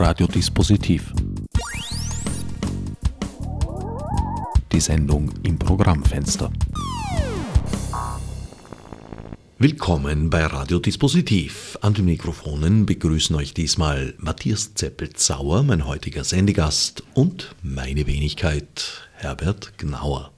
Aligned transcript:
Radiodispositiv. 0.00 1.12
Die 4.72 4.80
Sendung 4.80 5.30
im 5.42 5.58
Programmfenster. 5.58 6.50
Willkommen 9.58 10.30
bei 10.30 10.46
Radiodispositiv. 10.46 11.78
An 11.82 11.92
den 11.92 12.06
Mikrofonen 12.06 12.86
begrüßen 12.86 13.36
euch 13.36 13.52
diesmal 13.52 14.14
Matthias 14.16 14.72
Zeppelt-Sauer, 14.72 15.64
mein 15.64 15.86
heutiger 15.86 16.24
Sendegast, 16.24 17.02
und 17.12 17.54
meine 17.62 18.06
Wenigkeit, 18.06 19.06
Herbert 19.12 19.76
Gnauer. 19.76 20.32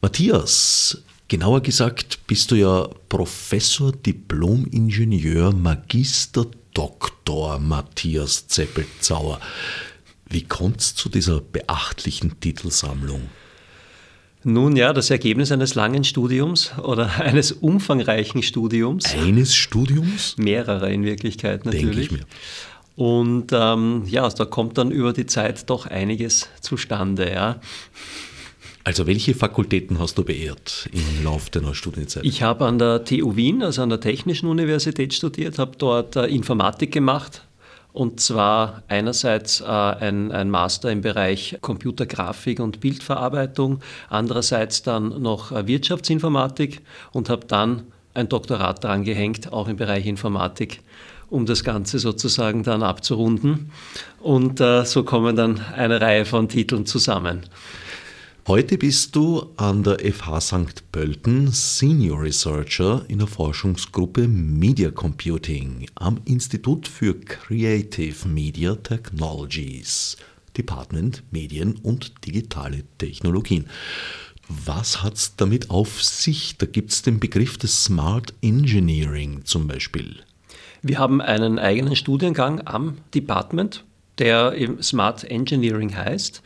Matthias, 0.00 1.02
genauer 1.26 1.62
gesagt 1.62 2.28
bist 2.28 2.52
du 2.52 2.54
ja 2.54 2.88
Professor, 3.08 3.90
Diplom-Ingenieur, 3.90 5.52
Magister, 5.52 6.46
Doktor 6.76 7.58
Matthias 7.58 8.48
Zeppelt-Sauer. 8.48 9.40
Wie 10.28 10.42
kommt 10.42 10.82
es 10.82 10.94
zu 10.94 11.08
dieser 11.08 11.40
beachtlichen 11.40 12.38
Titelsammlung? 12.38 13.30
Nun 14.44 14.76
ja, 14.76 14.92
das 14.92 15.08
Ergebnis 15.08 15.50
eines 15.50 15.74
langen 15.74 16.04
Studiums 16.04 16.76
oder 16.76 17.10
eines 17.20 17.52
umfangreichen 17.52 18.42
Studiums. 18.42 19.06
Eines 19.14 19.54
Studiums? 19.54 20.36
Mehrere 20.36 20.92
in 20.92 21.02
Wirklichkeit 21.02 21.64
natürlich. 21.64 21.86
Denke 21.86 22.00
ich 22.02 22.10
mir. 22.10 22.26
Und 22.94 23.52
ähm, 23.52 24.02
ja, 24.06 24.28
da 24.28 24.44
kommt 24.44 24.76
dann 24.76 24.90
über 24.90 25.14
die 25.14 25.24
Zeit 25.24 25.70
doch 25.70 25.86
einiges 25.86 26.50
zustande. 26.60 27.32
Ja. 27.32 27.58
Also 28.86 29.08
welche 29.08 29.34
Fakultäten 29.34 29.98
hast 29.98 30.16
du 30.16 30.22
beehrt 30.22 30.88
im 30.92 31.24
Laufe 31.24 31.50
deiner 31.50 31.74
Studienzeit? 31.74 32.24
Ich 32.24 32.44
habe 32.44 32.66
an 32.66 32.78
der 32.78 33.04
TU 33.04 33.34
Wien, 33.34 33.64
also 33.64 33.82
an 33.82 33.88
der 33.88 33.98
Technischen 33.98 34.48
Universität 34.48 35.12
studiert, 35.12 35.58
habe 35.58 35.72
dort 35.76 36.14
äh, 36.14 36.26
Informatik 36.26 36.92
gemacht, 36.92 37.42
und 37.92 38.20
zwar 38.20 38.84
einerseits 38.86 39.60
äh, 39.60 39.64
ein, 39.64 40.30
ein, 40.30 40.50
Master 40.50 40.92
im 40.92 41.00
Bereich 41.00 41.58
Computergrafik 41.62 42.60
und 42.60 42.78
Bildverarbeitung, 42.78 43.80
andererseits 44.08 44.84
dann 44.84 45.20
noch 45.20 45.50
äh, 45.50 45.66
Wirtschaftsinformatik 45.66 46.80
und 47.10 47.28
habe 47.28 47.44
dann 47.44 47.88
ein 48.14 48.28
Doktorat 48.28 48.84
dran 48.84 49.02
gehängt, 49.02 49.52
auch 49.52 49.66
im 49.66 49.74
Bereich 49.74 50.06
Informatik, 50.06 50.80
um 51.28 51.44
das 51.44 51.64
Ganze 51.64 51.98
sozusagen 51.98 52.62
dann 52.62 52.84
abzurunden. 52.84 53.72
Und 54.20 54.60
äh, 54.60 54.84
so 54.84 55.02
kommen 55.02 55.34
dann 55.34 55.60
eine 55.74 56.00
Reihe 56.00 56.24
von 56.24 56.48
Titeln 56.48 56.86
zusammen. 56.86 57.46
Heute 58.48 58.78
bist 58.78 59.16
du 59.16 59.50
an 59.56 59.82
der 59.82 59.98
FH 59.98 60.40
St. 60.40 60.92
Pölten 60.92 61.50
Senior 61.50 62.22
Researcher 62.22 63.04
in 63.08 63.18
der 63.18 63.26
Forschungsgruppe 63.26 64.28
Media 64.28 64.92
Computing 64.92 65.88
am 65.96 66.20
Institut 66.26 66.86
für 66.86 67.18
Creative 67.18 68.28
Media 68.28 68.76
Technologies, 68.76 70.16
Department 70.56 71.24
Medien 71.32 71.74
und 71.82 72.24
digitale 72.24 72.84
Technologien. 72.98 73.66
Was 74.48 75.02
hat 75.02 75.14
es 75.14 75.34
damit 75.34 75.70
auf 75.70 76.00
sich? 76.00 76.56
Da 76.56 76.66
gibt 76.66 76.92
es 76.92 77.02
den 77.02 77.18
Begriff 77.18 77.58
des 77.58 77.82
Smart 77.82 78.32
Engineering 78.42 79.44
zum 79.44 79.66
Beispiel. 79.66 80.20
Wir 80.82 81.00
haben 81.00 81.20
einen 81.20 81.58
eigenen 81.58 81.96
Studiengang 81.96 82.64
am 82.64 82.98
Department, 83.12 83.82
der 84.18 84.54
Smart 84.80 85.24
Engineering 85.24 85.96
heißt. 85.96 86.42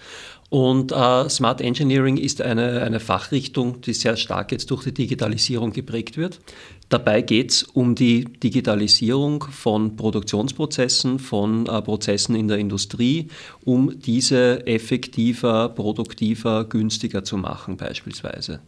Und 0.51 0.91
äh, 0.91 1.29
Smart 1.29 1.61
Engineering 1.61 2.17
ist 2.17 2.43
eine, 2.43 2.83
eine 2.83 2.99
Fachrichtung, 2.99 3.81
die 3.83 3.93
sehr 3.93 4.17
stark 4.17 4.51
jetzt 4.51 4.69
durch 4.73 4.83
die 4.83 4.93
Digitalisierung 4.93 5.73
geprägt 5.73 6.17
wird. 6.17 6.41
Dabei 6.89 7.23
geht 7.23 7.53
es 7.53 7.63
um 7.63 7.95
die 7.95 8.25
Digitalisierung 8.25 9.45
von 9.45 9.95
Produktionsprozessen, 9.95 11.21
von 11.21 11.67
äh, 11.67 11.81
Prozessen 11.81 12.35
in 12.35 12.49
der 12.49 12.59
Industrie, 12.59 13.29
um 13.65 14.01
diese 14.01 14.67
effektiver, 14.67 15.69
produktiver, 15.69 16.65
günstiger 16.65 17.23
zu 17.23 17.37
machen 17.37 17.77
beispielsweise. 17.77 18.59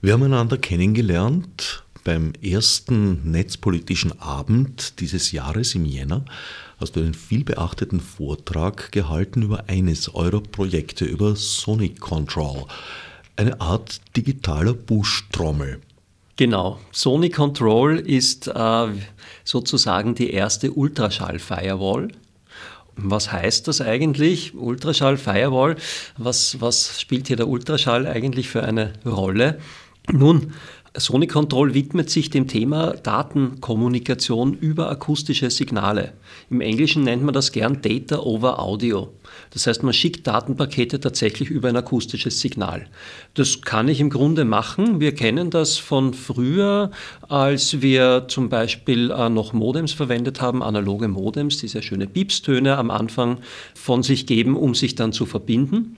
Wir 0.00 0.12
haben 0.12 0.22
einander 0.22 0.58
kennengelernt 0.58 1.82
beim 2.04 2.32
ersten 2.40 3.30
netzpolitischen 3.30 4.20
Abend 4.20 5.00
dieses 5.00 5.32
Jahres 5.32 5.74
im 5.74 5.84
Jänner 5.86 6.24
hast 6.82 6.96
du 6.96 7.00
einen 7.00 7.14
vielbeachteten 7.14 8.00
Vortrag 8.00 8.90
gehalten 8.90 9.42
über 9.42 9.64
eines 9.68 10.12
eurer 10.16 10.40
Projekte, 10.40 11.04
über 11.04 11.36
Sonic 11.36 12.00
Control, 12.00 12.64
eine 13.36 13.60
Art 13.60 14.00
digitaler 14.16 14.74
Buschtrommel. 14.74 15.80
Genau, 16.36 16.80
Sonic 16.90 17.36
Control 17.36 18.00
ist 18.00 18.48
äh, 18.48 18.86
sozusagen 19.44 20.16
die 20.16 20.32
erste 20.32 20.72
Ultraschall-Firewall. 20.72 22.08
Was 22.96 23.30
heißt 23.30 23.68
das 23.68 23.80
eigentlich? 23.80 24.52
Ultraschall, 24.54 25.18
Firewall, 25.18 25.76
was, 26.18 26.60
was 26.60 27.00
spielt 27.00 27.28
hier 27.28 27.36
der 27.36 27.46
Ultraschall 27.46 28.08
eigentlich 28.08 28.48
für 28.48 28.64
eine 28.64 28.92
Rolle? 29.06 29.60
Nun, 30.10 30.52
Sony 30.94 31.26
Control 31.26 31.72
widmet 31.72 32.10
sich 32.10 32.28
dem 32.28 32.48
Thema 32.48 32.92
Datenkommunikation 32.92 34.52
über 34.52 34.90
akustische 34.90 35.48
Signale. 35.48 36.12
Im 36.50 36.60
Englischen 36.60 37.02
nennt 37.02 37.22
man 37.22 37.32
das 37.32 37.50
gern 37.50 37.80
Data 37.80 38.18
over 38.18 38.58
Audio. 38.58 39.08
Das 39.52 39.66
heißt, 39.66 39.82
man 39.84 39.94
schickt 39.94 40.26
Datenpakete 40.26 41.00
tatsächlich 41.00 41.48
über 41.48 41.70
ein 41.70 41.76
akustisches 41.76 42.40
Signal. 42.40 42.88
Das 43.32 43.62
kann 43.62 43.88
ich 43.88 44.00
im 44.00 44.10
Grunde 44.10 44.44
machen. 44.44 45.00
Wir 45.00 45.14
kennen 45.14 45.48
das 45.48 45.78
von 45.78 46.12
früher, 46.12 46.90
als 47.26 47.80
wir 47.80 48.26
zum 48.28 48.50
Beispiel 48.50 49.10
äh, 49.10 49.30
noch 49.30 49.54
Modems 49.54 49.92
verwendet 49.92 50.42
haben, 50.42 50.62
analoge 50.62 51.08
Modems, 51.08 51.56
die 51.56 51.68
sehr 51.68 51.82
schöne 51.82 52.06
Piepstöne 52.06 52.76
am 52.76 52.90
Anfang 52.90 53.38
von 53.74 54.02
sich 54.02 54.26
geben, 54.26 54.56
um 54.56 54.74
sich 54.74 54.94
dann 54.94 55.14
zu 55.14 55.24
verbinden. 55.24 55.96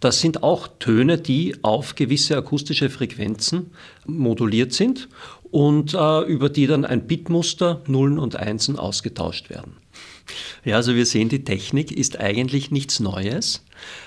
Das 0.00 0.20
sind 0.20 0.42
auch 0.42 0.68
Töne, 0.78 1.18
die 1.18 1.56
auf 1.62 1.94
gewisse 1.94 2.36
akustische 2.36 2.90
Frequenzen 2.90 3.72
moduliert 4.06 4.72
sind 4.72 5.08
und 5.50 5.94
äh, 5.94 6.20
über 6.22 6.48
die 6.48 6.66
dann 6.66 6.84
ein 6.84 7.06
Bitmuster 7.06 7.82
Nullen 7.86 8.18
und 8.18 8.36
Einsen 8.36 8.78
ausgetauscht 8.78 9.50
werden. 9.50 9.76
Ja, 10.64 10.76
also 10.76 10.94
wir 10.94 11.06
sehen, 11.06 11.28
die 11.28 11.44
Technik 11.44 11.92
ist 11.92 12.18
eigentlich 12.18 12.70
nichts 12.70 12.98
Neues, 12.98 13.62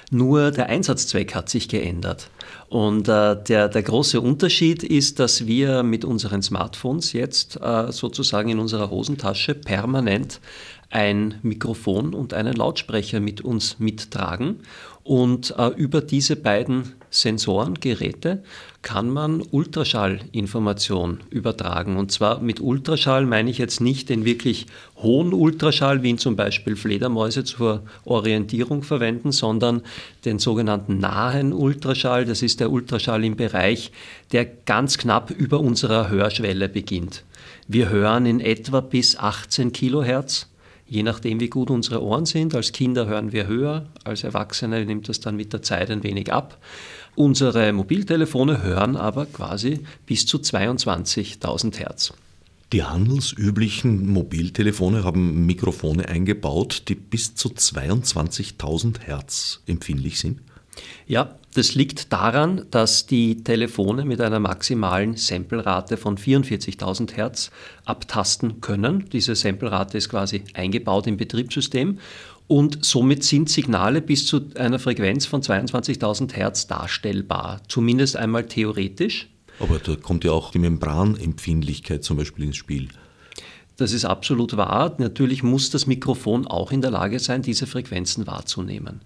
nur 0.09 0.52
der 0.52 0.68
Einsatzzweck 0.68 1.36
hat 1.36 1.50
sich 1.50 1.70
geändert. 1.70 2.30
Und 2.69 3.08
äh, 3.08 3.42
der, 3.44 3.69
der 3.69 3.84
große 3.84 4.19
Unterschied 4.19 4.84
ist, 4.84 5.19
dass 5.19 5.46
wir 5.46 5.84
mit 5.84 6.04
unseren 6.04 6.42
Smartphones 6.42 7.14
jetzt 7.14 7.59
äh, 7.62 7.92
sozusagen 7.92 8.50
in 8.50 8.59
unserer 8.59 8.90
Hosentasche 8.90 9.54
permanent 9.54 10.42
ein 10.90 11.36
Mikrofon 11.42 12.14
und 12.14 12.34
einen 12.34 12.53
Lautsprecher 12.53 13.20
mit 13.20 13.42
uns 13.42 13.80
mittragen 13.80 14.62
und 15.08 15.56
äh, 15.58 15.68
über 15.68 16.02
diese 16.02 16.36
beiden 16.36 16.94
Sensoren, 17.09 17.75
Geräte, 17.75 18.44
kann 18.81 19.09
man 19.09 19.42
Ultraschallinformation 19.42 21.22
übertragen. 21.30 21.96
Und 21.96 22.12
zwar 22.12 22.42
mit 22.42 22.59
Ultraschall 22.59 23.25
meine 23.25 23.50
ich 23.50 23.58
jetzt 23.58 23.80
nicht 23.80 24.09
den 24.09 24.25
wirklich 24.25 24.66
hohen 24.98 25.34
Ultraschall, 25.34 26.03
wie 26.03 26.09
ihn 26.09 26.18
zum 26.18 26.36
Beispiel 26.36 26.75
Fledermäuse 26.75 27.46
zur 27.46 27.84
Orientierung 28.04 28.84
verwenden, 28.84 29.31
sondern 29.31 29.81
den 30.25 30.40
sogenannten 30.40 31.00
nahen 31.00 31.54
Ultraschall. 31.54 32.25
Das 32.25 32.42
ist 32.42 32.59
der 32.59 32.69
Ultraschall 32.69 33.24
im 33.24 33.38
Bereich, 33.38 33.92
der 34.34 34.44
ganz 34.44 34.98
knapp 34.98 35.31
über 35.31 35.62
unserer 35.62 36.09
Hörschwelle 36.09 36.68
beginnt. 36.68 37.24
Wir 37.69 37.88
hören 37.90 38.25
in 38.25 38.42
etwa 38.42 38.81
bis 38.81 39.18
18 39.18 39.72
Kilohertz 39.72 40.48
je 40.88 41.03
nachdem, 41.03 41.40
wie 41.40 41.50
gut 41.50 41.70
unsere 41.70 42.02
Ohren 42.02 42.25
sind. 42.25 42.56
Als 42.56 42.72
Kinder 42.72 43.08
hören 43.08 43.31
wir 43.31 43.48
höher, 43.48 43.86
als 44.03 44.24
Erwachsene 44.24 44.86
nimmt 44.86 45.09
das 45.09 45.20
dann 45.20 45.36
mit 45.36 45.53
der 45.53 45.62
Zeit 45.62 45.90
ein 45.90 46.03
wenig 46.03 46.31
ab. 46.31 46.58
Unsere 47.16 47.74
Mobiltelefone 47.74 48.62
hören 48.62 48.96
aber 48.96 49.25
quasi 49.25 49.81
bis 50.06 50.25
zu 50.25 50.38
22.000 50.38 51.78
Hertz. 51.78 52.14
Die 52.74 52.84
handelsüblichen 52.84 54.08
Mobiltelefone 54.12 55.03
haben 55.03 55.45
Mikrofone 55.45 56.10
eingebaut, 56.10 56.84
die 56.90 56.95
bis 56.95 57.33
zu 57.33 57.50
22.000 57.50 59.00
Hertz 59.00 59.62
empfindlich 59.68 60.19
sind. 60.19 60.42
Ja, 61.07 61.36
das 61.57 61.74
liegt 61.74 62.13
daran, 62.13 62.68
dass 62.69 63.07
die 63.07 63.44
Telefone 63.44 64.06
mit 64.06 64.21
einer 64.21 64.39
maximalen 64.39 65.18
Samplerate 65.18 65.98
von 65.98 66.15
44.000 66.15 67.13
Hertz 67.13 67.50
abtasten 67.83 68.62
können. 68.62 69.06
Diese 69.12 69.36
Samplerate 69.36 69.98
ist 69.98 70.09
quasi 70.09 70.44
eingebaut 70.54 71.07
im 71.07 71.18
Betriebssystem 71.18 71.98
und 72.45 72.86
somit 72.86 73.24
sind 73.24 73.50
Signale 73.50 74.04
bis 74.04 74.27
zu 74.27 74.42
einer 74.54 74.77
Frequenz 74.77 75.25
von 75.25 75.42
22.000 75.42 76.33
Hertz 76.33 76.68
darstellbar, 76.68 77.62
zumindest 77.68 78.18
einmal 78.18 78.45
theoretisch. 78.45 79.27
Aber 79.59 79.80
da 79.80 79.95
kommt 79.95 80.24
ja 80.25 80.33
auch 80.33 80.51
die 80.51 80.59
Membranempfindlichkeit 80.59 82.04
zum 82.04 82.18
Beispiel 82.18 82.45
ins 82.45 82.57
Spiel. 82.57 82.89
Das 83.77 83.94
ist 83.94 84.06
absolut 84.06 84.57
wahr. 84.57 84.95
Natürlich 85.00 85.42
muss 85.42 85.71
das 85.71 85.88
Mikrofon 85.88 86.45
auch 86.45 86.71
in 86.71 86.81
der 86.81 86.92
Lage 86.92 87.18
sein, 87.18 87.42
diese 87.42 87.65
Frequenzen 87.65 88.27
wahrzunehmen. 88.27 89.01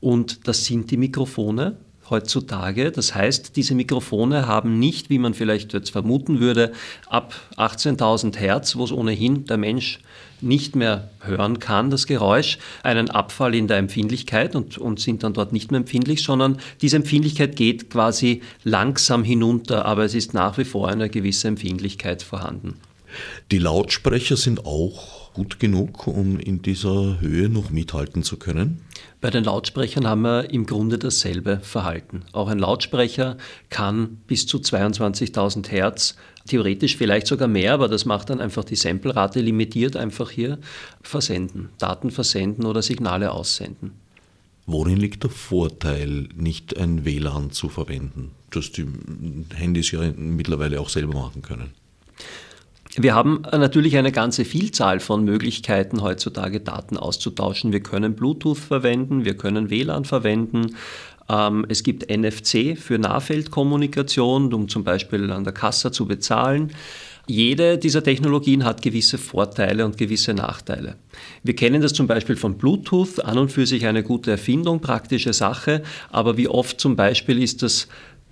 Und 0.00 0.46
das 0.46 0.64
sind 0.64 0.92
die 0.92 0.96
Mikrofone 0.96 1.76
heutzutage. 2.10 2.90
Das 2.92 3.14
heißt, 3.14 3.56
diese 3.56 3.74
Mikrofone 3.74 4.46
haben 4.46 4.78
nicht, 4.78 5.10
wie 5.10 5.18
man 5.18 5.34
vielleicht 5.34 5.72
jetzt 5.72 5.90
vermuten 5.90 6.40
würde, 6.40 6.72
ab 7.08 7.34
18.000 7.56 8.36
Hertz, 8.36 8.76
wo 8.76 8.84
es 8.84 8.92
ohnehin 8.92 9.44
der 9.44 9.56
Mensch 9.56 10.00
nicht 10.40 10.76
mehr 10.76 11.10
hören 11.20 11.58
kann, 11.58 11.90
das 11.90 12.06
Geräusch, 12.06 12.58
einen 12.82 13.10
Abfall 13.10 13.54
in 13.54 13.66
der 13.66 13.78
Empfindlichkeit 13.78 14.54
und, 14.54 14.78
und 14.78 15.00
sind 15.00 15.22
dann 15.22 15.34
dort 15.34 15.52
nicht 15.52 15.70
mehr 15.70 15.80
empfindlich, 15.80 16.22
sondern 16.22 16.58
diese 16.80 16.96
Empfindlichkeit 16.96 17.56
geht 17.56 17.90
quasi 17.90 18.42
langsam 18.62 19.24
hinunter, 19.24 19.84
aber 19.84 20.04
es 20.04 20.14
ist 20.14 20.34
nach 20.34 20.58
wie 20.58 20.64
vor 20.64 20.88
eine 20.88 21.08
gewisse 21.08 21.48
Empfindlichkeit 21.48 22.22
vorhanden. 22.22 22.78
Die 23.50 23.58
Lautsprecher 23.58 24.36
sind 24.36 24.64
auch 24.66 25.17
gut 25.38 25.60
genug, 25.60 26.08
um 26.08 26.40
in 26.40 26.62
dieser 26.62 27.20
Höhe 27.20 27.48
noch 27.48 27.70
mithalten 27.70 28.24
zu 28.24 28.38
können? 28.38 28.80
Bei 29.20 29.30
den 29.30 29.44
Lautsprechern 29.44 30.04
haben 30.04 30.22
wir 30.22 30.50
im 30.50 30.66
Grunde 30.66 30.98
dasselbe 30.98 31.60
Verhalten. 31.60 32.24
Auch 32.32 32.48
ein 32.48 32.58
Lautsprecher 32.58 33.36
kann 33.70 34.18
bis 34.26 34.48
zu 34.48 34.58
22.000 34.58 35.68
Hertz, 35.68 36.16
theoretisch 36.48 36.96
vielleicht 36.96 37.28
sogar 37.28 37.46
mehr, 37.46 37.72
aber 37.74 37.86
das 37.86 38.04
macht 38.04 38.30
dann 38.30 38.40
einfach 38.40 38.64
die 38.64 38.74
Samplerate 38.74 39.40
limitiert, 39.40 39.94
einfach 39.94 40.28
hier 40.30 40.58
versenden, 41.02 41.68
Daten 41.78 42.10
versenden 42.10 42.66
oder 42.66 42.82
Signale 42.82 43.30
aussenden. 43.30 43.92
Worin 44.66 44.96
liegt 44.96 45.22
der 45.22 45.30
Vorteil, 45.30 46.28
nicht 46.34 46.76
ein 46.76 47.04
WLAN 47.04 47.52
zu 47.52 47.68
verwenden, 47.68 48.32
das 48.50 48.72
die 48.72 48.86
Handys 49.54 49.92
ja 49.92 50.00
mittlerweile 50.16 50.80
auch 50.80 50.88
selber 50.88 51.14
machen 51.14 51.42
können? 51.42 51.70
Wir 53.00 53.14
haben 53.14 53.42
natürlich 53.52 53.96
eine 53.96 54.10
ganze 54.10 54.44
Vielzahl 54.44 54.98
von 54.98 55.24
Möglichkeiten, 55.24 56.02
heutzutage 56.02 56.58
Daten 56.58 56.96
auszutauschen. 56.96 57.72
Wir 57.72 57.78
können 57.78 58.16
Bluetooth 58.16 58.58
verwenden, 58.58 59.24
wir 59.24 59.36
können 59.36 59.70
WLAN 59.70 60.04
verwenden. 60.04 60.74
Ähm, 61.28 61.64
es 61.68 61.84
gibt 61.84 62.10
NFC 62.10 62.76
für 62.76 62.98
Nahfeldkommunikation, 62.98 64.52
um 64.52 64.68
zum 64.68 64.82
Beispiel 64.82 65.30
an 65.30 65.44
der 65.44 65.52
Kasse 65.52 65.92
zu 65.92 66.06
bezahlen. 66.06 66.72
Jede 67.28 67.78
dieser 67.78 68.02
Technologien 68.02 68.64
hat 68.64 68.82
gewisse 68.82 69.18
Vorteile 69.18 69.84
und 69.84 69.96
gewisse 69.96 70.34
Nachteile. 70.34 70.96
Wir 71.44 71.54
kennen 71.54 71.82
das 71.82 71.92
zum 71.92 72.08
Beispiel 72.08 72.36
von 72.36 72.58
Bluetooth, 72.58 73.22
an 73.22 73.38
und 73.38 73.52
für 73.52 73.66
sich 73.66 73.86
eine 73.86 74.02
gute 74.02 74.30
Erfindung, 74.32 74.80
praktische 74.80 75.34
Sache, 75.34 75.82
aber 76.10 76.36
wie 76.36 76.48
oft 76.48 76.80
zum 76.80 76.96
Beispiel 76.96 77.40
ist 77.40 77.62
das 77.62 77.86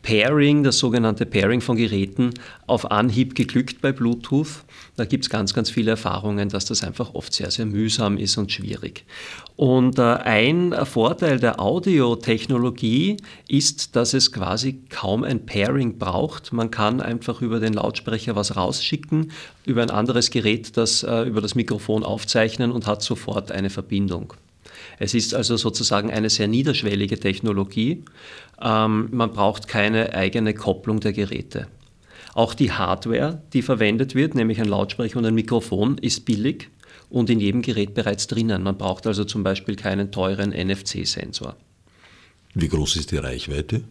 Pairing, 0.07 0.63
das 0.63 0.79
sogenannte 0.79 1.27
Pairing 1.27 1.61
von 1.61 1.77
Geräten, 1.77 2.31
auf 2.69 2.93
Anhieb 2.93 3.35
geglückt 3.35 3.81
bei 3.81 3.91
Bluetooth. 3.91 4.63
Da 4.95 5.05
gibt 5.05 5.25
es 5.25 5.31
ganz, 5.31 5.53
ganz 5.53 5.69
viele 5.69 5.91
Erfahrungen, 5.91 6.49
dass 6.49 6.65
das 6.65 6.85
einfach 6.85 7.15
oft 7.15 7.35
sehr, 7.35 7.51
sehr 7.51 7.67
mühsam 7.67 8.17
ist 8.17 8.39
und 8.39 8.53
schwierig. 8.53 9.05
Und 9.57 9.99
äh, 9.99 10.03
ein 10.03 10.73
Vorteil 10.85 11.41
der 11.41 11.59
Audiotechnologie 11.59 13.17
ist, 13.49 13.97
dass 13.97 14.15
es 14.15 14.31
quasi 14.31 14.85
kaum 14.91 15.25
ein 15.25 15.45
Pairing 15.45 15.99
braucht. 15.99 16.53
Man 16.53 16.71
kann 16.71 17.01
einfach 17.01 17.43
über 17.43 17.59
den 17.59 17.73
Lautsprecher 17.73 18.37
was 18.37 18.55
rausschicken, 18.55 19.33
über 19.65 19.83
ein 19.83 19.91
anderes 19.91 20.31
Gerät 20.31 20.77
das 20.77 21.03
äh, 21.03 21.23
über 21.23 21.41
das 21.41 21.57
Mikrofon 21.57 22.05
aufzeichnen 22.05 22.71
und 22.71 22.87
hat 22.87 23.03
sofort 23.03 23.51
eine 23.51 23.71
Verbindung. 23.71 24.35
Es 24.99 25.15
ist 25.15 25.35
also 25.35 25.57
sozusagen 25.57 26.11
eine 26.11 26.31
sehr 26.31 26.49
niederschwellige 26.49 27.19
Technologie. 27.19 28.05
Ähm, 28.61 29.09
man 29.11 29.33
braucht 29.33 29.69
keine 29.69 30.15
eigene 30.15 30.55
Kopplung 30.55 31.01
der 31.01 31.13
Geräte. 31.13 31.69
Auch 32.35 32.55
die 32.55 32.73
Hardware, 32.73 33.43
die 33.53 33.63
verwendet 33.63 34.15
wird, 34.15 34.35
nämlich 34.35 34.61
ein 34.61 34.69
Lautsprecher 34.69 35.19
und 35.19 35.27
ein 35.27 35.35
Mikrofon, 35.35 35.99
ist 35.99 36.25
billig 36.25 36.69
und 37.09 37.31
in 37.31 37.41
jedem 37.41 37.63
Gerät 37.63 37.95
bereits 37.95 38.27
drinnen. 38.27 38.63
Man 38.63 38.77
braucht 38.77 39.07
also 39.07 39.25
zum 39.25 39.43
Beispiel 39.43 39.77
keinen 39.77 40.13
teuren 40.13 40.51
NFC-Sensor. 40.51 41.57
Wie 42.55 42.69
groß 42.69 42.97
ist 42.97 43.11
die 43.11 43.19
Reichweite? 43.19 43.85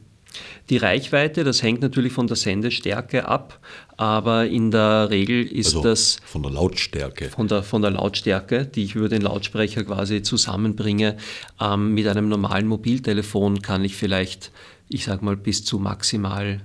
Die 0.70 0.78
Reichweite, 0.78 1.44
das 1.44 1.62
hängt 1.62 1.82
natürlich 1.82 2.14
von 2.14 2.28
der 2.28 2.36
Sendestärke 2.36 3.28
ab, 3.28 3.60
aber 3.98 4.48
in 4.48 4.72
der 4.72 5.10
Regel 5.10 5.46
ist 5.46 5.68
also 5.68 5.84
das. 5.84 6.18
Von 6.26 6.44
der 6.44 6.52
Lautstärke. 6.52 7.30
Von 7.30 7.48
der, 7.48 7.64
von 7.64 7.82
der 7.82 7.92
Lautstärke, 7.92 8.66
die 8.66 8.84
ich 8.84 8.96
über 8.96 9.10
den 9.10 9.22
Lautsprecher 9.22 9.84
quasi 9.84 10.22
zusammenbringe. 10.22 11.18
Ähm, 11.62 11.94
mit 11.94 12.08
einem 12.08 12.30
normalen 12.30 12.68
Mobiltelefon 12.68 13.62
kann 13.62 13.84
ich 13.84 13.96
vielleicht, 13.96 14.52
ich 14.90 15.06
sag 15.06 15.22
mal, 15.22 15.38
bis 15.38 15.64
zu 15.64 15.80
maximal 15.80 16.62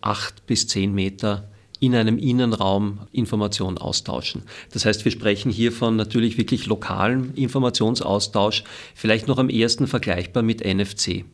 acht 0.00 0.46
bis 0.46 0.66
zehn 0.68 0.94
Meter 0.94 1.48
in 1.80 1.94
einem 1.94 2.18
Innenraum 2.18 3.00
Informationen 3.12 3.78
austauschen. 3.78 4.42
Das 4.72 4.84
heißt, 4.84 5.04
wir 5.04 5.12
sprechen 5.12 5.50
hier 5.50 5.72
von 5.72 5.96
natürlich 5.96 6.38
wirklich 6.38 6.66
lokalem 6.66 7.32
Informationsaustausch, 7.34 8.64
vielleicht 8.94 9.28
noch 9.28 9.38
am 9.38 9.48
ehesten 9.48 9.86
vergleichbar 9.86 10.42
mit 10.42 10.64
NFC. 10.64 11.24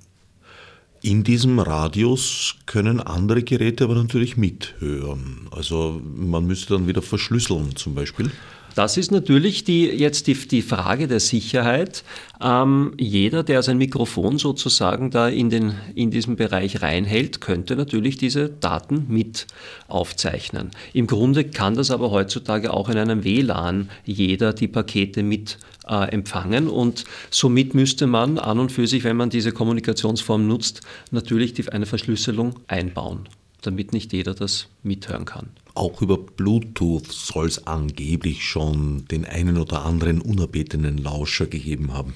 In 1.04 1.22
diesem 1.22 1.58
Radius 1.58 2.54
können 2.64 2.98
andere 2.98 3.42
Geräte 3.42 3.84
aber 3.84 3.94
natürlich 3.94 4.38
mithören. 4.38 5.48
Also 5.50 6.00
man 6.02 6.46
müsste 6.46 6.72
dann 6.72 6.86
wieder 6.86 7.02
verschlüsseln 7.02 7.76
zum 7.76 7.94
Beispiel. 7.94 8.30
Das 8.74 8.96
ist 8.96 9.12
natürlich 9.12 9.64
die, 9.64 9.86
jetzt 9.86 10.26
die, 10.26 10.34
die 10.34 10.62
Frage 10.62 11.06
der 11.06 11.20
Sicherheit. 11.20 12.02
Ähm, 12.42 12.92
jeder, 12.98 13.44
der 13.44 13.62
sein 13.62 13.78
Mikrofon 13.78 14.38
sozusagen 14.38 15.10
da 15.10 15.28
in, 15.28 15.48
den, 15.48 15.74
in 15.94 16.10
diesem 16.10 16.36
Bereich 16.36 16.82
reinhält, 16.82 17.40
könnte 17.40 17.76
natürlich 17.76 18.16
diese 18.16 18.48
Daten 18.48 19.06
mit 19.08 19.46
aufzeichnen. 19.86 20.70
Im 20.92 21.06
Grunde 21.06 21.44
kann 21.44 21.76
das 21.76 21.90
aber 21.90 22.10
heutzutage 22.10 22.72
auch 22.72 22.88
in 22.88 22.98
einem 22.98 23.22
WLAN 23.22 23.90
jeder 24.04 24.52
die 24.52 24.68
Pakete 24.68 25.22
mit 25.22 25.58
äh, 25.86 26.10
empfangen 26.10 26.68
und 26.68 27.04
somit 27.30 27.74
müsste 27.74 28.06
man 28.06 28.38
an 28.38 28.58
und 28.58 28.72
für 28.72 28.86
sich, 28.86 29.04
wenn 29.04 29.16
man 29.16 29.30
diese 29.30 29.52
Kommunikationsform 29.52 30.46
nutzt, 30.46 30.80
natürlich 31.10 31.54
die, 31.54 31.68
eine 31.68 31.86
Verschlüsselung 31.86 32.58
einbauen, 32.66 33.28
damit 33.66 33.92
nicht 33.92 34.12
jeder 34.12 34.34
das 34.34 34.68
mithören 34.82 35.24
kann. 35.24 35.50
Auch 35.74 36.02
über 36.02 36.18
Bluetooth 36.18 37.10
soll 37.10 37.46
es 37.46 37.66
angeblich 37.66 38.44
schon 38.44 39.06
den 39.08 39.24
einen 39.24 39.58
oder 39.58 39.84
anderen 39.84 40.20
unerbetenen 40.20 40.98
Lauscher 40.98 41.46
gegeben 41.46 41.92
haben. 41.92 42.14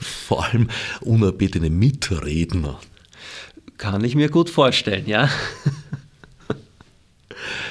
Vor 0.00 0.44
allem 0.44 0.68
unerbetene 1.00 1.70
Mitredner. 1.70 2.80
Kann 3.78 4.04
ich 4.04 4.14
mir 4.14 4.28
gut 4.28 4.50
vorstellen, 4.50 5.06
ja. 5.06 5.28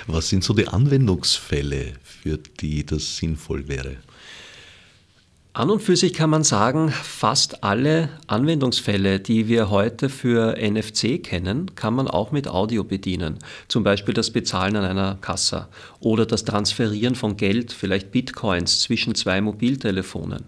Was 0.08 0.30
sind 0.30 0.44
so 0.44 0.54
die 0.54 0.68
Anwendungsfälle, 0.68 1.94
für 2.04 2.38
die 2.38 2.86
das 2.86 3.18
sinnvoll 3.18 3.68
wäre? 3.68 3.98
An 5.58 5.70
und 5.72 5.82
für 5.82 5.96
sich 5.96 6.14
kann 6.14 6.30
man 6.30 6.44
sagen, 6.44 6.90
fast 6.90 7.64
alle 7.64 8.10
Anwendungsfälle, 8.28 9.20
die 9.20 9.48
wir 9.48 9.72
heute 9.72 10.08
für 10.08 10.56
NFC 10.62 11.24
kennen, 11.24 11.74
kann 11.74 11.96
man 11.96 12.08
auch 12.08 12.32
mit 12.32 12.48
Audio 12.48 12.84
bedienen. 12.84 13.40
Zum 13.68 13.84
Beispiel 13.84 14.14
das 14.14 14.30
Bezahlen 14.30 14.76
an 14.76 14.86
einer 14.86 15.16
Kasse 15.16 15.68
oder 16.00 16.28
das 16.28 16.46
Transferieren 16.46 17.16
von 17.16 17.38
Geld, 17.38 17.74
vielleicht 17.74 18.12
Bitcoins 18.12 18.82
zwischen 18.82 19.16
zwei 19.16 19.42
Mobiltelefonen 19.42 20.44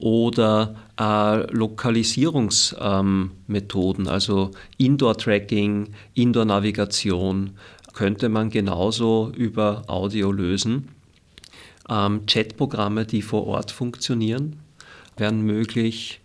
oder 0.00 0.74
äh, 0.98 1.54
Lokalisierungsmethoden, 1.54 4.06
ähm, 4.06 4.10
also 4.10 4.52
Indoor-Tracking, 4.78 5.90
Indoor-Navigation, 6.14 7.50
könnte 7.92 8.30
man 8.30 8.48
genauso 8.48 9.30
über 9.36 9.82
Audio 9.86 10.32
lösen. 10.32 10.88
Ähm, 11.90 12.24
Chatprogramme, 12.26 13.04
die 13.04 13.22
vor 13.22 13.46
Ort 13.46 13.72
funktionieren, 13.72 14.60
werden 15.16 15.42
möglich. 15.42 16.20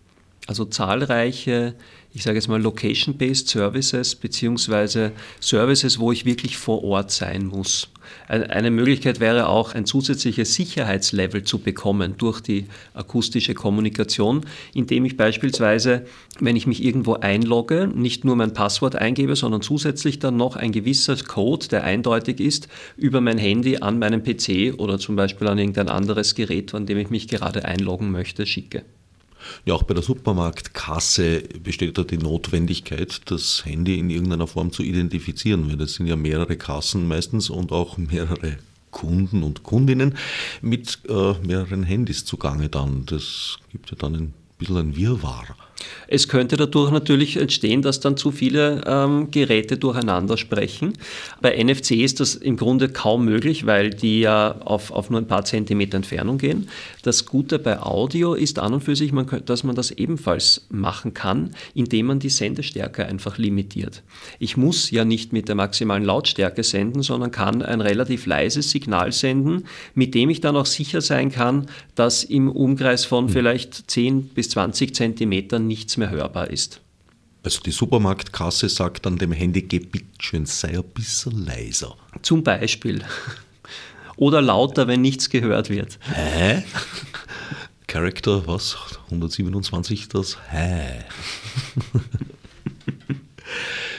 Also 0.48 0.65
zahlreiche, 0.65 1.75
ich 2.15 2.24
sage 2.24 2.38
jetzt 2.38 2.48
mal 2.48 2.62
Location-Based 2.62 3.50
Services 3.50 4.15
beziehungsweise 4.15 5.12
Services, 5.41 6.00
wo 6.00 6.13
ich 6.13 6.24
wirklich 6.24 6.57
vor 6.57 6.81
Ort 6.81 7.12
sein 7.12 7.45
muss. 7.45 7.89
Eine 8.29 8.72
Möglichkeit 8.72 9.19
wäre 9.19 9.50
auch, 9.50 9.74
ein 9.74 9.86
zusätzliches 9.86 10.55
Sicherheitslevel 10.55 11.43
zu 11.43 11.60
bekommen 11.60 12.15
durch 12.17 12.39
die 12.39 12.67
akustische 12.93 13.53
Kommunikation, 13.53 14.45
indem 14.74 15.03
ich 15.03 15.17
beispielsweise, 15.17 16.05
wenn 16.39 16.55
ich 16.55 16.67
mich 16.67 16.81
irgendwo 16.84 17.15
einlogge, 17.15 17.88
nicht 17.93 18.24
nur 18.24 18.38
mein 18.38 18.53
Passwort 18.53 18.95
eingebe, 18.95 19.36
sondern 19.36 19.62
zusätzlich 19.62 20.17
dann 20.19 20.38
noch 20.38 20.55
ein 20.55 20.72
gewisser 20.72 21.17
Code, 21.17 21.67
der 21.67 21.84
eindeutig 21.84 22.39
ist, 22.39 22.69
über 22.95 23.19
mein 23.19 23.38
Handy 23.38 23.77
an 23.77 24.00
meinen 24.00 24.24
PC 24.24 24.79
oder 24.79 25.00
zum 25.00 25.17
Beispiel 25.17 25.48
an 25.48 25.57
irgendein 25.57 25.89
anderes 25.89 26.34
Gerät, 26.34 26.74
an 26.74 26.86
dem 26.86 26.98
ich 26.98 27.10
mich 27.10 27.27
gerade 27.27 27.65
einloggen 27.65 28.10
möchte, 28.10 28.45
schicke. 28.45 28.86
Ja, 29.65 29.73
auch 29.73 29.83
bei 29.83 29.93
der 29.93 30.03
Supermarktkasse 30.03 31.43
besteht 31.63 31.97
da 31.97 32.03
die 32.03 32.17
Notwendigkeit, 32.17 33.21
das 33.25 33.65
Handy 33.65 33.99
in 33.99 34.09
irgendeiner 34.09 34.47
Form 34.47 34.71
zu 34.71 34.83
identifizieren, 34.83 35.69
weil 35.69 35.77
das 35.77 35.95
sind 35.95 36.07
ja 36.07 36.15
mehrere 36.15 36.57
Kassen 36.57 37.07
meistens 37.07 37.49
und 37.49 37.71
auch 37.71 37.97
mehrere 37.97 38.57
Kunden 38.91 39.43
und 39.43 39.63
Kundinnen 39.63 40.15
mit 40.61 40.99
äh, 41.09 41.33
mehreren 41.45 41.83
Handys 41.83 42.23
zugange 42.23 42.69
dann. 42.69 43.05
Das 43.05 43.57
gibt 43.71 43.91
ja 43.91 43.97
dann 43.97 44.15
ein 44.15 44.33
bisschen 44.57 44.77
ein 44.77 44.95
Wirrwarr. 44.95 45.55
Es 46.08 46.27
könnte 46.27 46.55
dadurch 46.55 46.91
natürlich 46.91 47.38
entstehen, 47.38 47.82
dass 47.82 48.00
dann 48.00 48.17
zu 48.17 48.32
viele 48.32 48.84
ähm, 48.86 49.32
Geräte 49.32 49.77
durcheinander 49.77 50.38
sprechen. 50.38 50.94
Bei 51.41 51.62
NFC 51.62 51.91
ist 51.91 52.20
das 52.20 52.36
im 52.36 52.58
Grunde 52.58 52.89
kaum 52.89 53.25
möglich, 53.25 53.65
weil 53.65 53.89
die 53.89 54.22
ja 54.22 54.55
auf, 54.62 54.91
auf 54.91 55.10
nur 55.10 55.20
ein 55.20 55.27
paar 55.27 55.46
Zentimeter 55.46 55.98
Entfernung 55.98 56.38
gehen. 56.38 56.70
Das 57.03 57.25
Gute 57.25 57.60
bei 57.60 57.82
Audio 57.82 58.34
ist 58.34 58.60
an 58.60 58.74
und 58.74 58.84
für 58.84 58.96
sich, 58.96 59.12
man, 59.12 59.27
dass 59.46 59.63
man 59.63 59.75
das 59.75 59.91
ebenfalls 59.91 60.65
machen 60.70 61.13
kann, 61.13 61.51
indem 61.74 62.08
man 62.08 62.20
die 62.20 62.29
Sendestärke 62.29 63.05
einfach 63.05 63.38
limitiert. 63.38 64.03
Ich 64.39 64.58
muss 64.58 64.91
ja 64.91 65.05
nicht 65.05 65.34
mit 65.34 65.48
der 65.48 65.55
maximalen 65.55 66.03
Lautstärke 66.03 66.63
senden, 66.63 67.01
sondern 67.01 67.32
kann 67.32 67.62
ein 67.62 67.82
relativ 67.82 68.25
leises 68.25 68.72
Signal 68.72 69.12
senden, 69.12 69.65
mit 69.94 70.15
dem 70.15 70.29
ich 70.29 70.41
dann 70.41 70.55
auch 70.55 70.65
sicher 70.65 71.01
sein 71.01 71.32
kann, 71.32 71.67
dass 71.96 72.24
im 72.24 72.50
Umkreis 72.50 73.05
von 73.05 73.25
hm. 73.25 73.34
vielleicht 73.34 73.89
10 73.89 74.29
bis 74.29 74.50
20 74.50 74.96
Zentimetern 74.96 75.64
nichts 75.67 75.98
mehr 75.98 76.10
hörbar 76.10 76.50
ist. 76.50 76.81
Also 77.43 77.62
die 77.62 77.72
Supermarktkasse 77.72 78.69
sagt 78.69 79.05
dann 79.05 79.17
dem 79.17 79.31
Handy, 79.31 79.62
geh 79.62 79.79
bitte 79.79 80.05
schön, 80.19 80.45
sei 80.45 80.69
ein 80.69 80.84
bisschen 80.84 81.45
leiser. 81.45 81.95
Zum 82.24 82.43
Beispiel. 82.43 83.03
Oder 84.17 84.41
lauter, 84.41 84.88
wenn 84.88 85.01
nichts 85.01 85.29
gehört 85.29 85.69
wird. 85.69 86.00
Hä? 86.13 86.63
Character, 87.88 88.48
was? 88.48 88.75
127, 89.05 90.10
das 90.10 90.38
Hä? 90.50 91.03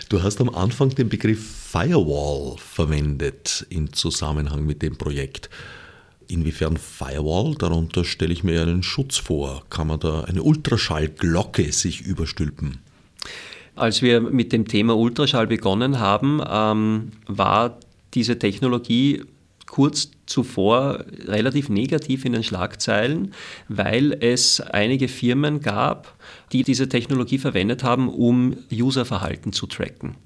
Du 0.09 0.23
hast 0.23 0.41
am 0.41 0.51
Anfang 0.51 0.91
den 0.91 1.09
Begriff 1.09 1.45
Firewall 1.71 2.57
verwendet 2.59 3.67
im 3.71 3.93
Zusammenhang 3.93 4.65
mit 4.65 4.83
dem 4.83 4.97
Projekt. 4.97 5.51
Inwiefern 6.29 6.77
Firewall? 6.77 7.55
Darunter 7.55 8.05
stelle 8.05 8.33
ich 8.33 8.45
mir 8.45 8.63
einen 8.63 8.83
Schutz 8.83 9.17
vor. 9.17 9.63
Kann 9.71 9.87
man 9.87 10.01
da 10.01 10.23
eine 10.23 10.43
Ultraschallglocke 10.43 11.73
sich 11.73 12.03
überstülpen? 12.03 12.79
Als 13.75 14.03
wir 14.03 14.21
mit 14.21 14.53
dem 14.53 14.67
Thema 14.67 14.97
Ultraschall 14.97 15.47
begonnen 15.47 15.99
haben, 15.99 16.41
ähm, 16.49 17.13
war 17.27 17.79
diese 18.15 18.39
Technologie 18.39 19.25
kurz 19.67 20.11
zuvor 20.27 21.05
relativ 21.25 21.69
negativ 21.69 22.25
in 22.25 22.33
den 22.33 22.43
Schlagzeilen, 22.43 23.33
weil 23.69 24.13
es 24.21 24.61
einige 24.61 25.09
Firmen 25.09 25.61
gab, 25.61 26.17
die 26.53 26.63
diese 26.63 26.89
Technologie 26.89 27.39
verwendet 27.39 27.83
haben, 27.83 28.09
um 28.09 28.57
Userverhalten 28.73 29.53
zu 29.53 29.67
tracken. 29.67 30.17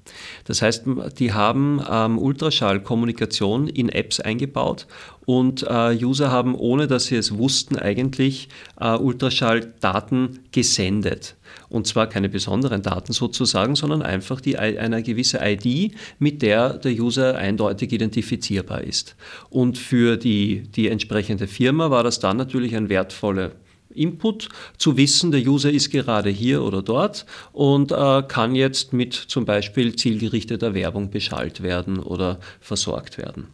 Das 0.45 0.61
heißt, 0.61 0.83
die 1.17 1.33
haben 1.33 1.81
ähm, 1.89 2.17
Ultraschallkommunikation 2.17 3.67
in 3.67 3.89
Apps 3.89 4.19
eingebaut 4.19 4.87
und 5.25 5.63
äh, 5.63 5.97
User 6.03 6.31
haben, 6.31 6.55
ohne 6.55 6.87
dass 6.87 7.05
sie 7.05 7.15
es 7.15 7.37
wussten, 7.37 7.77
eigentlich 7.77 8.49
äh, 8.79 8.95
Ultraschalldaten 8.95 10.39
gesendet. 10.51 11.35
Und 11.69 11.87
zwar 11.87 12.07
keine 12.07 12.29
besonderen 12.29 12.81
Daten 12.81 13.13
sozusagen, 13.13 13.75
sondern 13.75 14.01
einfach 14.01 14.41
die, 14.41 14.57
eine 14.57 15.03
gewisse 15.03 15.39
ID, 15.41 15.93
mit 16.19 16.41
der 16.41 16.77
der 16.77 16.93
User 16.93 17.37
eindeutig 17.37 17.91
identifizierbar 17.91 18.81
ist. 18.81 19.15
Und 19.49 19.77
für 19.77 20.17
die, 20.17 20.63
die 20.75 20.89
entsprechende 20.89 21.47
Firma 21.47 21.89
war 21.89 22.03
das 22.03 22.19
dann 22.19 22.37
natürlich 22.37 22.75
ein 22.75 22.89
wertvoller 22.89 23.51
Input, 23.95 24.49
zu 24.77 24.97
wissen, 24.97 25.31
der 25.31 25.41
User 25.41 25.71
ist 25.71 25.91
gerade 25.91 26.29
hier 26.29 26.63
oder 26.63 26.81
dort 26.81 27.25
und 27.51 27.91
äh, 27.91 28.23
kann 28.27 28.55
jetzt 28.55 28.93
mit 28.93 29.13
zum 29.13 29.45
Beispiel 29.45 29.95
zielgerichteter 29.95 30.73
Werbung 30.73 31.09
beschallt 31.11 31.61
werden 31.61 31.99
oder 31.99 32.39
versorgt 32.59 33.17
werden. 33.17 33.47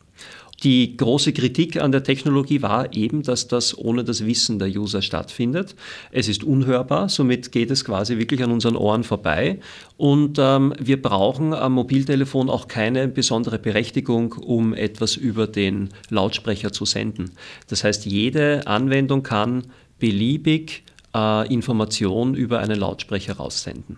Die 0.64 0.98
große 0.98 1.34
Kritik 1.34 1.80
an 1.80 1.92
der 1.92 2.04
Technologie 2.04 2.64
war 2.64 2.94
eben, 2.96 3.22
dass 3.22 3.48
das 3.48 3.78
ohne 3.78 4.04
das 4.04 4.26
Wissen 4.26 4.58
der 4.58 4.70
User 4.70 5.04
stattfindet. 5.04 5.76
Es 6.12 6.28
ist 6.28 6.44
unhörbar, 6.44 7.10
somit 7.10 7.52
geht 7.52 7.70
es 7.70 7.86
quasi 7.86 8.18
wirklich 8.18 8.44
an 8.44 8.52
unseren 8.52 8.76
Ohren 8.76 9.04
vorbei. 9.04 9.60
Und 9.98 10.40
ähm, 10.40 10.74
wir 10.80 11.00
brauchen 11.00 11.54
am 11.54 11.74
Mobiltelefon 11.74 12.50
auch 12.50 12.68
keine 12.68 13.08
besondere 13.08 13.60
Berechtigung, 13.60 14.34
um 14.34 14.74
etwas 14.74 15.16
über 15.16 15.46
den 15.46 15.90
Lautsprecher 16.10 16.72
zu 16.72 16.86
senden. 16.86 17.32
Das 17.68 17.84
heißt, 17.84 18.08
jede 18.08 18.66
Anwendung 18.66 19.22
kann 19.22 19.68
beliebig 20.00 20.84
äh, 21.14 21.54
Informationen 21.54 22.34
über 22.34 22.60
einen 22.60 22.80
Lautsprecher 22.80 23.34
raussenden. 23.34 23.98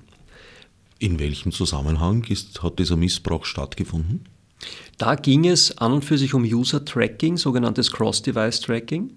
In 0.98 1.20
welchem 1.20 1.54
Zusammenhang 1.54 2.26
ist, 2.26 2.62
hat 2.62 2.80
dieser 2.80 2.98
Missbrauch 2.98 3.46
stattgefunden? 3.46 4.26
Da 4.98 5.16
ging 5.16 5.46
es 5.46 5.78
an 5.78 5.94
und 5.94 6.06
für 6.06 6.18
sich 6.18 6.34
um 6.34 6.44
User-Tracking, 6.44 7.38
sogenanntes 7.38 7.92
Cross-Device-Tracking. 7.92 9.12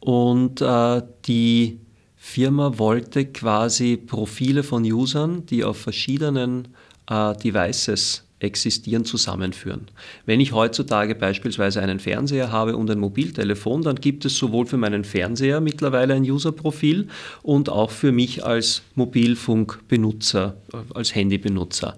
Und 0.00 0.62
äh, 0.62 1.02
die 1.26 1.80
Firma 2.16 2.78
wollte 2.78 3.26
quasi 3.26 3.96
Profile 3.96 4.62
von 4.62 4.82
Usern, 4.82 5.44
die 5.46 5.64
auf 5.64 5.78
verschiedenen 5.78 6.68
äh, 7.08 7.34
Devices 7.36 8.24
existieren, 8.40 9.04
zusammenführen. 9.04 9.88
Wenn 10.26 10.40
ich 10.40 10.52
heutzutage 10.52 11.14
beispielsweise 11.14 11.80
einen 11.80 12.00
Fernseher 12.00 12.50
habe 12.50 12.76
und 12.76 12.90
ein 12.90 12.98
Mobiltelefon, 12.98 13.82
dann 13.82 13.96
gibt 13.96 14.24
es 14.24 14.36
sowohl 14.36 14.66
für 14.66 14.76
meinen 14.76 15.04
Fernseher 15.04 15.60
mittlerweile 15.60 16.14
ein 16.14 16.22
User-Profil 16.22 17.08
und 17.42 17.68
auch 17.68 17.90
für 17.90 18.12
mich 18.12 18.44
als 18.44 18.82
Mobilfunkbenutzer, 18.94 20.56
äh, 20.72 20.76
als 20.94 21.14
Handybenutzer. 21.14 21.96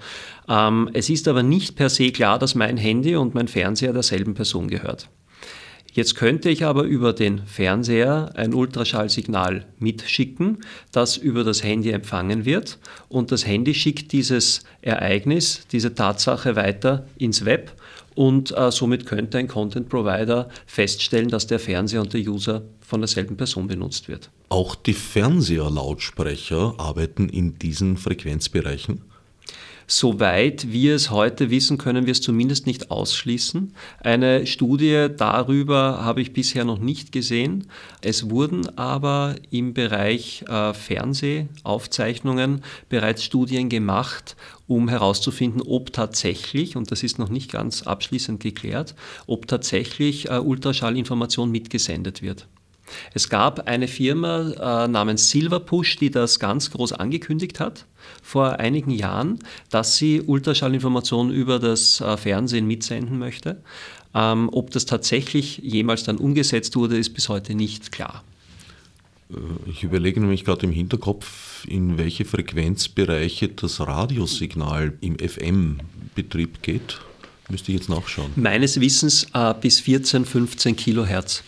Ähm, 0.48 0.90
es 0.92 1.08
ist 1.08 1.28
aber 1.28 1.42
nicht 1.42 1.76
per 1.76 1.88
se 1.88 2.10
klar, 2.10 2.38
dass 2.38 2.54
mein 2.54 2.76
Handy 2.76 3.16
und 3.16 3.34
mein 3.34 3.48
Fernseher 3.48 3.92
derselben 3.92 4.34
Person 4.34 4.68
gehört. 4.68 5.08
Jetzt 5.94 6.14
könnte 6.14 6.48
ich 6.48 6.64
aber 6.64 6.84
über 6.84 7.12
den 7.12 7.42
Fernseher 7.46 8.30
ein 8.34 8.54
Ultraschallsignal 8.54 9.66
mitschicken, 9.78 10.58
das 10.90 11.18
über 11.18 11.44
das 11.44 11.62
Handy 11.62 11.90
empfangen 11.90 12.46
wird 12.46 12.78
und 13.10 13.30
das 13.30 13.46
Handy 13.46 13.74
schickt 13.74 14.12
dieses 14.12 14.64
Ereignis, 14.80 15.66
diese 15.70 15.94
Tatsache 15.94 16.56
weiter 16.56 17.06
ins 17.18 17.44
Web 17.44 17.72
und 18.14 18.56
äh, 18.56 18.70
somit 18.70 19.04
könnte 19.04 19.36
ein 19.36 19.48
Content 19.48 19.90
Provider 19.90 20.48
feststellen, 20.64 21.28
dass 21.28 21.46
der 21.46 21.58
Fernseher 21.58 22.00
und 22.00 22.14
der 22.14 22.22
User 22.22 22.62
von 22.80 23.02
derselben 23.02 23.36
Person 23.36 23.66
benutzt 23.66 24.08
wird. 24.08 24.30
Auch 24.48 24.74
die 24.74 24.94
Fernseherlautsprecher 24.94 26.74
arbeiten 26.78 27.28
in 27.28 27.58
diesen 27.58 27.98
Frequenzbereichen? 27.98 29.02
Soweit 29.86 30.72
wir 30.72 30.94
es 30.94 31.10
heute 31.10 31.50
wissen, 31.50 31.78
können 31.78 32.06
wir 32.06 32.12
es 32.12 32.20
zumindest 32.20 32.66
nicht 32.66 32.90
ausschließen. 32.90 33.74
Eine 34.00 34.46
Studie 34.46 35.08
darüber 35.16 36.04
habe 36.04 36.22
ich 36.22 36.32
bisher 36.32 36.64
noch 36.64 36.78
nicht 36.78 37.12
gesehen. 37.12 37.68
Es 38.00 38.30
wurden 38.30 38.78
aber 38.78 39.36
im 39.50 39.74
Bereich 39.74 40.44
äh, 40.48 40.72
Fernsehaufzeichnungen 40.72 42.62
bereits 42.88 43.24
Studien 43.24 43.68
gemacht, 43.68 44.36
um 44.66 44.88
herauszufinden, 44.88 45.62
ob 45.62 45.92
tatsächlich, 45.92 46.76
und 46.76 46.90
das 46.90 47.02
ist 47.02 47.18
noch 47.18 47.28
nicht 47.28 47.50
ganz 47.50 47.82
abschließend 47.82 48.40
geklärt, 48.40 48.94
ob 49.26 49.46
tatsächlich 49.46 50.30
äh, 50.30 50.38
Ultraschallinformation 50.38 51.50
mitgesendet 51.50 52.22
wird. 52.22 52.46
Es 53.14 53.28
gab 53.28 53.68
eine 53.68 53.88
Firma 53.88 54.84
äh, 54.84 54.88
namens 54.88 55.30
Silverpush, 55.30 55.96
die 55.96 56.10
das 56.10 56.38
ganz 56.38 56.70
groß 56.70 56.92
angekündigt 56.92 57.60
hat 57.60 57.86
vor 58.22 58.58
einigen 58.58 58.90
Jahren, 58.90 59.38
dass 59.70 59.96
sie 59.96 60.20
Ultraschallinformationen 60.20 61.32
über 61.32 61.58
das 61.58 62.00
äh, 62.00 62.16
Fernsehen 62.16 62.66
mitsenden 62.66 63.18
möchte. 63.18 63.62
Ähm, 64.14 64.50
ob 64.52 64.70
das 64.70 64.86
tatsächlich 64.86 65.58
jemals 65.58 66.04
dann 66.04 66.18
umgesetzt 66.18 66.76
wurde, 66.76 66.98
ist 66.98 67.10
bis 67.10 67.28
heute 67.28 67.54
nicht 67.54 67.92
klar. 67.92 68.22
Äh, 69.30 69.36
ich 69.70 69.82
überlege 69.82 70.20
nämlich 70.20 70.44
gerade 70.44 70.66
im 70.66 70.72
Hinterkopf, 70.72 71.64
in 71.66 71.98
welche 71.98 72.24
Frequenzbereiche 72.24 73.48
das 73.48 73.80
Radiosignal 73.80 74.94
im 75.00 75.18
FM-Betrieb 75.18 76.62
geht. 76.62 77.00
Müsste 77.48 77.72
ich 77.72 77.78
jetzt 77.78 77.88
nachschauen. 77.88 78.30
Meines 78.36 78.80
Wissens 78.80 79.26
äh, 79.34 79.54
bis 79.60 79.80
14, 79.80 80.24
15 80.24 80.76
Kilohertz 80.76 81.42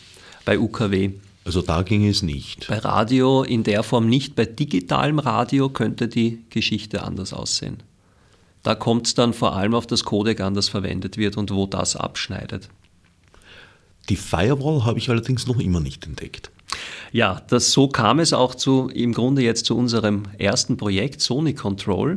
bei 0.44 0.58
UKW. 0.58 1.10
Also 1.44 1.60
da 1.60 1.82
ging 1.82 2.06
es 2.06 2.22
nicht. 2.22 2.66
Bei 2.68 2.78
Radio 2.78 3.42
in 3.42 3.64
der 3.64 3.82
Form 3.82 4.08
nicht. 4.08 4.34
Bei 4.34 4.46
digitalem 4.46 5.18
Radio 5.18 5.68
könnte 5.68 6.08
die 6.08 6.42
Geschichte 6.48 7.02
anders 7.02 7.32
aussehen. 7.32 7.82
Da 8.62 8.74
kommt 8.74 9.06
es 9.06 9.14
dann 9.14 9.34
vor 9.34 9.54
allem 9.54 9.74
auf 9.74 9.86
das 9.86 10.04
Codec 10.04 10.40
an, 10.40 10.54
das 10.54 10.70
verwendet 10.70 11.18
wird 11.18 11.36
und 11.36 11.50
wo 11.50 11.66
das 11.66 11.96
abschneidet. 11.96 12.70
Die 14.08 14.16
Firewall 14.16 14.84
habe 14.84 14.98
ich 14.98 15.10
allerdings 15.10 15.46
noch 15.46 15.60
immer 15.60 15.80
nicht 15.80 16.06
entdeckt. 16.06 16.50
Ja, 17.12 17.42
das, 17.48 17.72
so 17.72 17.88
kam 17.88 18.18
es 18.18 18.32
auch 18.32 18.54
zu, 18.54 18.88
im 18.88 19.12
Grunde 19.12 19.42
jetzt 19.42 19.66
zu 19.66 19.76
unserem 19.76 20.24
ersten 20.38 20.76
Projekt 20.76 21.20
Sony 21.20 21.54
Control. 21.54 22.16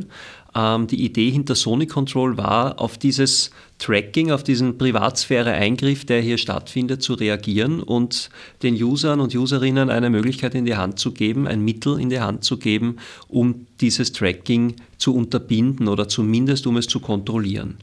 Ähm, 0.54 0.86
die 0.86 1.04
Idee 1.04 1.30
hinter 1.30 1.54
Sony 1.54 1.86
Control 1.86 2.36
war, 2.36 2.80
auf 2.80 2.98
dieses 2.98 3.50
Tracking, 3.78 4.32
auf 4.32 4.42
diesen 4.42 4.76
Privatsphäre-Eingriff, 4.76 6.04
der 6.04 6.20
hier 6.20 6.36
stattfindet, 6.36 7.02
zu 7.02 7.14
reagieren 7.14 7.80
und 7.80 8.28
den 8.62 8.74
Usern 8.74 9.20
und 9.20 9.34
Userinnen 9.34 9.88
eine 9.88 10.10
Möglichkeit 10.10 10.54
in 10.54 10.64
die 10.64 10.76
Hand 10.76 10.98
zu 10.98 11.12
geben, 11.12 11.46
ein 11.46 11.64
Mittel 11.64 12.00
in 12.00 12.10
die 12.10 12.20
Hand 12.20 12.44
zu 12.44 12.58
geben, 12.58 12.96
um 13.28 13.66
dieses 13.80 14.12
Tracking 14.12 14.74
zu 14.98 15.14
unterbinden 15.14 15.86
oder 15.88 16.08
zumindest 16.08 16.66
um 16.66 16.76
es 16.76 16.88
zu 16.88 16.98
kontrollieren. 16.98 17.76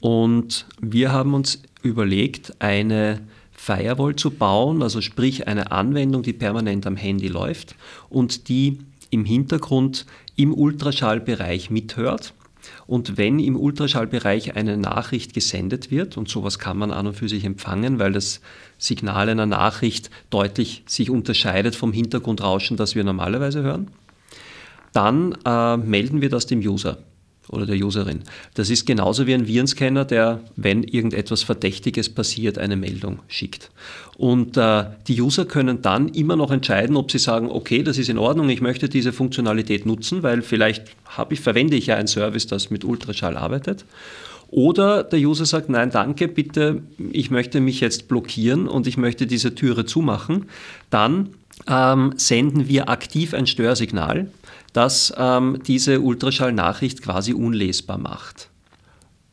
Und 0.00 0.66
wir 0.80 1.12
haben 1.12 1.34
uns 1.34 1.62
überlegt, 1.82 2.54
eine 2.60 3.20
Firewall 3.52 4.16
zu 4.16 4.30
bauen, 4.30 4.82
also 4.82 5.00
sprich 5.00 5.46
eine 5.48 5.70
Anwendung, 5.70 6.22
die 6.22 6.32
permanent 6.32 6.86
am 6.86 6.96
Handy 6.96 7.28
läuft 7.28 7.74
und 8.10 8.48
die 8.48 8.78
im 9.10 9.24
Hintergrund 9.24 10.06
im 10.36 10.52
Ultraschallbereich 10.52 11.70
mithört. 11.70 12.34
Und 12.86 13.16
wenn 13.16 13.38
im 13.38 13.56
Ultraschallbereich 13.56 14.56
eine 14.56 14.76
Nachricht 14.76 15.34
gesendet 15.34 15.90
wird, 15.90 16.16
und 16.16 16.28
sowas 16.28 16.58
kann 16.58 16.76
man 16.76 16.90
an 16.90 17.06
und 17.06 17.14
für 17.14 17.28
sich 17.28 17.44
empfangen, 17.44 17.98
weil 17.98 18.12
das 18.12 18.40
Signal 18.78 19.28
einer 19.28 19.46
Nachricht 19.46 20.10
deutlich 20.30 20.82
sich 20.86 21.10
unterscheidet 21.10 21.76
vom 21.76 21.92
Hintergrundrauschen, 21.92 22.76
das 22.76 22.94
wir 22.94 23.04
normalerweise 23.04 23.62
hören, 23.62 23.90
dann 24.92 25.36
äh, 25.44 25.76
melden 25.76 26.20
wir 26.20 26.30
das 26.30 26.46
dem 26.46 26.60
User 26.60 26.98
oder 27.48 27.66
der 27.66 27.76
Userin. 27.76 28.20
Das 28.54 28.70
ist 28.70 28.86
genauso 28.86 29.26
wie 29.26 29.34
ein 29.34 29.46
Virenscanner, 29.46 30.04
der, 30.04 30.40
wenn 30.56 30.82
irgendetwas 30.82 31.42
Verdächtiges 31.42 32.08
passiert, 32.08 32.58
eine 32.58 32.76
Meldung 32.76 33.20
schickt. 33.28 33.70
Und 34.16 34.56
äh, 34.56 34.84
die 35.08 35.20
User 35.20 35.44
können 35.44 35.82
dann 35.82 36.08
immer 36.08 36.36
noch 36.36 36.50
entscheiden, 36.50 36.96
ob 36.96 37.10
sie 37.10 37.18
sagen, 37.18 37.50
okay, 37.50 37.82
das 37.82 37.98
ist 37.98 38.08
in 38.08 38.18
Ordnung, 38.18 38.48
ich 38.48 38.60
möchte 38.60 38.88
diese 38.88 39.12
Funktionalität 39.12 39.86
nutzen, 39.86 40.22
weil 40.22 40.42
vielleicht 40.42 40.84
ich, 41.30 41.40
verwende 41.40 41.76
ich 41.76 41.86
ja 41.86 41.96
einen 41.96 42.08
Service, 42.08 42.46
das 42.46 42.70
mit 42.70 42.84
Ultraschall 42.84 43.36
arbeitet. 43.36 43.84
Oder 44.50 45.02
der 45.02 45.18
User 45.18 45.46
sagt, 45.46 45.68
nein, 45.68 45.90
danke, 45.90 46.28
bitte, 46.28 46.82
ich 47.10 47.30
möchte 47.30 47.60
mich 47.60 47.80
jetzt 47.80 48.06
blockieren 48.06 48.68
und 48.68 48.86
ich 48.86 48.96
möchte 48.96 49.26
diese 49.26 49.54
Türe 49.56 49.84
zumachen. 49.84 50.46
Dann 50.90 51.30
ähm, 51.68 52.12
senden 52.16 52.68
wir 52.68 52.88
aktiv 52.88 53.34
ein 53.34 53.46
Störsignal 53.46 54.28
das 54.74 55.14
ähm, 55.16 55.60
diese 55.66 56.00
Ultraschallnachricht 56.00 57.00
quasi 57.00 57.32
unlesbar 57.32 57.96
macht. 57.96 58.50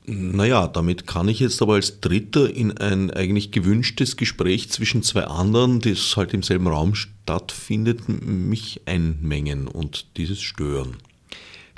Naja, 0.06 0.68
damit 0.68 1.06
kann 1.06 1.28
ich 1.28 1.40
jetzt 1.40 1.62
aber 1.62 1.76
als 1.76 2.00
Dritter 2.00 2.50
in 2.50 2.78
ein 2.78 3.12
eigentlich 3.12 3.52
gewünschtes 3.52 4.18
Gespräch 4.18 4.70
zwischen 4.72 5.04
zwei 5.04 5.26
anderen, 5.26 5.80
das 5.80 6.16
halt 6.18 6.34
im 6.34 6.42
selben 6.42 6.68
Raum 6.68 6.96
stattfindet, 6.96 8.10
mich 8.10 8.82
einmengen 8.86 9.68
und 9.68 10.18
dieses 10.18 10.42
stören. 10.42 10.98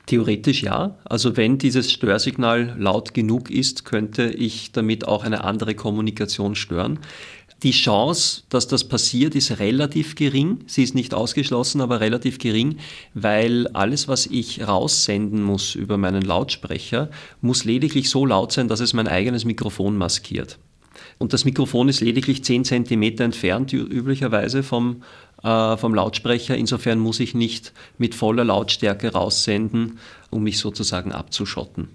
Theoretisch 0.06 0.64
ja. 0.64 0.98
Also 1.06 1.38
wenn 1.38 1.58
dieses 1.58 1.92
Störsignal 1.92 2.76
laut 2.78 3.14
genug 3.14 3.50
ist, 3.50 3.86
könnte 3.86 4.30
ich 4.32 4.74
damit 4.74 5.08
auch 5.08 5.24
eine 5.24 5.44
andere 5.44 5.76
Kommunikation 5.76 6.56
stören. 6.56 7.00
Die 7.64 7.72
Chance, 7.72 8.44
dass 8.50 8.68
das 8.68 8.84
passiert, 8.84 9.36
ist 9.36 9.60
relativ 9.60 10.16
gering. 10.16 10.60
Sie 10.68 10.84
ist 10.84 10.96
nicht 10.96 11.14
ausgeschlossen, 11.14 11.80
aber 11.80 12.02
relativ 12.02 12.38
gering, 12.38 12.78
weil 13.14 13.68
alles, 13.70 14.10
was 14.10 14.26
ich 14.26 14.68
raussenden 14.68 15.42
muss 15.42 15.74
über 15.74 15.98
meinen 15.98 16.24
Lautsprecher, 16.24 17.10
muss 17.40 17.64
lediglich 17.64 18.10
so 18.10 18.26
laut 18.26 18.52
sein, 18.52 18.68
dass 18.68 18.82
es 18.82 18.94
mein 18.94 19.08
eigenes 19.08 19.46
Mikrofon 19.46 19.98
maskiert. 19.98 20.60
Und 21.20 21.32
das 21.32 21.46
Mikrofon 21.46 21.88
ist 21.88 22.02
lediglich 22.02 22.44
10 22.44 22.66
cm 22.66 23.04
entfernt, 23.20 23.72
üblicherweise 23.72 24.62
vom, 24.62 25.04
äh, 25.42 25.78
vom 25.78 25.96
Lautsprecher. 25.96 26.58
Insofern 26.58 27.00
muss 27.00 27.22
ich 27.22 27.34
nicht 27.34 27.72
mit 27.98 28.14
voller 28.14 28.44
Lautstärke 28.44 29.14
raussenden, 29.14 30.00
um 30.32 30.44
mich 30.44 30.60
sozusagen 30.60 31.14
abzuschotten. 31.14 31.88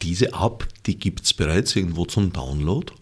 Diese 0.00 0.28
App, 0.28 0.66
die 0.86 0.98
gibt 0.98 1.24
es 1.24 1.34
bereits 1.34 1.76
irgendwo 1.76 2.06
zum 2.06 2.32
Download? 2.32 2.92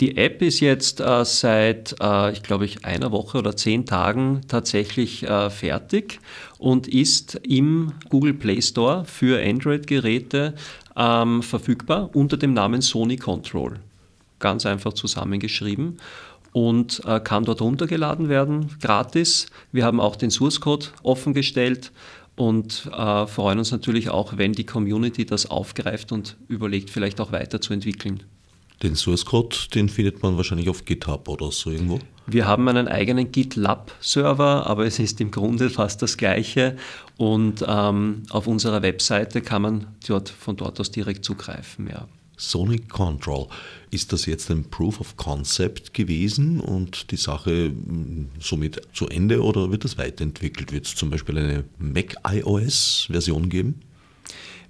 Die 0.00 0.16
App 0.16 0.42
ist 0.42 0.60
jetzt 0.60 1.00
äh, 1.00 1.24
seit, 1.24 1.94
äh, 2.00 2.32
ich 2.32 2.42
glaube, 2.42 2.64
ich 2.64 2.84
einer 2.84 3.12
Woche 3.12 3.38
oder 3.38 3.56
zehn 3.56 3.86
Tagen 3.86 4.40
tatsächlich 4.48 5.22
äh, 5.22 5.50
fertig 5.50 6.20
und 6.58 6.88
ist 6.88 7.40
im 7.46 7.92
Google 8.08 8.34
Play 8.34 8.60
Store 8.60 9.04
für 9.04 9.40
Android-Geräte 9.40 10.54
ähm, 10.96 11.42
verfügbar 11.42 12.10
unter 12.14 12.36
dem 12.36 12.54
Namen 12.54 12.82
Sony 12.82 13.16
Control. 13.16 13.78
Ganz 14.40 14.66
einfach 14.66 14.94
zusammengeschrieben 14.94 15.98
und 16.52 17.02
äh, 17.04 17.20
kann 17.20 17.44
dort 17.44 17.60
runtergeladen 17.60 18.28
werden, 18.28 18.76
gratis. 18.80 19.46
Wir 19.72 19.84
haben 19.84 20.00
auch 20.00 20.16
den 20.16 20.30
Source 20.30 20.60
Code 20.60 20.86
offengestellt 21.02 21.92
und 22.36 22.90
äh, 22.96 23.26
freuen 23.26 23.58
uns 23.58 23.70
natürlich 23.70 24.10
auch, 24.10 24.36
wenn 24.36 24.52
die 24.52 24.64
Community 24.64 25.24
das 25.24 25.50
aufgreift 25.50 26.12
und 26.12 26.36
überlegt, 26.48 26.90
vielleicht 26.90 27.20
auch 27.20 27.32
weiterzuentwickeln. 27.32 28.22
Den 28.82 28.96
Source 28.96 29.24
Code, 29.24 29.56
den 29.74 29.88
findet 29.88 30.22
man 30.22 30.36
wahrscheinlich 30.36 30.68
auf 30.68 30.84
GitHub 30.84 31.28
oder 31.28 31.50
so 31.52 31.70
irgendwo. 31.70 32.00
Wir 32.26 32.46
haben 32.46 32.66
einen 32.68 32.88
eigenen 32.88 33.30
GitLab-Server, 33.30 34.66
aber 34.66 34.86
es 34.86 34.98
ist 34.98 35.20
im 35.20 35.30
Grunde 35.30 35.70
fast 35.70 36.00
das 36.00 36.16
Gleiche. 36.16 36.76
Und 37.16 37.64
ähm, 37.66 38.22
auf 38.30 38.46
unserer 38.46 38.82
Webseite 38.82 39.42
kann 39.42 39.62
man 39.62 39.86
dort, 40.06 40.30
von 40.30 40.56
dort 40.56 40.80
aus 40.80 40.90
direkt 40.90 41.24
zugreifen. 41.24 41.88
Ja. 41.88 42.08
Sonic 42.36 42.88
Control, 42.88 43.46
ist 43.90 44.12
das 44.12 44.26
jetzt 44.26 44.50
ein 44.50 44.64
Proof 44.64 45.00
of 45.00 45.16
Concept 45.16 45.94
gewesen 45.94 46.60
und 46.60 47.10
die 47.10 47.16
Sache 47.16 47.66
hm, 47.66 48.30
somit 48.40 48.80
zu 48.92 49.08
Ende 49.08 49.42
oder 49.42 49.70
wird 49.70 49.84
das 49.84 49.98
weiterentwickelt? 49.98 50.72
Wird 50.72 50.86
es 50.86 50.96
zum 50.96 51.10
Beispiel 51.10 51.38
eine 51.38 51.64
Mac 51.78 52.16
iOS-Version 52.26 53.48
geben? 53.48 53.80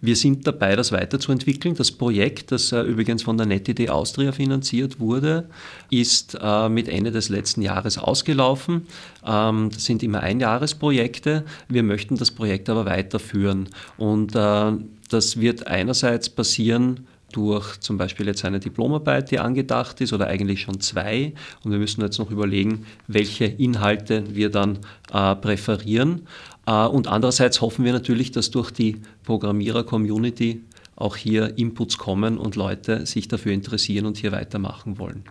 Wir 0.05 0.17
sind 0.17 0.47
dabei, 0.47 0.77
das 0.77 0.93
weiterzuentwickeln. 0.93 1.77
Das 1.77 1.91
Projekt, 1.91 2.53
das 2.53 2.73
äh, 2.73 2.83
übrigens 2.83 3.23
von 3.23 3.39
der 3.39 3.47
NetID 3.47 3.89
Austria 3.89 4.33
finanziert 4.33 5.01
wurde, 5.01 5.49
ist 5.89 6.37
äh, 6.39 6.69
mit 6.69 6.91
Ende 6.91 7.11
des 7.11 7.31
letzten 7.31 7.63
Jahres 7.63 7.97
ausgelaufen. 7.97 8.87
Ähm, 9.27 9.71
das 9.73 9.87
sind 9.87 10.03
immer 10.03 10.21
Einjahresprojekte. 10.21 11.47
Wir 11.69 11.83
möchten 11.83 12.17
das 12.19 12.33
Projekt 12.33 12.69
aber 12.69 12.85
weiterführen. 12.85 13.71
Und 13.97 14.37
äh, 14.37 14.73
das 15.09 15.41
wird 15.41 15.69
einerseits 15.69 16.29
passieren, 16.29 17.07
durch 17.33 17.81
zum 17.81 17.99
Beispiel 17.99 18.27
jetzt 18.27 18.45
eine 18.45 18.61
Diplomarbeit, 18.61 19.31
die 19.31 19.41
angedacht 19.41 20.01
ist, 20.01 20.13
oder 20.13 20.29
eigentlich 20.29 20.61
schon 20.61 20.81
zwei. 20.81 21.33
Und 21.65 21.73
wir 21.73 21.79
müssen 21.79 22.01
jetzt 22.03 22.19
noch 22.19 22.31
überlegen, 22.31 22.87
welche 23.09 23.47
Inhalte 23.47 24.25
wir 24.35 24.51
dann 24.51 24.79
äh, 25.13 25.35
präferieren. 25.35 26.27
Äh, 26.67 26.87
und 26.87 27.09
andererseits 27.09 27.61
hoffen 27.61 27.85
wir 27.85 27.93
natürlich, 27.93 28.33
dass 28.33 28.51
durch 28.51 28.71
die 28.71 29.01
Programmierer-Community 29.25 30.63
auch 30.97 31.17
hier 31.17 31.59
Inputs 31.59 31.99
kommen 31.99 32.39
und 32.39 32.57
Leute 32.57 33.07
sich 33.07 33.29
dafür 33.29 33.53
interessieren 33.53 34.07
und 34.07 34.17
hier 34.17 34.33
weitermachen 34.33 34.99
wollen. 34.99 35.25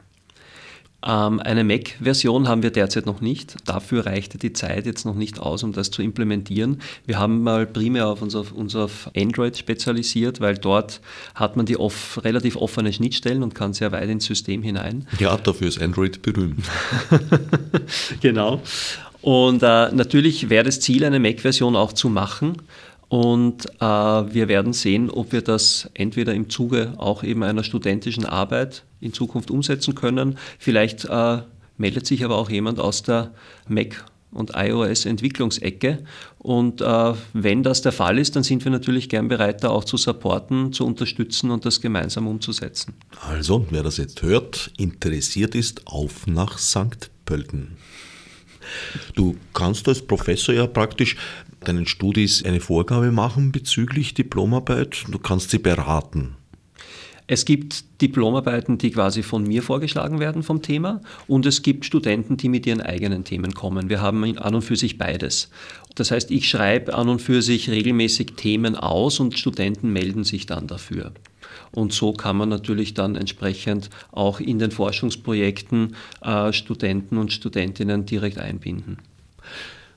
Ähm, 1.05 1.41
eine 1.41 1.63
Mac-Version 1.63 2.47
haben 2.47 2.63
wir 2.63 2.71
derzeit 2.71 3.05
noch 3.05 3.19
nicht. 3.19 3.57
Dafür 3.65 4.05
reichte 4.05 4.37
die 4.37 4.53
Zeit 4.53 4.85
jetzt 4.85 5.05
noch 5.05 5.15
nicht 5.15 5.39
aus, 5.39 5.63
um 5.63 5.73
das 5.73 5.91
zu 5.91 6.01
implementieren. 6.01 6.81
Wir 7.05 7.19
haben 7.19 7.43
mal 7.43 7.65
primär 7.65 8.07
auf 8.07 8.21
uns 8.21 8.35
auf, 8.35 8.53
uns 8.53 8.75
auf 8.75 9.09
Android 9.15 9.57
spezialisiert, 9.57 10.39
weil 10.39 10.57
dort 10.57 11.01
hat 11.35 11.57
man 11.57 11.65
die 11.65 11.77
off, 11.77 12.21
relativ 12.23 12.55
offene 12.55 12.93
Schnittstellen 12.93 13.43
und 13.43 13.53
kann 13.53 13.73
sehr 13.73 13.91
weit 13.91 14.09
ins 14.09 14.25
System 14.25 14.63
hinein. 14.63 15.05
Ja, 15.19 15.35
dafür 15.37 15.67
ist 15.67 15.81
Android 15.81 16.21
berühmt. 16.21 16.65
genau. 18.21 18.61
Und 19.23 19.63
äh, 19.63 19.89
natürlich 19.93 20.49
wäre 20.49 20.65
das 20.65 20.81
Ziel, 20.81 21.05
eine 21.05 21.17
Mac-Version 21.17 21.77
auch 21.77 21.93
zu 21.93 22.09
machen. 22.09 22.61
Und 23.07 23.67
äh, 23.79 23.85
wir 23.85 24.49
werden 24.49 24.73
sehen, 24.73 25.09
ob 25.09 25.31
wir 25.31 25.41
das 25.41 25.89
entweder 25.93 26.33
im 26.33 26.49
Zuge 26.49 26.93
auch 26.97 27.23
eben 27.23 27.41
einer 27.43 27.63
studentischen 27.63 28.25
Arbeit 28.25 28.83
in 28.99 29.13
Zukunft 29.13 29.49
umsetzen 29.49 29.95
können. 29.95 30.37
Vielleicht 30.59 31.05
äh, 31.05 31.37
meldet 31.77 32.05
sich 32.05 32.25
aber 32.25 32.35
auch 32.35 32.49
jemand 32.49 32.81
aus 32.81 33.03
der 33.03 33.31
Mac 33.69 34.03
und 34.33 34.51
iOS-Entwicklungsecke. 34.55 36.03
Und 36.39 36.81
äh, 36.81 37.13
wenn 37.31 37.63
das 37.63 37.81
der 37.81 37.93
Fall 37.93 38.19
ist, 38.19 38.35
dann 38.35 38.43
sind 38.43 38.65
wir 38.65 38.71
natürlich 38.71 39.07
gern 39.07 39.29
bereit, 39.29 39.63
da 39.63 39.69
auch 39.69 39.85
zu 39.85 39.95
supporten, 39.95 40.73
zu 40.73 40.85
unterstützen 40.85 41.49
und 41.49 41.65
das 41.65 41.79
gemeinsam 41.79 42.27
umzusetzen. 42.27 42.95
Also, 43.29 43.65
wer 43.69 43.83
das 43.83 43.95
jetzt 43.95 44.21
hört, 44.21 44.71
interessiert 44.77 45.55
ist, 45.55 45.87
auf 45.87 46.27
nach 46.27 46.57
St. 46.57 47.09
Pölten. 47.25 47.77
Du 49.15 49.35
kannst 49.53 49.87
als 49.87 50.01
Professor 50.01 50.53
ja 50.53 50.67
praktisch 50.67 51.15
deinen 51.61 51.87
Studis 51.87 52.43
eine 52.43 52.59
Vorgabe 52.59 53.11
machen 53.11 53.51
bezüglich 53.51 54.13
Diplomarbeit. 54.13 55.03
Du 55.09 55.19
kannst 55.19 55.51
sie 55.51 55.59
beraten. 55.59 56.35
Es 57.25 57.45
gibt 57.45 58.01
Diplomarbeiten, 58.01 58.77
die 58.77 58.91
quasi 58.91 59.23
von 59.23 59.43
mir 59.43 59.63
vorgeschlagen 59.63 60.19
werden 60.19 60.43
vom 60.43 60.61
Thema 60.61 61.01
und 61.25 61.45
es 61.45 61.61
gibt 61.61 61.85
Studenten, 61.85 62.35
die 62.35 62.49
mit 62.49 62.65
ihren 62.65 62.81
eigenen 62.81 63.23
Themen 63.23 63.53
kommen. 63.53 63.89
Wir 63.89 64.01
haben 64.01 64.37
an 64.37 64.55
und 64.55 64.61
für 64.61 64.75
sich 64.75 64.97
beides. 64.97 65.49
Das 65.95 66.11
heißt, 66.11 66.31
ich 66.31 66.49
schreibe 66.49 66.93
an 66.93 67.07
und 67.07 67.21
für 67.21 67.41
sich 67.41 67.69
regelmäßig 67.69 68.33
Themen 68.35 68.75
aus 68.75 69.21
und 69.21 69.39
Studenten 69.39 69.93
melden 69.93 70.25
sich 70.25 70.47
dann 70.47 70.67
dafür. 70.67 71.13
Und 71.73 71.91
so 71.91 72.13
kann 72.13 72.37
man 72.37 72.49
natürlich 72.49 72.93
dann 72.93 73.15
entsprechend 73.15 73.89
auch 74.11 74.39
in 74.39 74.59
den 74.59 74.71
Forschungsprojekten 74.71 75.95
äh, 76.21 76.53
Studenten 76.53 77.17
und 77.17 77.33
Studentinnen 77.33 78.05
direkt 78.05 78.37
einbinden. 78.37 78.99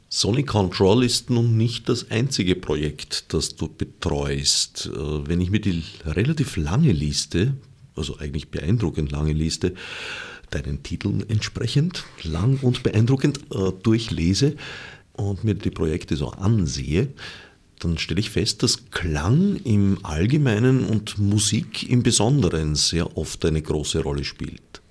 Sonic 0.09 0.47
Control 0.47 1.05
ist 1.05 1.29
nun 1.31 1.57
nicht 1.57 1.89
das 1.89 2.11
einzige 2.11 2.55
Projekt, 2.55 3.35
das 3.35 3.57
du 3.57 3.69
betreust. 3.69 4.87
Äh, 4.87 5.29
wenn 5.29 5.41
ich 5.41 5.51
mir 5.51 5.61
die 5.61 5.83
relativ 6.07 6.57
lange 6.57 6.93
Liste, 6.93 7.55
also 7.95 8.19
eigentlich 8.19 8.51
beeindruckend 8.51 9.12
lange 9.12 9.35
Liste, 9.35 9.75
deinen 10.51 10.83
Titeln 10.83 11.29
entsprechend 11.29 12.05
lang 12.23 12.59
und 12.62 12.83
beeindruckend 12.83 13.41
äh, 13.53 13.73
durchlese 13.83 14.57
und 15.12 15.45
mir 15.45 15.55
die 15.55 15.71
Projekte 15.71 16.17
so 16.17 16.31
ansehe, 16.31 17.09
dann 17.81 17.99
stelle 17.99 18.21
ich 18.21 18.31
fest, 18.31 18.62
dass 18.62 18.91
Klang 18.91 19.57
im 19.65 19.99
Allgemeinen 20.03 20.85
und 20.85 21.19
Musik 21.19 21.89
im 21.89 22.03
Besonderen 22.03 22.75
sehr 22.75 23.17
oft 23.17 23.45
eine 23.45 23.62
große 23.62 24.03
Rolle 24.03 24.25
spielt. 24.25 24.83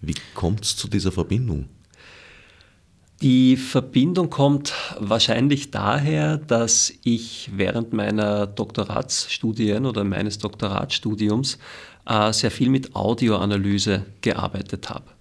Wie 0.00 0.14
kommt 0.34 0.64
es 0.64 0.76
zu 0.76 0.88
dieser 0.88 1.12
Verbindung? 1.12 1.68
Die 3.22 3.56
Verbindung 3.56 4.28
kommt 4.28 4.74
wahrscheinlich 4.98 5.70
daher, 5.70 6.36
dass 6.36 6.92
ich 7.04 7.50
während 7.54 7.92
meiner 7.92 8.46
Doktoratsstudien 8.46 9.86
oder 9.86 10.04
meines 10.04 10.36
Doktoratsstudiums 10.38 11.58
äh, 12.06 12.32
sehr 12.32 12.50
viel 12.50 12.68
mit 12.68 12.94
Audioanalyse 12.94 14.04
gearbeitet 14.20 14.90
habe. 14.90 15.13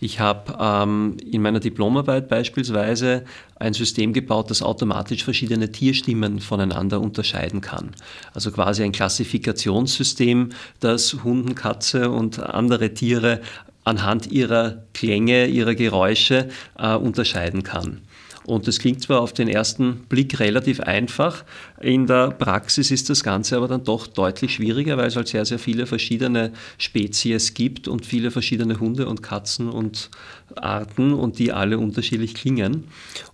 Ich 0.00 0.18
habe 0.18 0.56
ähm, 0.58 1.18
in 1.30 1.42
meiner 1.42 1.60
Diplomarbeit 1.60 2.28
beispielsweise 2.28 3.24
ein 3.56 3.74
System 3.74 4.14
gebaut, 4.14 4.50
das 4.50 4.62
automatisch 4.62 5.24
verschiedene 5.24 5.70
Tierstimmen 5.70 6.40
voneinander 6.40 7.00
unterscheiden 7.00 7.60
kann. 7.60 7.90
Also 8.32 8.50
quasi 8.50 8.82
ein 8.82 8.92
Klassifikationssystem, 8.92 10.50
das 10.80 11.22
Hunden, 11.22 11.54
Katze 11.54 12.10
und 12.10 12.40
andere 12.40 12.94
Tiere 12.94 13.42
anhand 13.84 14.32
ihrer 14.32 14.84
Klänge, 14.94 15.46
ihrer 15.46 15.74
Geräusche 15.74 16.48
äh, 16.78 16.94
unterscheiden 16.94 17.62
kann. 17.62 18.00
Und 18.50 18.66
das 18.66 18.80
klingt 18.80 19.00
zwar 19.00 19.20
auf 19.20 19.32
den 19.32 19.46
ersten 19.46 20.00
Blick 20.08 20.40
relativ 20.40 20.80
einfach, 20.80 21.44
in 21.80 22.08
der 22.08 22.32
Praxis 22.32 22.90
ist 22.90 23.08
das 23.08 23.22
Ganze 23.22 23.56
aber 23.56 23.68
dann 23.68 23.84
doch 23.84 24.08
deutlich 24.08 24.54
schwieriger, 24.54 24.96
weil 24.96 25.06
es 25.06 25.14
halt 25.14 25.28
sehr, 25.28 25.44
sehr 25.44 25.60
viele 25.60 25.86
verschiedene 25.86 26.50
Spezies 26.76 27.54
gibt 27.54 27.86
und 27.86 28.04
viele 28.04 28.32
verschiedene 28.32 28.80
Hunde 28.80 29.06
und 29.06 29.22
Katzen 29.22 29.68
und 29.68 30.10
Arten 30.56 31.12
und 31.12 31.38
die 31.38 31.52
alle 31.52 31.78
unterschiedlich 31.78 32.34
klingen. 32.34 32.88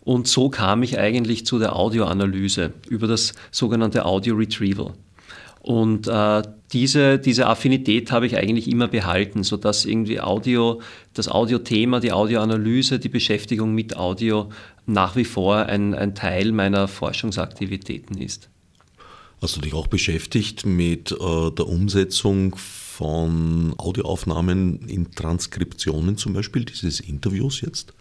Und 0.04 0.28
so 0.28 0.50
kam 0.50 0.82
ich 0.82 0.98
eigentlich 0.98 1.46
zu 1.46 1.58
der 1.58 1.76
Audioanalyse 1.76 2.74
über 2.90 3.06
das 3.06 3.32
sogenannte 3.50 4.04
Audio 4.04 4.34
Retrieval. 4.34 4.92
Und 5.62 6.06
äh, 6.06 6.42
diese, 6.72 7.18
diese 7.18 7.46
Affinität 7.46 8.12
habe 8.12 8.26
ich 8.26 8.36
eigentlich 8.36 8.70
immer 8.70 8.86
behalten, 8.86 9.42
sodass 9.42 9.84
irgendwie 9.84 10.20
Audio, 10.20 10.80
das 11.14 11.28
Audiothema, 11.28 12.00
die 12.00 12.12
Audioanalyse, 12.12 12.98
die 12.98 13.08
Beschäftigung 13.08 13.74
mit 13.74 13.96
Audio 13.96 14.50
nach 14.86 15.16
wie 15.16 15.24
vor 15.24 15.66
ein, 15.66 15.94
ein 15.94 16.14
Teil 16.14 16.52
meiner 16.52 16.88
Forschungsaktivitäten 16.88 18.18
ist. 18.18 18.48
Hast 19.42 19.56
du 19.56 19.60
dich 19.60 19.74
auch 19.74 19.88
beschäftigt 19.88 20.64
mit 20.64 21.12
äh, 21.12 21.50
der 21.50 21.66
Umsetzung 21.66 22.56
von 22.56 23.74
Audioaufnahmen 23.76 24.88
in 24.88 25.10
Transkriptionen 25.10 26.16
zum 26.16 26.32
Beispiel 26.32 26.64
dieses 26.64 27.00
Interviews 27.00 27.60
jetzt? 27.60 27.92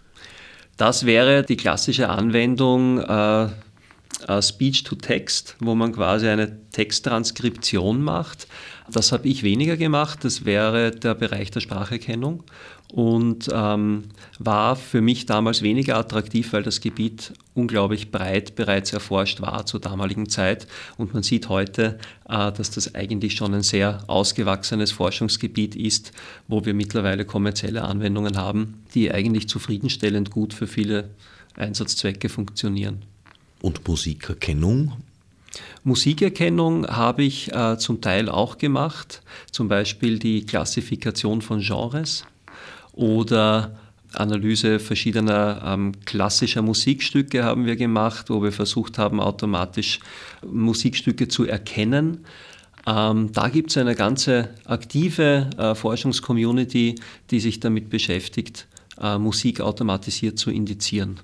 Das 0.78 1.04
wäre 1.04 1.42
die 1.42 1.56
klassische 1.56 2.08
Anwendung 2.08 3.00
äh, 3.00 3.44
äh, 3.44 4.42
Speech 4.42 4.84
to 4.84 4.94
Text, 4.96 5.56
wo 5.60 5.74
man 5.74 5.92
quasi 5.92 6.28
eine 6.28 6.58
Texttranskription 6.70 8.02
macht. 8.02 8.48
Das 8.90 9.10
habe 9.10 9.26
ich 9.28 9.42
weniger 9.42 9.76
gemacht, 9.76 10.20
das 10.22 10.44
wäre 10.44 10.92
der 10.92 11.14
Bereich 11.14 11.50
der 11.50 11.60
Spracherkennung 11.60 12.44
und 12.92 13.48
ähm, 13.52 14.04
war 14.38 14.76
für 14.76 15.00
mich 15.00 15.26
damals 15.26 15.62
weniger 15.62 15.96
attraktiv, 15.96 16.52
weil 16.52 16.62
das 16.62 16.80
Gebiet 16.80 17.32
unglaublich 17.54 18.12
breit 18.12 18.54
bereits 18.54 18.92
erforscht 18.92 19.40
war 19.40 19.66
zur 19.66 19.80
damaligen 19.80 20.28
Zeit 20.28 20.68
und 20.98 21.12
man 21.14 21.24
sieht 21.24 21.48
heute, 21.48 21.98
äh, 22.28 22.52
dass 22.52 22.70
das 22.70 22.94
eigentlich 22.94 23.34
schon 23.34 23.54
ein 23.54 23.62
sehr 23.62 24.04
ausgewachsenes 24.06 24.92
Forschungsgebiet 24.92 25.74
ist, 25.74 26.12
wo 26.46 26.64
wir 26.64 26.74
mittlerweile 26.74 27.24
kommerzielle 27.24 27.82
Anwendungen 27.82 28.36
haben, 28.36 28.82
die 28.94 29.10
eigentlich 29.10 29.48
zufriedenstellend 29.48 30.30
gut 30.30 30.54
für 30.54 30.68
viele 30.68 31.10
Einsatzzwecke 31.56 32.28
funktionieren. 32.28 33.02
Und 33.60 33.86
Musikerkennung? 33.88 34.92
Musikerkennung 35.86 36.88
habe 36.88 37.22
ich 37.22 37.54
äh, 37.54 37.78
zum 37.78 38.00
Teil 38.00 38.28
auch 38.28 38.58
gemacht, 38.58 39.22
zum 39.52 39.68
Beispiel 39.68 40.18
die 40.18 40.44
Klassifikation 40.44 41.42
von 41.42 41.60
Genres 41.60 42.24
oder 42.92 43.78
Analyse 44.12 44.80
verschiedener 44.80 45.62
ähm, 45.64 45.92
klassischer 46.04 46.62
Musikstücke 46.62 47.44
haben 47.44 47.66
wir 47.66 47.76
gemacht, 47.76 48.30
wo 48.30 48.42
wir 48.42 48.50
versucht 48.50 48.98
haben, 48.98 49.20
automatisch 49.20 50.00
Musikstücke 50.44 51.28
zu 51.28 51.44
erkennen. 51.44 52.24
Ähm, 52.84 53.30
da 53.32 53.48
gibt 53.48 53.70
es 53.70 53.76
eine 53.76 53.94
ganze 53.94 54.48
aktive 54.64 55.50
äh, 55.56 55.76
Forschungscommunity, 55.76 56.96
die 57.30 57.38
sich 57.38 57.60
damit 57.60 57.90
beschäftigt, 57.90 58.66
äh, 59.00 59.18
Musik 59.18 59.60
automatisiert 59.60 60.36
zu 60.36 60.50
indizieren. 60.50 61.20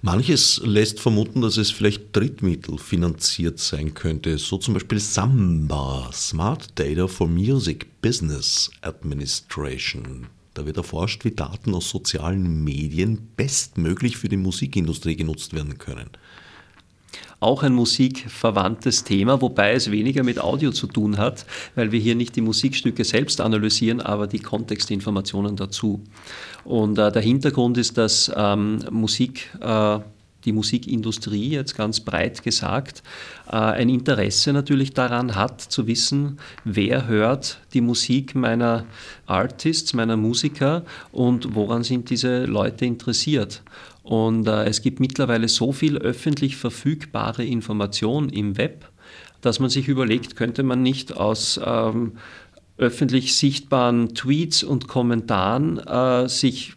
Manches 0.00 0.60
lässt 0.64 1.00
vermuten, 1.00 1.40
dass 1.40 1.56
es 1.56 1.72
vielleicht 1.72 2.14
Drittmittel 2.14 2.78
finanziert 2.78 3.58
sein 3.58 3.94
könnte, 3.94 4.38
so 4.38 4.56
zum 4.56 4.74
Beispiel 4.74 5.00
Samba, 5.00 6.10
Smart 6.12 6.78
Data 6.78 7.08
for 7.08 7.26
Music 7.26 8.00
Business 8.00 8.70
Administration. 8.82 10.28
Da 10.54 10.64
wird 10.66 10.76
erforscht, 10.76 11.24
wie 11.24 11.32
Daten 11.32 11.74
aus 11.74 11.90
sozialen 11.90 12.62
Medien 12.62 13.28
bestmöglich 13.36 14.16
für 14.16 14.28
die 14.28 14.36
Musikindustrie 14.36 15.16
genutzt 15.16 15.52
werden 15.52 15.78
können 15.78 16.10
auch 17.40 17.62
ein 17.62 17.72
musikverwandtes 17.72 19.04
Thema, 19.04 19.40
wobei 19.40 19.72
es 19.72 19.90
weniger 19.90 20.24
mit 20.24 20.40
Audio 20.40 20.72
zu 20.72 20.86
tun 20.86 21.18
hat, 21.18 21.46
weil 21.74 21.92
wir 21.92 22.00
hier 22.00 22.14
nicht 22.14 22.36
die 22.36 22.40
Musikstücke 22.40 23.04
selbst 23.04 23.40
analysieren, 23.40 24.00
aber 24.00 24.26
die 24.26 24.40
Kontextinformationen 24.40 25.56
dazu. 25.56 26.02
Und 26.64 26.98
äh, 26.98 27.12
der 27.12 27.22
Hintergrund 27.22 27.78
ist, 27.78 27.96
dass 27.96 28.30
ähm, 28.36 28.80
Musik 28.90 29.50
äh, 29.60 30.00
die 30.44 30.52
Musikindustrie 30.52 31.50
jetzt 31.50 31.76
ganz 31.76 32.00
breit 32.00 32.42
gesagt 32.42 33.02
äh, 33.50 33.56
ein 33.56 33.88
Interesse 33.88 34.52
natürlich 34.52 34.94
daran 34.94 35.34
hat 35.34 35.60
zu 35.60 35.86
wissen, 35.86 36.38
wer 36.64 37.06
hört 37.06 37.58
die 37.74 37.80
Musik 37.80 38.34
meiner 38.34 38.84
Artists, 39.26 39.94
meiner 39.94 40.16
Musiker 40.16 40.84
und 41.12 41.54
woran 41.54 41.82
sind 41.82 42.10
diese 42.10 42.44
Leute 42.44 42.86
interessiert. 42.86 43.62
Und 44.08 44.48
äh, 44.48 44.64
es 44.64 44.80
gibt 44.80 45.00
mittlerweile 45.00 45.48
so 45.48 45.70
viel 45.70 45.98
öffentlich 45.98 46.56
verfügbare 46.56 47.44
Information 47.44 48.30
im 48.30 48.56
Web, 48.56 48.88
dass 49.42 49.60
man 49.60 49.68
sich 49.68 49.86
überlegt, 49.86 50.34
könnte 50.34 50.62
man 50.62 50.82
nicht 50.82 51.14
aus 51.14 51.60
ähm, 51.62 52.12
öffentlich 52.78 53.36
sichtbaren 53.36 54.14
Tweets 54.14 54.64
und 54.64 54.88
Kommentaren 54.88 55.76
äh, 55.76 56.26
sich 56.26 56.72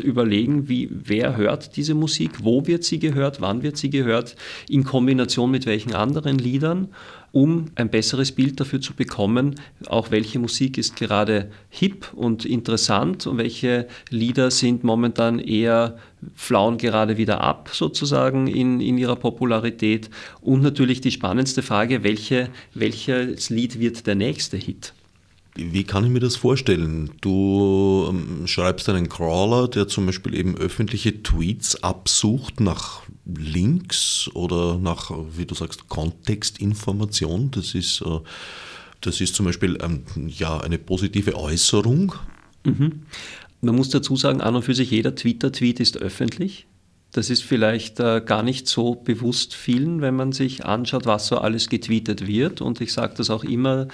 überlegen, 0.00 0.68
wie, 0.68 0.90
wer 0.90 1.36
hört 1.36 1.76
diese 1.76 1.94
Musik, 1.94 2.42
wo 2.42 2.66
wird 2.66 2.82
sie 2.82 2.98
gehört, 2.98 3.40
wann 3.40 3.62
wird 3.62 3.76
sie 3.76 3.90
gehört, 3.90 4.34
in 4.68 4.82
Kombination 4.82 5.52
mit 5.52 5.66
welchen 5.66 5.94
anderen 5.94 6.38
Liedern 6.38 6.88
um 7.34 7.66
ein 7.74 7.90
besseres 7.90 8.30
Bild 8.30 8.60
dafür 8.60 8.80
zu 8.80 8.94
bekommen, 8.94 9.56
auch 9.86 10.12
welche 10.12 10.38
Musik 10.38 10.78
ist 10.78 10.94
gerade 10.94 11.50
hip 11.68 12.12
und 12.14 12.44
interessant 12.44 13.26
und 13.26 13.38
welche 13.38 13.88
Lieder 14.08 14.52
sind 14.52 14.84
momentan 14.84 15.40
eher 15.40 15.98
flauen 16.36 16.78
gerade 16.78 17.16
wieder 17.16 17.40
ab 17.40 17.70
sozusagen 17.72 18.46
in, 18.46 18.80
in 18.80 18.96
ihrer 18.96 19.16
Popularität. 19.16 20.10
Und 20.40 20.62
natürlich 20.62 21.00
die 21.00 21.10
spannendste 21.10 21.62
Frage, 21.62 22.04
welche, 22.04 22.50
welches 22.72 23.50
Lied 23.50 23.80
wird 23.80 24.06
der 24.06 24.14
nächste 24.14 24.56
Hit? 24.56 24.94
Wie 25.56 25.84
kann 25.84 26.04
ich 26.04 26.10
mir 26.10 26.20
das 26.20 26.36
vorstellen? 26.36 27.10
Du 27.20 28.06
ähm, 28.08 28.46
schreibst 28.46 28.88
einen 28.88 29.08
Crawler, 29.08 29.68
der 29.68 29.88
zum 29.88 30.06
Beispiel 30.06 30.34
eben 30.34 30.56
öffentliche 30.56 31.22
Tweets 31.22 31.82
absucht 31.82 32.60
nach 32.60 33.02
Links 33.26 34.30
oder 34.34 34.78
nach, 34.78 35.10
wie 35.36 35.46
du 35.46 35.54
sagst, 35.54 35.88
Kontextinformation. 35.88 37.50
Das 37.50 37.74
ist, 37.74 38.02
äh, 38.02 38.20
das 39.00 39.20
ist 39.20 39.34
zum 39.34 39.46
Beispiel 39.46 39.78
ähm, 39.82 40.04
ja, 40.28 40.58
eine 40.60 40.78
positive 40.78 41.36
Äußerung. 41.36 42.14
Mhm. 42.64 43.02
Man 43.60 43.76
muss 43.76 43.88
dazu 43.88 44.16
sagen, 44.16 44.40
an 44.40 44.56
und 44.56 44.62
für 44.62 44.74
sich 44.74 44.90
jeder 44.90 45.14
Twitter-Tweet 45.14 45.80
ist 45.80 45.96
öffentlich. 45.96 46.66
Das 47.12 47.30
ist 47.30 47.44
vielleicht 47.44 48.00
äh, 48.00 48.20
gar 48.26 48.42
nicht 48.42 48.66
so 48.66 48.96
bewusst 48.96 49.54
vielen, 49.54 50.00
wenn 50.00 50.16
man 50.16 50.32
sich 50.32 50.64
anschaut, 50.64 51.06
was 51.06 51.28
so 51.28 51.38
alles 51.38 51.68
getweetet 51.68 52.26
wird. 52.26 52.60
Und 52.60 52.80
ich 52.80 52.92
sage 52.92 53.14
das 53.16 53.30
auch 53.30 53.44
immer 53.44 53.86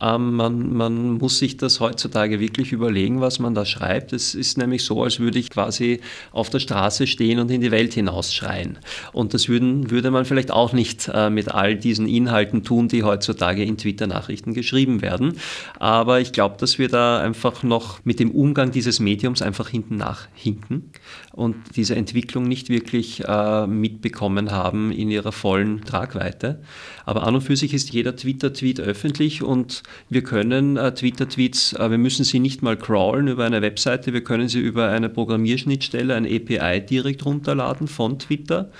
ähm, 0.00 0.34
man, 0.34 0.72
man 0.72 1.12
muss 1.12 1.38
sich 1.38 1.56
das 1.56 1.80
heutzutage 1.80 2.40
wirklich 2.40 2.72
überlegen, 2.72 3.20
was 3.20 3.38
man 3.38 3.54
da 3.54 3.64
schreibt. 3.64 4.12
Es 4.12 4.34
ist 4.34 4.58
nämlich 4.58 4.84
so, 4.84 5.02
als 5.02 5.20
würde 5.20 5.38
ich 5.38 5.50
quasi 5.50 6.00
auf 6.32 6.50
der 6.50 6.60
Straße 6.60 7.06
stehen 7.06 7.38
und 7.38 7.50
in 7.50 7.60
die 7.60 7.70
Welt 7.70 7.94
hinausschreien. 7.94 8.78
Und 9.12 9.34
das 9.34 9.48
würden, 9.48 9.90
würde 9.90 10.10
man 10.10 10.24
vielleicht 10.24 10.50
auch 10.50 10.72
nicht 10.72 11.10
äh, 11.12 11.30
mit 11.30 11.50
all 11.50 11.76
diesen 11.76 12.06
Inhalten 12.06 12.64
tun, 12.64 12.88
die 12.88 13.02
heutzutage 13.02 13.64
in 13.64 13.76
Twitter-Nachrichten 13.76 14.54
geschrieben 14.54 15.02
werden. 15.02 15.36
Aber 15.78 16.20
ich 16.20 16.32
glaube, 16.32 16.56
dass 16.58 16.78
wir 16.78 16.88
da 16.88 17.20
einfach 17.20 17.62
noch 17.62 18.04
mit 18.04 18.20
dem 18.20 18.30
Umgang 18.30 18.70
dieses 18.70 19.00
Mediums 19.00 19.42
einfach 19.42 19.68
hinten 19.68 19.96
nachhinken 19.96 20.90
und 21.32 21.56
diese 21.76 21.94
Entwicklung 21.96 22.44
nicht 22.44 22.68
wirklich 22.68 23.24
äh, 23.26 23.66
mitbekommen 23.66 24.50
haben 24.50 24.92
in 24.92 25.10
ihrer 25.10 25.32
vollen 25.32 25.84
Tragweite. 25.84 26.62
Aber 27.04 27.26
an 27.26 27.34
und 27.34 27.40
für 27.42 27.56
sich 27.56 27.74
ist 27.74 27.90
jeder 27.92 28.16
Twitter-Tweet 28.16 28.80
öffentlich 28.80 29.42
und 29.42 29.82
wir 30.08 30.22
können 30.22 30.76
äh, 30.76 30.94
Twitter-Tweets, 30.94 31.74
äh, 31.74 31.90
wir 31.90 31.98
müssen 31.98 32.24
sie 32.24 32.40
nicht 32.40 32.62
mal 32.62 32.76
crawlen 32.76 33.28
über 33.28 33.44
eine 33.44 33.62
Webseite, 33.62 34.12
wir 34.12 34.24
können 34.24 34.48
sie 34.48 34.60
über 34.60 34.88
eine 34.88 35.08
Programmierschnittstelle, 35.08 36.14
ein 36.14 36.26
API 36.26 36.80
direkt 36.80 37.24
runterladen 37.24 37.88
von 37.88 38.18
Twitter. 38.18 38.70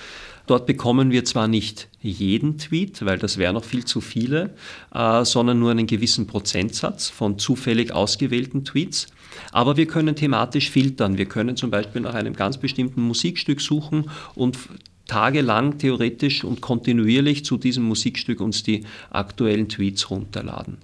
Dort 0.47 0.67
bekommen 0.67 1.13
wir 1.13 1.25
zwar 1.25 1.47
nicht 1.47 1.89
jeden 2.01 2.59
Tweet, 2.59 3.05
weil 3.05 3.19
das 3.19 3.39
wäre 3.39 3.53
noch 3.53 3.63
viel 3.63 3.85
zu 3.85 4.01
viele, 4.01 4.51
äh, 4.93 5.25
sondern 5.25 5.61
nur 5.61 5.71
einen 5.71 5.87
gewissen 5.87 6.27
Prozentsatz 6.27 7.09
von 7.09 7.39
zufällig 7.39 7.93
ausgewählten 7.93 8.65
Tweets. 8.65 9.07
Aber 9.53 9.77
wir 9.77 9.87
können 9.87 10.17
thematisch 10.17 10.71
filtern. 10.71 11.19
Wir 11.19 11.27
können 11.27 11.57
zum 11.57 11.71
Beispiel 11.71 12.01
nach 12.01 12.15
einem 12.15 12.35
ganz 12.35 12.59
bestimmten 12.59 13.01
Musikstück 13.03 13.61
suchen 13.61 14.11
und 14.35 14.59
tagelang 15.07 15.79
theoretisch 15.79 16.45
und 16.45 16.61
kontinuierlich 16.61 17.45
zu 17.45 17.57
diesem 17.57 17.85
Musikstück 17.85 18.41
uns 18.41 18.63
die 18.63 18.85
aktuellen 19.11 19.69
Tweets 19.69 20.11
runterladen. 20.11 20.79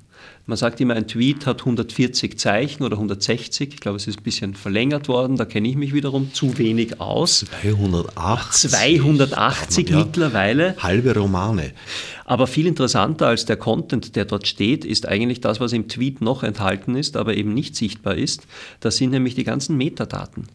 Man 0.49 0.57
sagt 0.57 0.81
immer, 0.81 0.95
ein 0.95 1.09
Tweet 1.09 1.45
hat 1.45 1.63
140 1.63 2.39
Zeichen 2.39 2.85
oder 2.85 2.95
160. 2.95 3.75
Ich 3.75 3.81
glaube, 3.81 3.97
es 3.97 4.07
ist 4.07 4.21
ein 4.21 4.23
bisschen 4.23 4.55
verlängert 4.55 5.09
worden. 5.09 5.37
Da 5.37 5.45
kenne 5.45 5.67
ich 5.67 5.75
mich 5.75 5.93
wiederum 5.93 6.33
zu 6.33 6.57
wenig 6.57 7.01
aus. 7.01 7.45
280. 7.63 8.71
280 8.71 9.91
ja, 9.91 9.99
mittlerweile. 9.99 10.77
Halbe 10.79 11.17
Romane. 11.17 11.73
Aber 12.25 12.47
viel 12.47 12.67
interessanter 12.67 13.27
als 13.27 13.45
der 13.45 13.57
Content, 13.57 14.15
der 14.15 14.25
dort 14.25 14.47
steht, 14.47 14.85
ist 14.85 15.09
eigentlich 15.09 15.41
das, 15.41 15.59
was 15.59 15.73
im 15.73 15.89
Tweet 15.89 16.21
noch 16.21 16.45
enthalten 16.45 16.95
ist, 16.95 17.17
aber 17.17 17.35
eben 17.35 17.53
nicht 17.53 17.75
sichtbar 17.75 18.15
ist. 18.15 18.47
Das 18.79 18.99
sind 18.99 19.11
nämlich 19.11 19.35
die 19.35 19.45
ganzen 19.45 19.77
Metadaten. 19.77 20.47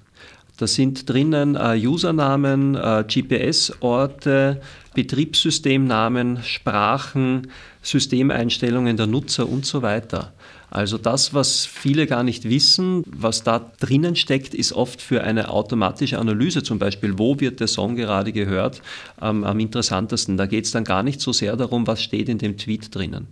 Da 0.62 0.68
sind 0.68 1.10
drinnen 1.10 1.56
äh, 1.56 1.76
Usernamen, 1.88 2.76
äh, 2.76 3.04
GPS-Orte, 3.08 4.62
Betriebssystemnamen, 4.94 6.44
Sprachen, 6.44 7.48
Systemeinstellungen 7.82 8.96
der 8.96 9.08
Nutzer 9.08 9.50
und 9.50 9.66
so 9.66 9.82
weiter. 9.82 10.34
Also 10.70 11.00
das, 11.00 11.34
was 11.34 11.66
viele 11.66 12.06
gar 12.06 12.22
nicht 12.22 12.48
wissen, 12.48 13.02
was 13.08 13.42
da 13.42 13.72
drinnen 13.80 14.16
steckt, 14.16 14.54
ist 14.54 14.74
oft 14.74 15.02
für 15.02 15.24
eine 15.24 15.50
automatische 15.50 16.20
Analyse, 16.20 16.62
zum 16.62 16.78
Beispiel, 16.78 17.18
wo 17.18 17.40
wird 17.40 17.60
der 17.60 17.68
Song 17.68 17.96
gerade 17.96 18.32
gehört, 18.32 18.84
ähm, 19.20 19.44
am 19.44 19.60
interessantesten. 19.60 20.38
Da 20.38 20.46
geht 20.46 20.66
es 20.66 20.72
dann 20.72 20.84
gar 20.84 21.02
nicht 21.02 21.22
so 21.22 21.34
sehr 21.34 21.58
darum, 21.58 21.88
was 21.88 22.04
steht 22.04 22.30
in 22.30 22.38
dem 22.38 22.56
Tweet 22.56 22.94
drinnen. 22.94 23.26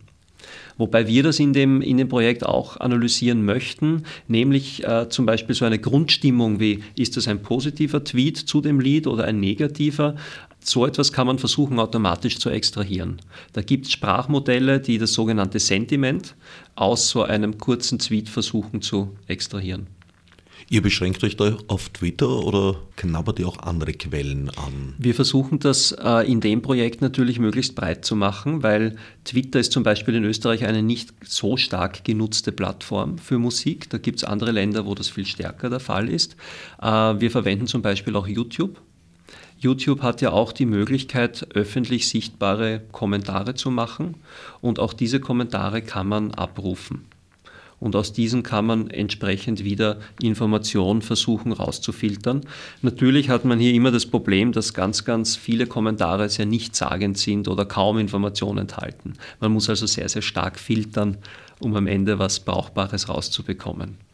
Wobei 0.77 1.07
wir 1.07 1.23
das 1.23 1.39
in 1.39 1.53
dem, 1.53 1.81
in 1.81 1.97
dem 1.97 2.07
Projekt 2.07 2.45
auch 2.45 2.77
analysieren 2.77 3.43
möchten, 3.43 4.03
nämlich 4.27 4.83
äh, 4.85 5.09
zum 5.09 5.25
Beispiel 5.25 5.55
so 5.55 5.65
eine 5.65 5.79
Grundstimmung 5.79 6.59
wie, 6.59 6.83
ist 6.95 7.17
das 7.17 7.27
ein 7.27 7.41
positiver 7.41 8.03
Tweet 8.03 8.38
zu 8.38 8.62
dem 8.62 8.79
Lied 8.79 9.07
oder 9.07 9.25
ein 9.25 9.39
negativer? 9.39 10.15
So 10.62 10.85
etwas 10.85 11.13
kann 11.13 11.27
man 11.27 11.39
versuchen 11.39 11.79
automatisch 11.79 12.38
zu 12.38 12.49
extrahieren. 12.49 13.21
Da 13.53 13.62
gibt 13.62 13.85
es 13.85 13.91
Sprachmodelle, 13.91 14.79
die 14.79 14.97
das 14.97 15.13
sogenannte 15.13 15.59
Sentiment 15.59 16.35
aus 16.75 17.09
so 17.09 17.23
einem 17.23 17.57
kurzen 17.57 17.99
Tweet 17.99 18.29
versuchen 18.29 18.81
zu 18.81 19.15
extrahieren. 19.27 19.88
Ihr 20.71 20.84
beschränkt 20.84 21.23
euch 21.23 21.36
da 21.36 21.58
auf 21.67 21.89
Twitter 21.89 22.29
oder 22.29 22.75
knabbert 22.95 23.39
ihr 23.39 23.47
auch 23.47 23.58
andere 23.58 23.91
Quellen 23.93 24.51
an? 24.51 24.93
Wir 24.99 25.15
versuchen 25.15 25.58
das 25.58 25.93
äh, 25.93 26.32
in 26.32 26.41
dem 26.41 26.62
Projekt 26.62 27.01
natürlich 27.01 27.39
möglichst 27.39 27.73
breit 27.73 28.05
zu 28.05 28.15
machen, 28.15 28.62
weil 28.62 28.95
Twitter 29.25 29.60
ist 29.60 29.71
zum 29.71 29.82
Beispiel 29.82 30.13
in 30.13 30.23
Österreich 30.25 30.65
eine 30.65 30.84
nicht 30.84 31.12
so 31.25 31.58
stark 31.58 32.03
genutzte 32.03 32.51
Plattform 32.51 33.17
für 33.17 33.39
Musik. 33.39 33.89
Da 33.89 33.97
gibt 33.97 34.19
es 34.19 34.23
andere 34.23 34.51
Länder, 34.51 34.86
wo 34.86 34.93
das 34.93 35.10
viel 35.10 35.25
stärker 35.25 35.71
der 35.71 35.79
Fall 35.79 36.08
ist. 36.08 36.36
Äh, 36.79 36.86
wir 36.86 37.32
verwenden 37.32 37.65
zum 37.65 37.82
Beispiel 37.82 38.15
auch 38.15 38.27
YouTube. 38.27 38.79
YouTube 39.58 40.03
hat 40.03 40.21
ja 40.21 40.32
auch 40.34 40.51
die 40.51 40.67
Möglichkeit, 40.67 41.47
öffentlich 41.55 42.08
sichtbare 42.08 42.84
Kommentare 42.91 43.55
zu 43.55 43.71
machen 43.71 44.17
und 44.62 44.77
auch 44.77 44.93
diese 44.93 45.19
Kommentare 45.19 45.82
kann 45.82 46.08
man 46.08 46.32
abrufen 46.32 47.05
und 47.80 47.96
aus 47.96 48.13
diesen 48.13 48.44
kann 48.44 48.65
man 48.65 48.89
entsprechend 48.89 49.63
wieder 49.63 50.00
Informationen 50.22 51.02
versuchen 51.02 51.52
rauszufiltern. 51.52 52.42
Natürlich 52.82 53.30
hat 53.30 53.46
man 53.46 53.60
hier 53.60 53.74
immer 53.74 53.92
das 53.92 54.06
Problem, 54.06 54.52
dass 54.52 54.74
ganz, 54.74 55.06
ganz 55.06 55.36
viele 55.36 55.65
Kommentare 55.65 56.30
sehr 56.30 56.46
nichtssagend 56.46 57.18
sind 57.18 57.48
oder 57.48 57.65
kaum 57.65 57.98
Informationen 57.98 58.60
enthalten. 58.60 59.13
Man 59.39 59.52
muss 59.52 59.70
also 59.70 59.86
sehr, 59.86 60.10
sehr 60.10 60.22
stark 60.22 60.60
filtern, 60.60 61.18
um 61.60 61.76
am 61.76 61.88
Ende 61.88 62.20
was 62.20 62.39
Brauchbares 62.39 63.10
rauszubekommen. 63.10 64.09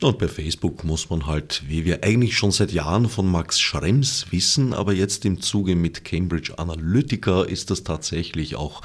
Und 0.00 0.18
bei 0.18 0.28
Facebook 0.28 0.84
muss 0.84 1.10
man 1.10 1.26
halt, 1.26 1.62
wie 1.66 1.84
wir 1.84 2.04
eigentlich 2.04 2.36
schon 2.36 2.50
seit 2.50 2.72
Jahren 2.72 3.08
von 3.08 3.30
Max 3.30 3.60
Schrems 3.60 4.26
wissen, 4.30 4.74
aber 4.74 4.92
jetzt 4.92 5.24
im 5.24 5.40
Zuge 5.40 5.76
mit 5.76 6.04
Cambridge 6.04 6.58
Analytica 6.58 7.42
ist 7.42 7.70
das 7.70 7.84
tatsächlich 7.84 8.56
auch 8.56 8.82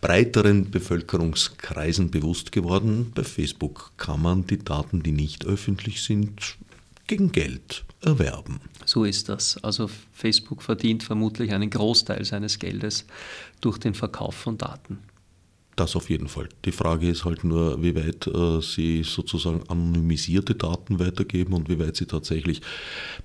breiteren 0.00 0.70
Bevölkerungskreisen 0.70 2.10
bewusst 2.10 2.52
geworden. 2.52 3.12
Bei 3.14 3.24
Facebook 3.24 3.92
kann 3.96 4.22
man 4.22 4.46
die 4.46 4.58
Daten, 4.58 5.02
die 5.02 5.12
nicht 5.12 5.46
öffentlich 5.46 6.02
sind, 6.02 6.56
gegen 7.06 7.32
Geld 7.32 7.84
erwerben. 8.02 8.60
So 8.84 9.04
ist 9.04 9.28
das. 9.28 9.62
Also 9.64 9.90
Facebook 10.12 10.62
verdient 10.62 11.02
vermutlich 11.02 11.52
einen 11.52 11.70
Großteil 11.70 12.24
seines 12.24 12.58
Geldes 12.58 13.04
durch 13.60 13.78
den 13.78 13.94
Verkauf 13.94 14.34
von 14.34 14.58
Daten. 14.58 14.98
Das 15.76 15.94
auf 15.94 16.08
jeden 16.08 16.28
Fall. 16.28 16.48
Die 16.64 16.72
Frage 16.72 17.08
ist 17.08 17.26
halt 17.26 17.44
nur, 17.44 17.82
wie 17.82 17.94
weit 17.94 18.26
äh, 18.26 18.62
Sie 18.62 19.02
sozusagen 19.02 19.62
anonymisierte 19.68 20.54
Daten 20.54 20.98
weitergeben 20.98 21.52
und 21.52 21.68
wie 21.68 21.78
weit 21.78 21.96
Sie 21.96 22.06
tatsächlich 22.06 22.62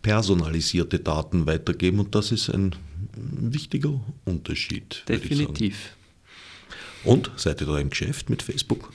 personalisierte 0.01 0.99
Daten 0.99 1.47
weitergeben. 1.47 1.99
Und 1.99 2.13
das 2.13 2.33
ist 2.33 2.49
ein 2.49 2.75
wichtiger 3.15 4.01
Unterschied. 4.25 5.03
Definitiv. 5.07 5.95
Und 7.05 7.31
seid 7.37 7.61
ihr 7.61 7.67
da 7.67 7.79
im 7.79 7.89
Geschäft 7.89 8.29
mit 8.29 8.43
Facebook? 8.43 8.91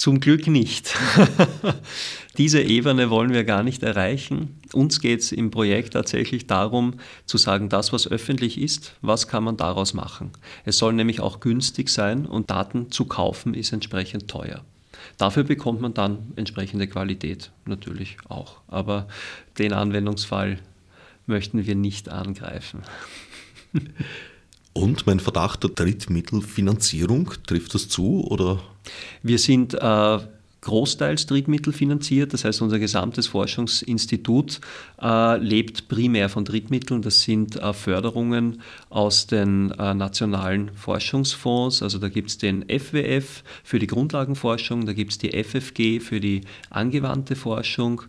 Zum 0.00 0.18
Glück 0.18 0.46
nicht. 0.46 0.94
Diese 2.38 2.62
Ebene 2.62 3.10
wollen 3.10 3.34
wir 3.34 3.44
gar 3.44 3.62
nicht 3.62 3.82
erreichen. 3.82 4.58
Uns 4.72 5.02
geht 5.02 5.20
es 5.20 5.30
im 5.30 5.50
Projekt 5.50 5.92
tatsächlich 5.92 6.46
darum, 6.46 6.94
zu 7.26 7.36
sagen, 7.36 7.68
das, 7.68 7.92
was 7.92 8.08
öffentlich 8.08 8.58
ist, 8.58 8.94
was 9.02 9.28
kann 9.28 9.44
man 9.44 9.58
daraus 9.58 9.92
machen. 9.92 10.30
Es 10.64 10.78
soll 10.78 10.94
nämlich 10.94 11.20
auch 11.20 11.40
günstig 11.40 11.90
sein 11.90 12.24
und 12.24 12.48
Daten 12.48 12.90
zu 12.90 13.04
kaufen 13.04 13.52
ist 13.52 13.74
entsprechend 13.74 14.26
teuer. 14.28 14.64
Dafür 15.18 15.44
bekommt 15.44 15.82
man 15.82 15.92
dann 15.92 16.32
entsprechende 16.34 16.86
Qualität 16.86 17.50
natürlich 17.66 18.16
auch. 18.26 18.62
Aber 18.68 19.06
den 19.58 19.74
Anwendungsfall 19.74 20.60
möchten 21.26 21.66
wir 21.66 21.74
nicht 21.74 22.08
angreifen. 22.08 22.84
Und 24.72 25.06
mein 25.06 25.20
Verdacht 25.20 25.64
der 25.64 25.70
Drittmittelfinanzierung, 25.70 27.32
trifft 27.46 27.74
das 27.74 27.88
zu? 27.88 28.24
Oder? 28.24 28.60
Wir 29.22 29.38
sind 29.38 29.74
äh, 29.74 30.18
großteils 30.60 31.26
drittmittelfinanziert, 31.26 32.32
das 32.32 32.44
heißt 32.44 32.60
unser 32.62 32.78
gesamtes 32.78 33.26
Forschungsinstitut 33.26 34.60
äh, 35.00 35.38
lebt 35.38 35.88
primär 35.88 36.28
von 36.28 36.44
Drittmitteln. 36.44 37.02
Das 37.02 37.22
sind 37.22 37.56
äh, 37.56 37.72
Förderungen 37.72 38.60
aus 38.90 39.26
den 39.26 39.70
äh, 39.72 39.94
nationalen 39.94 40.70
Forschungsfonds. 40.74 41.82
Also 41.82 41.98
da 41.98 42.08
gibt 42.08 42.30
es 42.30 42.38
den 42.38 42.64
FWF 42.68 43.42
für 43.64 43.78
die 43.78 43.86
Grundlagenforschung, 43.86 44.86
da 44.86 44.92
gibt 44.92 45.12
es 45.12 45.18
die 45.18 45.30
FFG 45.30 46.00
für 46.00 46.20
die 46.20 46.42
angewandte 46.68 47.36
Forschung. 47.36 48.02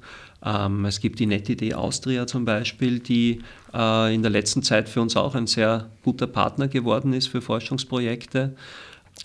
Ähm, 0.43 0.86
es 0.86 0.99
gibt 0.99 1.19
die 1.19 1.25
NetID 1.25 1.73
Austria 1.73 2.27
zum 2.27 2.45
Beispiel, 2.45 2.99
die 2.99 3.41
äh, 3.73 4.13
in 4.13 4.21
der 4.21 4.32
letzten 4.32 4.63
Zeit 4.63 4.89
für 4.89 5.01
uns 5.01 5.15
auch 5.15 5.36
ein 5.36 5.47
sehr 5.47 5.89
guter 6.04 6.27
Partner 6.27 6.67
geworden 6.67 7.13
ist 7.13 7.27
für 7.27 7.41
Forschungsprojekte. 7.41 8.56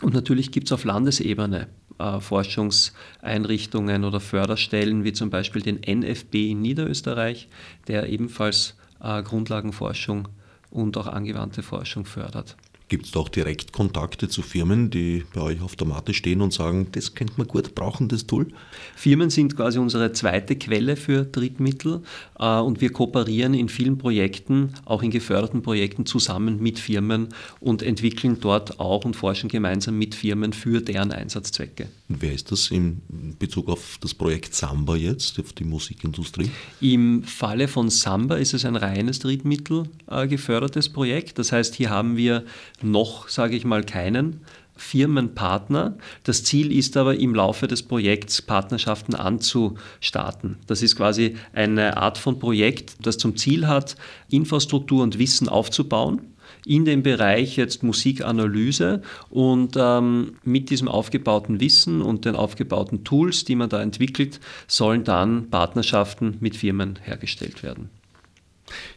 Und 0.02 0.14
natürlich 0.14 0.52
gibt 0.52 0.68
es 0.68 0.72
auf 0.72 0.84
Landesebene 0.84 1.68
äh, 1.98 2.20
Forschungseinrichtungen 2.20 4.04
oder 4.04 4.20
Förderstellen, 4.20 5.04
wie 5.04 5.12
zum 5.12 5.30
Beispiel 5.30 5.62
den 5.62 5.80
NFB 5.80 6.34
in 6.34 6.60
Niederösterreich, 6.60 7.48
der 7.88 8.08
ebenfalls 8.08 8.76
äh, 9.00 9.22
Grundlagenforschung 9.22 10.28
und 10.70 10.96
auch 10.98 11.06
angewandte 11.06 11.62
Forschung 11.62 12.04
fördert. 12.04 12.56
Gibt 12.88 13.06
es 13.06 13.10
da 13.10 13.18
auch 13.18 13.28
Direktkontakte 13.28 14.28
zu 14.28 14.42
Firmen, 14.42 14.90
die 14.90 15.24
bei 15.34 15.40
euch 15.40 15.60
auf 15.60 15.74
der 15.74 15.88
Matte 15.88 16.14
stehen 16.14 16.40
und 16.40 16.52
sagen, 16.52 16.86
das 16.92 17.16
könnte 17.16 17.32
man 17.36 17.48
gut 17.48 17.74
brauchen, 17.74 18.08
das 18.08 18.28
Tool? 18.28 18.46
Firmen 18.94 19.28
sind 19.28 19.56
quasi 19.56 19.80
unsere 19.80 20.12
zweite 20.12 20.54
Quelle 20.54 20.94
für 20.94 21.24
Drittmittel 21.24 22.02
äh, 22.38 22.58
und 22.58 22.80
wir 22.80 22.92
kooperieren 22.92 23.54
in 23.54 23.68
vielen 23.68 23.98
Projekten, 23.98 24.74
auch 24.84 25.02
in 25.02 25.10
geförderten 25.10 25.62
Projekten 25.62 26.06
zusammen 26.06 26.62
mit 26.62 26.78
Firmen 26.78 27.30
und 27.58 27.82
entwickeln 27.82 28.38
dort 28.40 28.78
auch 28.78 29.04
und 29.04 29.16
forschen 29.16 29.48
gemeinsam 29.48 29.98
mit 29.98 30.14
Firmen 30.14 30.52
für 30.52 30.80
deren 30.80 31.10
Einsatzzwecke. 31.10 31.88
Und 32.08 32.22
wer 32.22 32.32
ist 32.32 32.52
das 32.52 32.70
in 32.70 33.02
Bezug 33.40 33.68
auf 33.68 33.98
das 34.00 34.14
Projekt 34.14 34.54
Samba 34.54 34.94
jetzt, 34.94 35.40
auf 35.40 35.52
die 35.52 35.64
Musikindustrie? 35.64 36.50
Im 36.80 37.24
Falle 37.24 37.66
von 37.66 37.90
Samba 37.90 38.36
ist 38.36 38.54
es 38.54 38.64
ein 38.64 38.76
reines 38.76 39.18
Drittmittel 39.18 39.88
äh, 40.08 40.28
gefördertes 40.28 40.88
Projekt. 40.88 41.40
Das 41.40 41.50
heißt, 41.50 41.74
hier 41.74 41.90
haben 41.90 42.16
wir 42.16 42.44
noch, 42.82 43.28
sage 43.28 43.56
ich 43.56 43.64
mal, 43.64 43.84
keinen 43.84 44.40
Firmenpartner. 44.76 45.96
Das 46.24 46.44
Ziel 46.44 46.70
ist 46.70 46.96
aber 46.96 47.16
im 47.16 47.34
Laufe 47.34 47.66
des 47.66 47.82
Projekts 47.82 48.42
Partnerschaften 48.42 49.14
anzustarten. 49.14 50.58
Das 50.66 50.82
ist 50.82 50.96
quasi 50.96 51.36
eine 51.52 51.96
Art 51.96 52.18
von 52.18 52.38
Projekt, 52.38 52.96
das 53.00 53.18
zum 53.18 53.36
Ziel 53.36 53.66
hat, 53.66 53.96
Infrastruktur 54.30 55.02
und 55.02 55.18
Wissen 55.18 55.48
aufzubauen 55.48 56.20
in 56.66 56.84
dem 56.84 57.02
Bereich 57.04 57.56
jetzt 57.56 57.84
Musikanalyse 57.84 59.00
und 59.30 59.76
ähm, 59.76 60.34
mit 60.42 60.70
diesem 60.70 60.88
aufgebauten 60.88 61.60
Wissen 61.60 62.02
und 62.02 62.24
den 62.24 62.34
aufgebauten 62.34 63.04
Tools, 63.04 63.44
die 63.44 63.54
man 63.54 63.68
da 63.68 63.80
entwickelt, 63.80 64.40
sollen 64.66 65.04
dann 65.04 65.48
Partnerschaften 65.48 66.36
mit 66.40 66.56
Firmen 66.56 66.98
hergestellt 67.02 67.62
werden. 67.62 67.88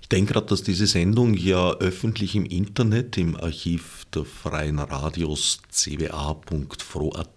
Ich 0.02 0.10
denke 0.10 0.34
gerade, 0.34 0.48
dass 0.48 0.64
diese 0.64 0.88
Sendung 0.88 1.34
ja 1.36 1.74
öffentlich 1.76 2.36
im 2.36 2.46
Internet 2.46 3.18
im 3.18 3.36
Archiv 3.36 4.06
der 4.14 4.26
Freien 4.26 4.80
Radios 4.80 5.60
cwa.fro.at 5.72 7.30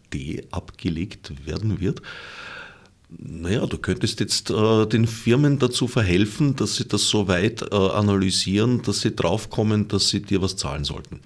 abgelegt 0.50 1.46
werden 1.46 1.80
wird. 1.80 2.02
Naja, 3.18 3.66
du 3.66 3.78
könntest 3.78 4.20
jetzt 4.20 4.50
äh, 4.50 4.86
den 4.86 5.06
Firmen 5.06 5.58
dazu 5.58 5.86
verhelfen, 5.86 6.56
dass 6.56 6.76
sie 6.76 6.86
das 6.86 7.08
so 7.08 7.28
weit 7.28 7.62
äh, 7.70 7.74
analysieren, 7.74 8.82
dass 8.82 9.00
sie 9.00 9.14
draufkommen, 9.14 9.88
dass 9.88 10.08
sie 10.08 10.22
dir 10.22 10.40
was 10.40 10.56
zahlen 10.56 10.84
sollten. 10.84 11.20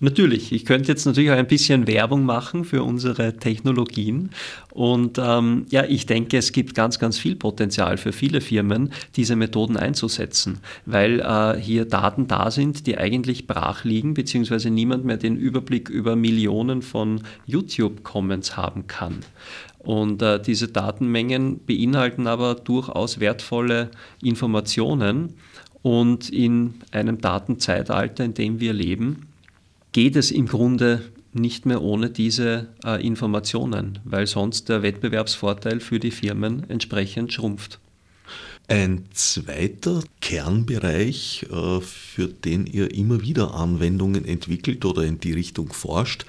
Natürlich, 0.00 0.52
ich 0.52 0.64
könnte 0.64 0.88
jetzt 0.88 1.06
natürlich 1.06 1.30
auch 1.30 1.36
ein 1.36 1.46
bisschen 1.46 1.86
Werbung 1.86 2.24
machen 2.24 2.64
für 2.64 2.82
unsere 2.82 3.36
Technologien. 3.36 4.30
Und 4.72 5.18
ähm, 5.18 5.66
ja, 5.70 5.84
ich 5.84 6.06
denke, 6.06 6.36
es 6.36 6.52
gibt 6.52 6.74
ganz, 6.74 6.98
ganz 6.98 7.18
viel 7.18 7.36
Potenzial 7.36 7.96
für 7.96 8.12
viele 8.12 8.40
Firmen, 8.40 8.92
diese 9.16 9.36
Methoden 9.36 9.76
einzusetzen, 9.76 10.58
weil 10.84 11.20
äh, 11.20 11.60
hier 11.60 11.84
Daten 11.84 12.26
da 12.26 12.50
sind, 12.50 12.86
die 12.86 12.98
eigentlich 12.98 13.46
brach 13.46 13.84
liegen, 13.84 14.14
beziehungsweise 14.14 14.70
niemand 14.70 15.04
mehr 15.04 15.16
den 15.16 15.36
Überblick 15.36 15.88
über 15.88 16.16
Millionen 16.16 16.82
von 16.82 17.22
YouTube-Comments 17.46 18.56
haben 18.56 18.86
kann. 18.86 19.20
Und 19.78 20.22
äh, 20.22 20.40
diese 20.40 20.68
Datenmengen 20.68 21.60
beinhalten 21.64 22.26
aber 22.26 22.54
durchaus 22.54 23.20
wertvolle 23.20 23.90
Informationen. 24.22 25.34
Und 25.82 26.30
in 26.30 26.74
einem 26.92 27.20
Datenzeitalter, 27.20 28.24
in 28.24 28.32
dem 28.32 28.58
wir 28.58 28.72
leben, 28.72 29.26
geht 29.94 30.14
es 30.16 30.30
im 30.32 30.46
Grunde 30.46 31.10
nicht 31.32 31.64
mehr 31.66 31.80
ohne 31.80 32.10
diese 32.10 32.74
äh, 32.84 33.00
Informationen, 33.04 33.98
weil 34.04 34.26
sonst 34.26 34.68
der 34.68 34.82
Wettbewerbsvorteil 34.82 35.80
für 35.80 36.00
die 36.00 36.10
Firmen 36.10 36.68
entsprechend 36.68 37.32
schrumpft. 37.32 37.78
Ein 38.66 39.04
zweiter 39.12 40.02
Kernbereich, 40.20 41.46
äh, 41.50 41.80
für 41.80 42.26
den 42.28 42.66
ihr 42.66 42.92
immer 42.92 43.22
wieder 43.22 43.54
Anwendungen 43.54 44.24
entwickelt 44.24 44.84
oder 44.84 45.04
in 45.04 45.20
die 45.20 45.32
Richtung 45.32 45.72
forscht, 45.72 46.26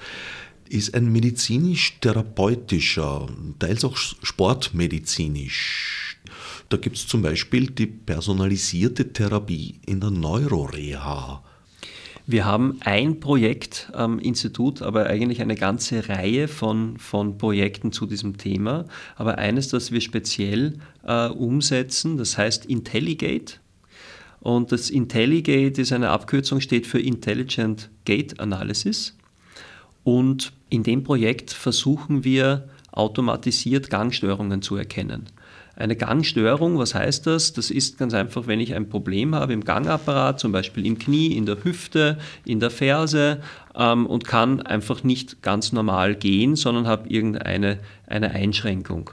ist 0.68 0.94
ein 0.94 1.10
medizinisch-therapeutischer, 1.10 3.26
teils 3.58 3.84
auch 3.84 3.96
sportmedizinisch. 3.96 6.18
Da 6.68 6.76
gibt 6.76 6.96
es 6.96 7.08
zum 7.08 7.22
Beispiel 7.22 7.68
die 7.68 7.86
personalisierte 7.86 9.12
Therapie 9.12 9.80
in 9.86 10.00
der 10.00 10.10
Neuroreha. 10.10 11.42
Wir 12.28 12.44
haben 12.44 12.78
ein 12.80 13.20
Projekt 13.20 13.88
am 13.92 14.18
Institut, 14.18 14.82
aber 14.82 15.06
eigentlich 15.06 15.42
eine 15.42 15.54
ganze 15.54 16.08
Reihe 16.08 16.48
von, 16.48 16.98
von 16.98 17.38
Projekten 17.38 17.92
zu 17.92 18.04
diesem 18.04 18.36
Thema. 18.36 18.86
Aber 19.14 19.38
eines, 19.38 19.68
das 19.68 19.92
wir 19.92 20.00
speziell 20.00 20.80
äh, 21.04 21.28
umsetzen, 21.28 22.16
das 22.16 22.36
heißt 22.36 22.66
Intelligate. 22.66 23.54
Und 24.40 24.72
das 24.72 24.90
Intelligate 24.90 25.80
ist 25.80 25.92
eine 25.92 26.10
Abkürzung, 26.10 26.60
steht 26.60 26.88
für 26.88 26.98
Intelligent 26.98 27.90
Gate 28.04 28.40
Analysis. 28.40 29.16
Und 30.02 30.52
in 30.68 30.82
dem 30.82 31.04
Projekt 31.04 31.52
versuchen 31.52 32.24
wir 32.24 32.68
automatisiert 32.90 33.88
Gangstörungen 33.88 34.62
zu 34.62 34.74
erkennen. 34.74 35.26
Eine 35.76 35.94
Gangstörung, 35.94 36.78
was 36.78 36.94
heißt 36.94 37.26
das? 37.26 37.52
Das 37.52 37.70
ist 37.70 37.98
ganz 37.98 38.14
einfach, 38.14 38.46
wenn 38.46 38.60
ich 38.60 38.74
ein 38.74 38.88
Problem 38.88 39.34
habe 39.34 39.52
im 39.52 39.62
Gangapparat, 39.62 40.40
zum 40.40 40.50
Beispiel 40.50 40.86
im 40.86 40.98
Knie, 40.98 41.36
in 41.36 41.44
der 41.44 41.62
Hüfte, 41.64 42.16
in 42.46 42.60
der 42.60 42.70
Ferse 42.70 43.42
ähm, 43.74 44.06
und 44.06 44.24
kann 44.24 44.62
einfach 44.62 45.04
nicht 45.04 45.42
ganz 45.42 45.72
normal 45.72 46.14
gehen, 46.14 46.56
sondern 46.56 46.86
habe 46.86 47.10
irgendeine 47.10 47.78
eine 48.06 48.30
Einschränkung. 48.30 49.10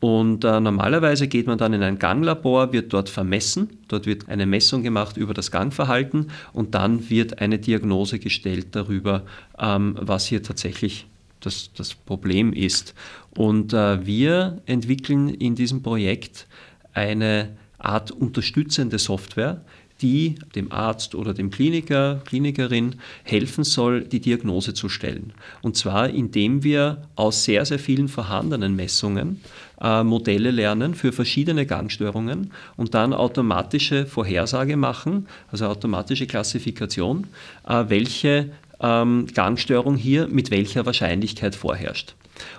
Und 0.00 0.44
äh, 0.44 0.60
normalerweise 0.60 1.28
geht 1.28 1.46
man 1.46 1.58
dann 1.58 1.74
in 1.74 1.82
ein 1.82 1.98
Ganglabor, 1.98 2.72
wird 2.72 2.92
dort 2.92 3.10
vermessen, 3.10 3.78
dort 3.88 4.06
wird 4.06 4.28
eine 4.28 4.46
Messung 4.46 4.82
gemacht 4.82 5.18
über 5.18 5.34
das 5.34 5.50
Gangverhalten 5.50 6.30
und 6.52 6.74
dann 6.74 7.10
wird 7.10 7.40
eine 7.40 7.58
Diagnose 7.58 8.18
gestellt 8.18 8.68
darüber, 8.72 9.22
ähm, 9.58 9.96
was 10.00 10.26
hier 10.26 10.42
tatsächlich 10.42 11.06
das, 11.40 11.70
das 11.74 11.94
Problem 11.94 12.52
ist. 12.52 12.94
Und 13.36 13.72
äh, 13.72 14.04
wir 14.06 14.62
entwickeln 14.66 15.28
in 15.28 15.54
diesem 15.54 15.82
Projekt 15.82 16.46
eine 16.92 17.56
Art 17.78 18.10
unterstützende 18.10 18.98
Software, 18.98 19.60
die 20.02 20.34
dem 20.54 20.72
Arzt 20.72 21.14
oder 21.14 21.32
dem 21.32 21.50
Kliniker, 21.50 22.20
Klinikerin 22.26 22.96
helfen 23.22 23.64
soll, 23.64 24.04
die 24.04 24.20
Diagnose 24.20 24.74
zu 24.74 24.88
stellen. 24.88 25.32
Und 25.62 25.76
zwar 25.76 26.10
indem 26.10 26.62
wir 26.62 27.08
aus 27.14 27.44
sehr, 27.44 27.64
sehr 27.64 27.78
vielen 27.78 28.08
vorhandenen 28.08 28.76
Messungen 28.76 29.40
äh, 29.80 30.02
Modelle 30.02 30.50
lernen 30.50 30.94
für 30.94 31.12
verschiedene 31.12 31.66
Gangstörungen 31.66 32.52
und 32.76 32.94
dann 32.94 33.12
automatische 33.12 34.06
Vorhersage 34.06 34.76
machen, 34.76 35.26
also 35.50 35.66
automatische 35.66 36.26
Klassifikation, 36.26 37.26
äh, 37.66 37.84
welche 37.88 38.50
ähm, 38.80 39.26
Gangstörung 39.34 39.96
hier 39.96 40.28
mit 40.28 40.50
welcher 40.50 40.86
Wahrscheinlichkeit 40.86 41.54
vorherrscht. 41.54 42.14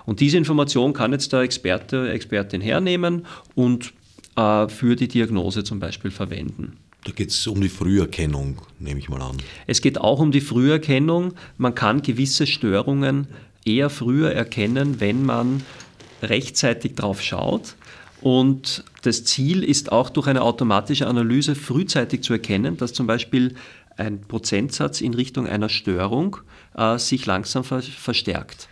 Und 0.06 0.20
diese 0.20 0.36
Information 0.36 0.92
kann 0.92 1.12
jetzt 1.12 1.32
der 1.32 1.40
Experte, 1.40 2.10
Expertin 2.10 2.60
hernehmen 2.60 3.26
und 3.54 3.92
äh, 4.36 4.68
für 4.68 4.96
die 4.96 5.08
Diagnose 5.08 5.64
zum 5.64 5.80
Beispiel 5.80 6.10
verwenden. 6.10 6.76
Da 7.04 7.12
geht 7.12 7.30
es 7.30 7.46
um 7.46 7.60
die 7.60 7.68
Früherkennung, 7.68 8.60
nehme 8.80 8.98
ich 8.98 9.08
mal 9.08 9.22
an. 9.22 9.36
Es 9.66 9.80
geht 9.80 10.00
auch 10.00 10.18
um 10.18 10.32
die 10.32 10.40
Früherkennung. 10.40 11.34
Man 11.56 11.74
kann 11.74 12.02
gewisse 12.02 12.46
Störungen 12.46 13.28
eher 13.64 13.88
früher 13.88 14.32
erkennen, 14.32 15.00
wenn 15.00 15.24
man 15.24 15.62
rechtzeitig 16.22 16.96
drauf 16.96 17.22
schaut. 17.22 17.76
Und 18.20 18.84
das 19.02 19.24
Ziel 19.24 19.62
ist 19.62 19.92
auch 19.92 20.10
durch 20.10 20.26
eine 20.26 20.42
automatische 20.42 21.06
Analyse 21.06 21.54
frühzeitig 21.54 22.22
zu 22.22 22.32
erkennen, 22.32 22.76
dass 22.76 22.92
zum 22.92 23.06
Beispiel 23.06 23.54
ein 23.98 24.20
Prozentsatz 24.22 25.00
in 25.00 25.14
Richtung 25.14 25.46
einer 25.46 25.68
Störung 25.68 26.38
äh, 26.76 26.98
sich 26.98 27.26
langsam 27.26 27.64
ver 27.64 27.82
verstärkt. 27.82 28.68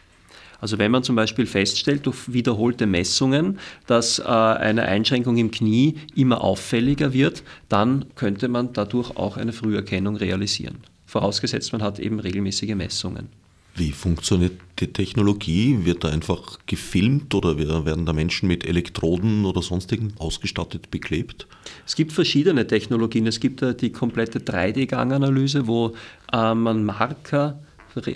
Also 0.61 0.79
wenn 0.79 0.91
man 0.91 1.03
zum 1.03 1.17
Beispiel 1.17 1.47
feststellt 1.47 2.07
durch 2.07 2.33
wiederholte 2.33 2.87
Messungen, 2.87 3.59
dass 3.87 4.19
äh, 4.19 4.25
eine 4.25 4.83
Einschränkung 4.83 5.37
im 5.37 5.51
Knie 5.51 5.97
immer 6.15 6.43
auffälliger 6.43 7.13
wird, 7.13 7.43
dann 7.69 8.07
könnte 8.15 8.49
man 8.49 8.73
dadurch 8.73 9.17
auch 9.17 9.37
eine 9.37 9.53
Früherkennung 9.53 10.17
realisieren. 10.17 10.79
Vorausgesetzt, 11.05 11.73
man 11.73 11.83
hat 11.83 11.99
eben 11.99 12.21
regelmäßige 12.21 12.75
Messungen. 12.75 13.29
Wie 13.77 13.93
funktioniert 13.93 14.55
die 14.79 14.93
Technologie? 14.93 15.85
Wird 15.85 16.03
da 16.03 16.09
einfach 16.09 16.59
gefilmt 16.67 17.35
oder 17.35 17.59
werden 17.59 18.07
da 18.07 18.13
Menschen 18.15 18.49
mit 18.49 18.65
Elektroden 18.65 19.45
oder 19.45 19.61
sonstigen 19.61 20.15
ausgestattet 20.19 20.91
beklebt? 20.91 21.47
Es 21.87 21.95
gibt 21.95 22.13
verschiedene 22.13 22.67
Technologien. 22.67 23.27
Es 23.27 23.39
gibt 23.39 23.63
die 23.81 23.93
komplette 23.93 24.39
3D-Ganganalyse, 24.39 25.67
wo 25.67 25.95
äh, 26.33 26.55
man 26.55 26.85
Marker 26.85 27.59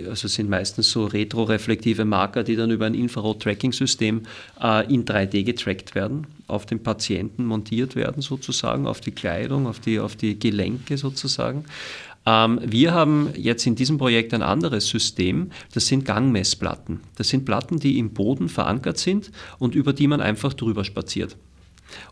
also 0.09 0.29
sind 0.29 0.51
meistens 0.51 0.90
so 0.90 1.07
retroreflektive 1.07 2.05
Marker, 2.05 2.42
die 2.42 2.57
dann 2.57 2.70
über 2.70 2.87
ein 2.87 2.94
Infrarot-Tracking-System 2.94 4.23
äh, 4.62 4.92
in 4.92 5.05
3D 5.05 5.44
getrackt 5.44 5.94
werden, 5.94 6.27
auf 6.46 6.66
den 6.66 6.83
Patienten 6.83 7.44
montiert 7.46 7.96
werden 7.96 8.23
sozusagen, 8.23 8.87
auf 8.87 9.01
die 9.01 9.12
Kleidung, 9.12 9.66
auf 9.66 9.81
die, 9.81 9.99
auf 9.99 10.16
die 10.16 10.38
Gelenke 10.38 10.99
sozusagen. 10.99 11.64
Ähm, 12.31 12.61
wir 12.64 12.95
haben 12.95 13.31
jetzt 13.37 13.66
in 13.66 13.75
diesem 13.75 13.99
Projekt 13.99 14.33
ein 14.33 14.43
anderes 14.43 14.87
System, 14.87 15.51
das 15.75 15.87
sind 15.87 16.05
Gangmessplatten. 16.05 17.01
Das 17.16 17.29
sind 17.29 17.45
Platten, 17.45 17.79
die 17.79 17.99
im 17.99 18.11
Boden 18.11 18.49
verankert 18.49 18.99
sind 18.99 19.33
und 19.59 19.75
über 19.75 19.93
die 19.93 20.07
man 20.07 20.21
einfach 20.21 20.55
drüber 20.55 20.85
spaziert. 20.85 21.37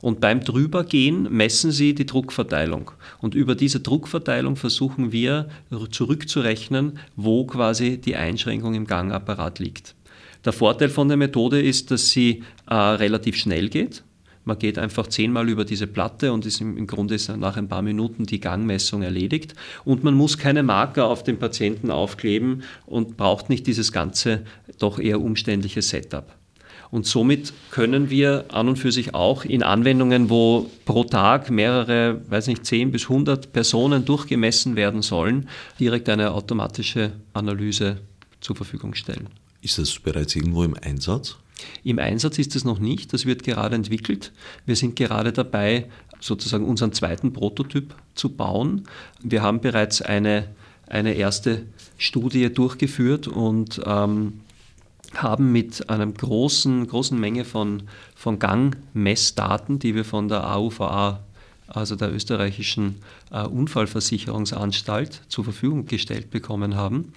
Und 0.00 0.20
beim 0.20 0.40
Drübergehen 0.40 1.28
messen 1.30 1.70
sie 1.70 1.94
die 1.94 2.06
Druckverteilung. 2.06 2.90
Und 3.20 3.36
über 3.36 3.54
diese 3.54 3.78
Druckverteilung 3.78 4.56
versuchen 4.56 5.12
wir 5.12 5.50
zurückzurechnen, 5.90 6.98
wo 7.14 7.46
quasi 7.46 7.98
die 7.98 8.16
Einschränkung 8.16 8.74
im 8.74 8.88
Gangapparat 8.88 9.60
liegt. 9.60 9.94
Der 10.44 10.52
Vorteil 10.52 10.88
von 10.88 11.06
der 11.06 11.16
Methode 11.16 11.62
ist, 11.62 11.92
dass 11.92 12.10
sie 12.10 12.42
äh, 12.68 12.74
relativ 12.74 13.36
schnell 13.36 13.68
geht. 13.68 14.02
Man 14.48 14.58
geht 14.58 14.78
einfach 14.78 15.06
zehnmal 15.08 15.50
über 15.50 15.66
diese 15.66 15.86
Platte 15.86 16.32
und 16.32 16.46
ist 16.46 16.62
im, 16.62 16.78
im 16.78 16.86
Grunde 16.86 17.14
ist 17.16 17.28
nach 17.28 17.58
ein 17.58 17.68
paar 17.68 17.82
Minuten 17.82 18.24
die 18.24 18.40
Gangmessung 18.40 19.02
erledigt. 19.02 19.52
Und 19.84 20.04
man 20.04 20.14
muss 20.14 20.38
keine 20.38 20.62
Marker 20.62 21.04
auf 21.04 21.22
den 21.22 21.38
Patienten 21.38 21.90
aufkleben 21.90 22.62
und 22.86 23.18
braucht 23.18 23.50
nicht 23.50 23.66
dieses 23.66 23.92
ganze 23.92 24.40
doch 24.78 24.98
eher 24.98 25.20
umständliche 25.20 25.82
Setup. 25.82 26.34
Und 26.90 27.04
somit 27.04 27.52
können 27.70 28.08
wir 28.08 28.46
an 28.48 28.70
und 28.70 28.76
für 28.78 28.90
sich 28.90 29.14
auch 29.14 29.44
in 29.44 29.62
Anwendungen, 29.62 30.30
wo 30.30 30.70
pro 30.86 31.04
Tag 31.04 31.50
mehrere, 31.50 32.22
weiß 32.30 32.46
nicht, 32.46 32.64
10 32.64 32.90
bis 32.90 33.02
100 33.02 33.52
Personen 33.52 34.06
durchgemessen 34.06 34.76
werden 34.76 35.02
sollen, 35.02 35.46
direkt 35.78 36.08
eine 36.08 36.30
automatische 36.30 37.12
Analyse 37.34 37.98
zur 38.40 38.56
Verfügung 38.56 38.94
stellen. 38.94 39.28
Ist 39.60 39.76
das 39.76 39.98
bereits 39.98 40.34
irgendwo 40.34 40.64
im 40.64 40.74
Einsatz? 40.80 41.36
Im 41.84 41.98
Einsatz 41.98 42.38
ist 42.38 42.56
es 42.56 42.64
noch 42.64 42.78
nicht, 42.78 43.12
das 43.12 43.26
wird 43.26 43.42
gerade 43.42 43.76
entwickelt. 43.76 44.32
Wir 44.66 44.76
sind 44.76 44.96
gerade 44.96 45.32
dabei, 45.32 45.86
sozusagen 46.20 46.64
unseren 46.64 46.92
zweiten 46.92 47.32
Prototyp 47.32 47.94
zu 48.14 48.30
bauen. 48.30 48.86
Wir 49.22 49.42
haben 49.42 49.60
bereits 49.60 50.02
eine, 50.02 50.48
eine 50.88 51.14
erste 51.14 51.66
Studie 51.96 52.52
durchgeführt 52.52 53.28
und 53.28 53.80
ähm, 53.84 54.40
haben 55.14 55.52
mit 55.52 55.88
einer 55.88 56.06
großen, 56.06 56.86
großen 56.86 57.18
Menge 57.18 57.44
von, 57.44 57.84
von 58.14 58.38
Gangmessdaten, 58.38 59.78
die 59.78 59.94
wir 59.94 60.04
von 60.04 60.28
der 60.28 60.50
AUVA 60.50 61.20
also 61.68 61.96
der 61.96 62.12
österreichischen 62.12 62.96
äh, 63.30 63.42
Unfallversicherungsanstalt, 63.44 65.22
zur 65.28 65.44
Verfügung 65.44 65.86
gestellt 65.86 66.30
bekommen 66.30 66.74
haben, 66.74 67.12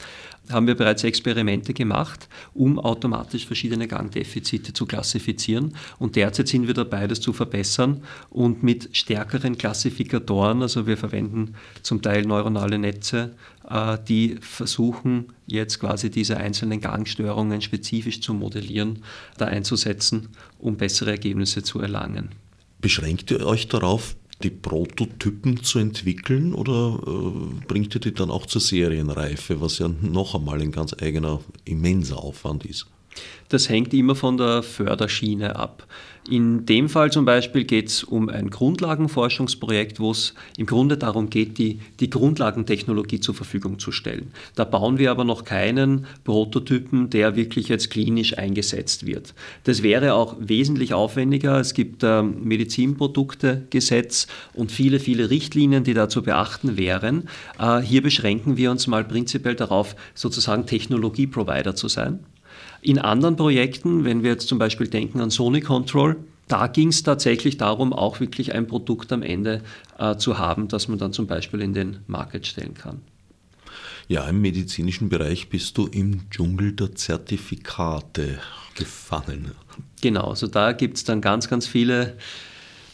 haben 0.50 0.68
wir 0.68 0.76
bereits 0.76 1.04
Experimente 1.04 1.74
gemacht, 1.74 2.28
um 2.54 2.80
automatisch 2.80 3.46
verschiedene 3.46 3.88
Gangdefizite 3.88 4.74
zu 4.74 4.86
klassifizieren. 4.86 5.76
Und 6.00 6.16
derzeit 6.16 6.48
sind 6.48 6.68
wir 6.68 6.74
dabei, 6.74 7.08
das 7.08 7.22
zu 7.22 7.34
verbessern 7.34 8.04
und 8.30 8.64
mit 8.64 8.90
stärkeren 8.92 9.58
Klassifikatoren, 9.58 10.62
also 10.62 10.88
wir 10.88 10.98
verwenden 10.98 11.56
zum 11.82 12.02
Teil 12.02 12.26
neuronale 12.26 12.78
Netze, 12.78 13.36
äh, 13.70 13.98
die 14.08 14.38
versuchen 14.42 15.28
jetzt 15.48 15.80
quasi 15.80 16.10
diese 16.10 16.38
einzelnen 16.38 16.82
Gangstörungen 16.82 17.62
spezifisch 17.62 18.22
zu 18.22 18.34
modellieren, 18.34 19.04
da 19.38 19.46
einzusetzen, 19.46 20.30
um 20.60 20.78
bessere 20.78 21.12
Ergebnisse 21.12 21.64
zu 21.64 21.80
erlangen. 21.80 22.30
Beschränkt 22.80 23.30
ihr 23.32 23.46
euch 23.46 23.68
darauf, 23.68 24.16
die 24.42 24.50
Prototypen 24.50 25.64
zu 25.64 25.80
entwickeln 25.80 26.54
oder 26.54 27.00
äh, 27.06 27.66
bringt 27.68 27.96
ihr 27.96 28.02
die 28.02 28.14
dann 28.14 28.32
auch 28.32 28.46
zur 28.46 28.62
Serienreife, 28.62 29.62
was 29.62 29.80
ja 29.80 29.90
noch 30.02 30.36
einmal 30.36 30.62
ein 30.62 30.72
ganz 30.72 30.96
eigener, 31.02 31.40
immenser 31.66 32.18
Aufwand 32.18 32.66
ist? 32.66 32.88
Das 33.50 33.70
hängt 33.70 33.94
immer 33.94 34.16
von 34.16 34.38
der 34.38 34.64
Förderschiene 34.64 35.56
ab. 35.56 35.88
In 36.30 36.68
dem 36.68 36.88
Fall 36.88 37.12
zum 37.12 37.26
Beispiel 37.26 37.64
geht 37.64 37.88
es 37.88 38.04
um 38.04 38.30
ein 38.30 38.52
Grundlagenforschungsprojekt, 38.52 40.00
wo 40.00 40.12
es 40.12 40.36
im 40.56 40.68
Grunde 40.68 40.96
darum 40.96 41.32
geht, 41.32 41.58
die, 41.58 41.80
die 42.00 42.12
Grundlagentechnologie 42.12 43.20
zur 43.20 43.34
Verfügung 43.34 43.80
zu 43.80 43.92
stellen. 43.92 44.32
Da 44.56 44.64
bauen 44.64 45.00
wir 45.00 45.10
aber 45.10 45.24
noch 45.24 45.46
keinen 45.46 46.06
Prototypen, 46.24 47.10
der 47.10 47.36
wirklich 47.36 47.70
jetzt 47.70 47.90
klinisch 47.90 48.38
eingesetzt 48.38 49.08
wird. 49.08 49.34
Das 49.64 49.82
wäre 49.82 50.14
auch 50.14 50.36
wesentlich 50.40 50.94
aufwendiger. 50.94 51.60
Es 51.60 51.74
gibt 51.74 52.04
ähm, 52.04 52.44
Medizinproduktegesetz 52.44 54.28
und 54.54 54.72
viele, 54.72 55.00
viele 55.00 55.32
Richtlinien, 55.32 55.84
die 55.84 55.96
da 55.96 56.08
zu 56.08 56.22
beachten 56.22 56.78
wären. 56.78 57.30
Äh, 57.58 57.80
hier 57.80 58.04
beschränken 58.04 58.58
wir 58.58 58.70
uns 58.70 58.86
mal 58.86 59.04
prinzipiell 59.04 59.56
darauf, 59.56 59.96
sozusagen 60.14 60.68
Technologieprovider 60.68 61.76
zu 61.76 61.88
sein. 61.88 62.20
In 62.82 62.98
anderen 62.98 63.36
Projekten, 63.36 64.06
wenn 64.06 64.24
wir 64.24 64.32
jetzt 64.32 64.48
zum 64.48 64.58
Beispiel 64.58 64.88
denken 64.88 65.22
an 65.22 65.30
Sony 65.30 65.62
Control, 65.62 66.18
da 66.48 66.68
ging 66.68 66.90
es 66.90 67.04
tatsächlich 67.04 67.58
darum, 67.58 67.94
auch 67.94 68.20
wirklich 68.20 68.54
ein 68.54 68.68
Produkt 68.68 69.14
am 69.14 69.22
Ende 69.22 69.62
äh, 69.98 70.18
zu 70.18 70.38
haben, 70.38 70.68
das 70.68 70.88
man 70.88 70.98
dann 70.98 71.14
zum 71.14 71.28
Beispiel 71.28 71.62
in 71.62 71.74
den 71.74 72.00
Market 72.08 72.46
stellen 72.48 72.74
kann. 72.74 73.02
Ja, 74.08 74.28
im 74.28 74.42
medizinischen 74.42 75.08
Bereich 75.08 75.48
bist 75.48 75.78
du 75.78 75.88
im 75.88 76.30
Dschungel 76.30 76.74
der 76.74 76.94
Zertifikate 76.94 78.40
gefangen. 78.76 79.52
Genau, 80.02 80.30
also 80.30 80.48
da 80.48 80.74
gibt 80.74 80.98
es 80.98 81.04
dann 81.04 81.22
ganz, 81.22 81.48
ganz 81.48 81.68
viele 81.68 82.18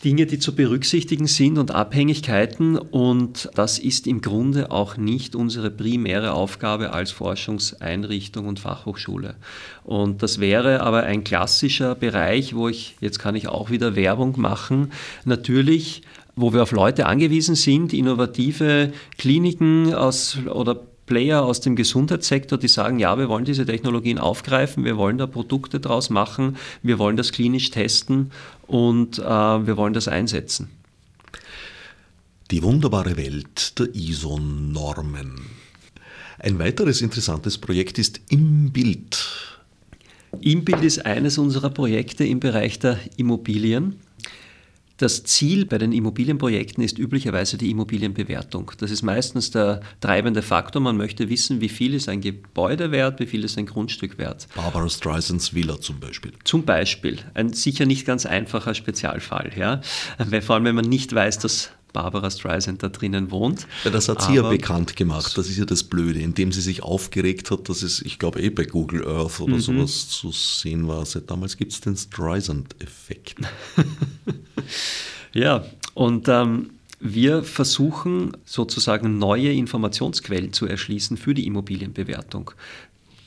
Dinge, 0.07 0.25
die 0.25 0.39
zu 0.39 0.55
berücksichtigen 0.55 1.27
sind 1.27 1.57
und 1.57 1.71
Abhängigkeiten. 1.71 2.77
Und 2.77 3.49
das 3.55 3.77
ist 3.77 4.07
im 4.07 4.21
Grunde 4.21 4.71
auch 4.71 4.95
nicht 4.95 5.35
unsere 5.35 5.69
primäre 5.69 6.31
Aufgabe 6.31 6.93
als 6.93 7.11
Forschungseinrichtung 7.11 8.47
und 8.47 8.57
Fachhochschule. 8.57 9.35
Und 9.83 10.23
das 10.23 10.39
wäre 10.39 10.79
aber 10.79 11.03
ein 11.03 11.25
klassischer 11.25 11.93
Bereich, 11.93 12.55
wo 12.55 12.69
ich, 12.69 12.95
jetzt 13.01 13.19
kann 13.19 13.35
ich 13.35 13.49
auch 13.49 13.69
wieder 13.69 13.97
Werbung 13.97 14.39
machen, 14.39 14.93
natürlich 15.25 16.03
wo 16.39 16.53
wir 16.53 16.61
auf 16.61 16.71
Leute 16.71 17.07
angewiesen 17.07 17.55
sind, 17.55 17.93
innovative 17.93 18.93
Kliniken 19.17 19.93
aus, 19.93 20.37
oder 20.53 20.86
Player 21.07 21.43
aus 21.43 21.61
dem 21.61 21.75
Gesundheitssektor, 21.75 22.59
die 22.59 22.67
sagen, 22.67 22.99
ja, 22.99 23.17
wir 23.17 23.29
wollen 23.29 23.45
diese 23.45 23.65
Technologien 23.65 24.19
aufgreifen, 24.19 24.85
wir 24.85 24.97
wollen 24.97 25.17
da 25.17 25.25
Produkte 25.25 25.79
draus 25.79 26.11
machen, 26.11 26.57
wir 26.83 26.99
wollen 26.99 27.17
das 27.17 27.31
klinisch 27.31 27.71
testen 27.71 28.31
und 28.67 29.17
äh, 29.17 29.23
wir 29.23 29.77
wollen 29.77 29.93
das 29.93 30.07
einsetzen. 30.07 30.69
Die 32.51 32.61
wunderbare 32.61 33.17
Welt 33.17 33.79
der 33.79 33.93
ISO-Normen. 33.95 35.41
Ein 36.39 36.59
weiteres 36.59 37.01
interessantes 37.01 37.57
Projekt 37.57 37.97
ist 37.97 38.21
Im 38.29 38.71
Bild. 38.71 39.57
Im 40.41 40.63
Bild 40.63 40.83
ist 40.83 41.05
eines 41.05 41.37
unserer 41.37 41.71
Projekte 41.71 42.25
im 42.25 42.39
Bereich 42.39 42.79
der 42.79 42.99
Immobilien. 43.15 43.99
Das 44.97 45.23
Ziel 45.23 45.65
bei 45.67 45.77
den 45.77 45.91
Immobilienprojekten 45.91 46.83
ist 46.83 46.97
üblicherweise 46.97 47.59
die 47.59 47.69
Immobilienbewertung. 47.69 48.71
Das 48.79 48.89
ist 48.89 49.03
meistens 49.03 49.51
der 49.51 49.81
treibende 50.01 50.41
Faktor. 50.41 50.81
Man 50.81 50.97
möchte 50.97 51.29
wissen, 51.29 51.61
wie 51.61 51.69
viel 51.69 51.93
ist 51.93 52.09
ein 52.09 52.19
Gebäude 52.19 52.91
wert, 52.91 53.19
wie 53.19 53.27
viel 53.27 53.43
ist 53.43 53.59
ein 53.59 53.67
Grundstück 53.67 54.17
wert. 54.17 54.47
Barbara 54.55 54.89
Streisands 54.89 55.53
Villa 55.53 55.79
zum 55.79 55.99
Beispiel. 55.99 56.31
Zum 56.43 56.63
Beispiel. 56.63 57.19
Ein 57.35 57.53
sicher 57.53 57.85
nicht 57.85 58.07
ganz 58.07 58.25
einfacher 58.25 58.73
Spezialfall. 58.73 59.51
Ja? 59.55 59.81
Vor 60.41 60.55
allem, 60.55 60.65
wenn 60.65 60.75
man 60.75 60.85
nicht 60.85 61.13
weiß, 61.13 61.37
dass 61.39 61.69
Barbara 61.93 62.29
Streisand 62.29 62.83
da 62.83 62.89
drinnen 62.89 63.31
wohnt. 63.31 63.67
Ja, 63.83 63.91
das 63.91 64.09
hat 64.09 64.21
sie 64.21 64.35
ja 64.35 64.47
bekannt 64.47 64.95
gemacht. 64.95 65.37
Das 65.37 65.49
ist 65.49 65.57
ja 65.57 65.65
das 65.65 65.83
Blöde, 65.83 66.19
indem 66.19 66.51
sie 66.51 66.61
sich 66.61 66.83
aufgeregt 66.83 67.51
hat, 67.51 67.69
dass 67.69 67.81
es, 67.81 68.01
ich 68.01 68.19
glaube, 68.19 68.41
eh 68.41 68.49
bei 68.49 68.65
Google 68.65 69.07
Earth 69.07 69.39
oder 69.39 69.55
mhm. 69.55 69.61
sowas 69.61 70.09
zu 70.09 70.31
sehen 70.31 70.87
war. 70.87 71.05
Seit 71.05 71.29
damals 71.29 71.57
gibt 71.57 71.71
es 71.71 71.81
den 71.81 71.95
Streisand-Effekt. 71.95 73.37
ja, 75.33 75.65
und 75.93 76.27
ähm, 76.27 76.71
wir 76.99 77.43
versuchen 77.43 78.35
sozusagen 78.43 79.19
neue 79.19 79.51
Informationsquellen 79.51 80.51
zu 80.51 80.65
erschließen 80.65 81.17
für 81.17 81.33
die 81.33 81.45
Immobilienbewertung. 81.45 82.51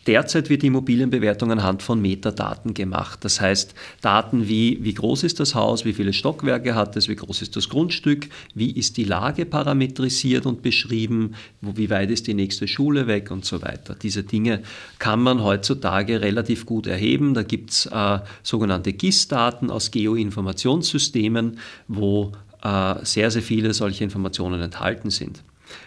Derzeit 0.06 0.48
wird 0.48 0.62
die 0.62 0.68
Immobilienbewertung 0.68 1.52
anhand 1.52 1.82
von 1.82 2.00
Metadaten 2.00 2.72
gemacht. 2.72 3.18
Das 3.22 3.40
heißt, 3.40 3.74
Daten 4.00 4.48
wie, 4.48 4.78
wie 4.82 4.94
groß 4.94 5.24
ist 5.24 5.40
das 5.40 5.54
Haus, 5.54 5.84
wie 5.84 5.92
viele 5.92 6.14
Stockwerke 6.14 6.74
hat 6.74 6.96
es, 6.96 7.08
wie 7.08 7.16
groß 7.16 7.42
ist 7.42 7.54
das 7.54 7.68
Grundstück, 7.68 8.28
wie 8.54 8.70
ist 8.70 8.96
die 8.96 9.04
Lage 9.04 9.44
parametrisiert 9.44 10.46
und 10.46 10.62
beschrieben, 10.62 11.34
wo, 11.60 11.76
wie 11.76 11.90
weit 11.90 12.10
ist 12.10 12.26
die 12.26 12.34
nächste 12.34 12.66
Schule 12.66 13.06
weg 13.06 13.30
und 13.30 13.44
so 13.44 13.60
weiter. 13.60 13.94
Diese 13.94 14.22
Dinge 14.22 14.62
kann 14.98 15.20
man 15.20 15.42
heutzutage 15.42 16.22
relativ 16.22 16.64
gut 16.64 16.86
erheben. 16.86 17.34
Da 17.34 17.42
gibt 17.42 17.70
es 17.70 17.86
äh, 17.86 18.20
sogenannte 18.42 18.94
GIS-Daten 18.94 19.70
aus 19.70 19.90
Geoinformationssystemen, 19.90 21.58
wo 21.88 22.32
äh, 22.62 22.94
sehr, 23.04 23.30
sehr 23.30 23.42
viele 23.42 23.74
solche 23.74 24.04
Informationen 24.04 24.62
enthalten 24.62 25.10
sind. 25.10 25.42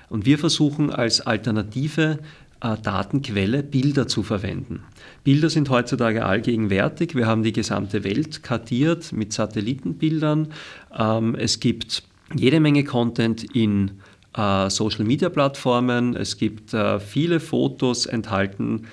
Und 0.10 0.26
wir 0.26 0.38
versuchen 0.38 0.92
als 0.92 1.22
Alternative 1.22 2.20
Datenquelle 2.64 3.62
Bilder 3.62 4.08
zu 4.08 4.24
verwenden. 4.24 4.84
Bilder 5.24 5.50
sind 5.50 5.70
heutzutage 5.70 6.26
allgegenwärtig. 6.26 7.14
Wir 7.16 7.28
haben 7.28 7.44
die 7.44 7.52
gesamte 7.52 8.04
Welt 8.04 8.42
kartiert 8.42 9.12
mit 9.12 9.34
Satellitenbildern. 9.34 10.54
Ähm, 10.98 11.36
es 11.36 11.60
gibt 11.60 12.04
jede 12.34 12.60
Menge 12.60 12.86
Content 12.86 13.44
in 13.56 14.00
äh, 14.36 14.70
Social-Media-Plattformen. 14.70 16.16
Es 16.16 16.38
gibt 16.38 16.74
äh, 16.74 17.00
viele 17.00 17.40
Fotos 17.40 18.06
enthalten 18.06 18.88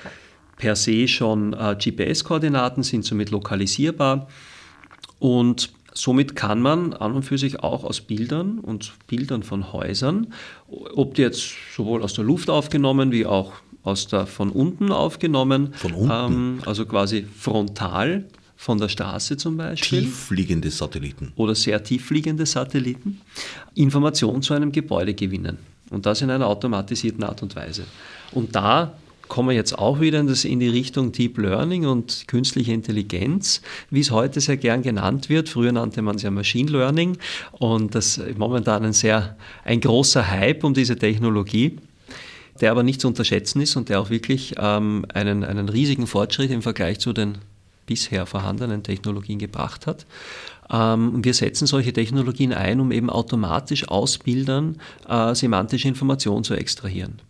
per 0.57 0.77
se 0.77 1.09
schon 1.09 1.53
GPS-Koordinaten, 1.53 2.83
sind 2.83 3.07
somit 3.07 3.31
lokalisierbar. 3.31 4.29
Und 5.19 5.73
Somit 5.93 6.37
kann 6.37 6.61
man 6.61 6.93
an 6.93 7.13
und 7.13 7.23
für 7.25 7.39
sich 7.39 7.61
auch 7.61 7.85
aus 7.85 8.01
Bildern 8.01 8.59
und 8.59 8.93
Bildern 9.07 9.43
von 9.43 9.73
Häusern, 9.73 10.33
ob 10.69 11.15
die 11.15 11.23
jetzt 11.23 11.53
sowohl 11.75 12.03
aus 12.03 12.15
der 12.15 12.25
Luft 12.25 12.49
aufgenommen 12.49 13.11
wie 13.13 13.27
auch 13.27 13.53
aus 13.83 14.07
der, 14.07 14.27
von 14.27 14.51
unten 14.51 14.93
aufgenommen, 14.93 15.73
von 15.75 15.93
unten? 15.93 16.11
Ähm, 16.13 16.63
also 16.67 16.87
quasi 16.87 17.25
frontal 17.25 18.25
von 18.57 18.79
der 18.79 18.89
Straße 18.89 19.37
zum 19.37 19.57
Beispiel. 19.57 20.03
Tieffliegende 20.03 20.71
Satelliten. 20.71 21.33
Oder 21.37 21.55
sehr 21.55 21.83
tieffliegende 21.83 22.45
Satelliten, 22.45 23.21
Informationen 23.75 24.43
zu 24.43 24.55
einem 24.55 24.71
Gebäude 24.71 25.15
gewinnen. 25.15 25.57
Und 25.89 26.07
das 26.07 26.21
in 26.23 26.31
einer 26.31 26.47
automatisierten 26.47 27.25
Art 27.25 27.43
und 27.43 27.57
Weise. 27.57 27.85
Und 28.33 28.55
da 28.55 28.93
kommen 29.31 29.49
wir 29.49 29.57
jetzt 29.57 29.79
auch 29.79 30.01
wieder 30.01 30.21
in, 30.21 30.27
das, 30.27 30.45
in 30.45 30.61
die 30.61 30.69
Richtung 30.69 31.13
Deep 31.13 31.39
Learning 31.39 31.87
und 31.87 32.29
künstliche 32.29 32.73
Intelligenz, 32.73 33.63
wie 33.89 34.01
es 34.01 34.11
heute 34.11 34.41
sehr 34.41 34.59
gern 34.59 34.83
genannt 34.83 35.31
wird. 35.31 35.49
Früher 35.49 35.73
nannte 35.73 36.03
man 36.03 36.17
es 36.17 36.23
ja 36.23 36.31
Machine 36.31 36.71
Learning 36.71 37.17
und 37.53 37.95
das 37.95 38.19
ist 38.19 38.37
momentan 38.37 38.85
ein 38.85 38.93
sehr 38.93 39.37
ein 39.65 39.81
großer 39.81 40.29
Hype 40.31 40.65
um 40.65 40.75
diese 40.75 40.97
Technologie 40.97 41.79
der 42.61 42.71
aber 42.71 42.83
nicht 42.83 43.01
zu 43.01 43.09
unterschätzen 43.09 43.63
ist 43.63 43.77
und 43.77 43.89
der 43.89 44.01
auch 44.01 44.11
wirklich 44.11 44.55
ähm, 44.59 45.07
einen, 45.15 45.45
einen 45.45 45.71
riesigen 45.71 46.07
Fortschritt 46.07 46.51
im 46.51 46.61
Vergleich 46.61 46.99
zu 46.99 47.15
den 47.15 47.39
bisher 47.87 48.27
vorhandenen 48.27 48.83
Technologien 48.83 49.39
gebracht 49.39 49.87
hat. 49.87 50.05
Ähm, 50.71 51.25
wir 51.25 51.33
setzen 51.33 51.67
solche 51.67 51.93
Technologien 51.93 52.53
ein, 52.53 52.81
um 52.81 52.93
eben 52.93 53.09
automatisch 53.09 53.89
aus 53.89 54.19
Bildern 54.19 54.77
äh, 55.09 55.35
semantische 55.35 55.89
Informationen 55.89 56.45
zu 56.45 56.55
extrahieren. 56.55 57.21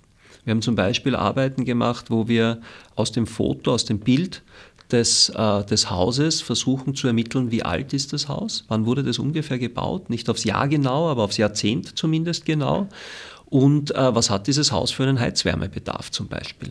Wir 0.45 0.53
haben 0.53 0.63
zum 0.63 0.75
Beispiel 0.75 1.15
Arbeiten 1.15 1.65
gemacht, 1.65 2.11
wo 2.11 2.29
wir 2.29 2.61
aus 2.95 3.13
dem 3.13 3.27
Foto, 3.27 3.73
aus 3.73 3.85
dem 3.85 4.01
Bild 4.01 4.43
des, 4.91 5.31
äh, 5.31 5.65
des 5.65 5.91
Hauses 5.91 6.41
versuchen 6.41 6.95
zu 6.95 7.07
ermitteln, 7.07 7.51
wie 7.51 7.63
alt 7.63 7.93
ist 7.93 8.13
das 8.13 8.29
Haus, 8.29 8.65
wann 8.69 8.87
wurde 8.87 9.03
das 9.03 9.19
ungefähr 9.19 9.59
gebaut, 9.59 10.11
nicht 10.11 10.29
aufs 10.29 10.45
Jahr 10.45 10.69
genau, 10.69 11.09
aber 11.09 11.25
aufs 11.25 11.37
Jahrzehnt 11.37 11.97
zumindest 11.97 12.45
genau 12.45 12.89
und 13.47 13.95
äh, 13.95 14.15
was 14.15 14.31
hat 14.31 14.47
dieses 14.47 14.73
Haus 14.73 14.91
für 14.91 15.03
einen 15.03 15.21
Heizwärmebedarf 15.21 16.11
zum 16.11 16.29
Beispiel. 16.29 16.71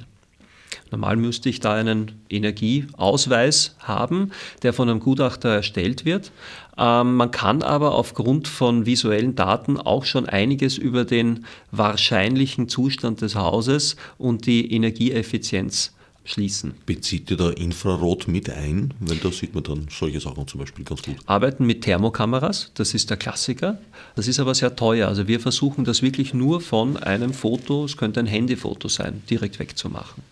Normal 0.91 1.17
müsste 1.17 1.49
ich 1.49 1.59
da 1.59 1.73
einen 1.73 2.23
Energieausweis 2.29 3.75
haben, 3.79 4.31
der 4.63 4.73
von 4.73 4.89
einem 4.89 4.99
Gutachter 4.99 5.49
erstellt 5.49 6.03
wird. 6.05 6.31
Ähm, 6.79 7.15
man 7.17 7.31
kann 7.31 7.61
aber 7.61 7.93
aufgrund 7.93 8.47
von 8.47 8.85
visuellen 8.85 9.35
Daten 9.35 9.77
auch 9.77 10.05
schon 10.05 10.27
einiges 10.27 10.77
über 10.77 11.03
den 11.03 11.45
wahrscheinlichen 11.71 12.69
Zustand 12.69 13.21
des 13.21 13.35
Hauses 13.35 13.97
und 14.17 14.45
die 14.45 14.73
Energieeffizienz 14.73 15.93
schließen. 16.23 16.75
Bezieht 16.85 17.31
ihr 17.31 17.37
da 17.37 17.49
Infrarot 17.49 18.27
mit 18.27 18.49
ein? 18.49 18.93
Weil 18.99 19.17
da 19.17 19.31
sieht 19.31 19.55
man 19.55 19.63
dann 19.63 19.87
solche 19.89 20.19
Sachen 20.21 20.47
zum 20.47 20.59
Beispiel 20.59 20.85
ganz 20.85 21.01
gut. 21.01 21.15
Arbeiten 21.25 21.65
mit 21.65 21.81
Thermokameras, 21.81 22.71
das 22.75 22.93
ist 22.93 23.09
der 23.09 23.17
Klassiker. 23.17 23.79
Das 24.15 24.27
ist 24.27 24.39
aber 24.39 24.55
sehr 24.55 24.75
teuer. 24.75 25.07
Also 25.07 25.27
wir 25.27 25.39
versuchen 25.39 25.83
das 25.83 26.01
wirklich 26.01 26.33
nur 26.33 26.61
von 26.61 26.97
einem 26.97 27.33
Foto, 27.33 27.83
es 27.83 27.97
könnte 27.97 28.19
ein 28.19 28.27
Handyfoto 28.27 28.87
sein, 28.87 29.23
direkt 29.29 29.59
wegzumachen. 29.59 30.23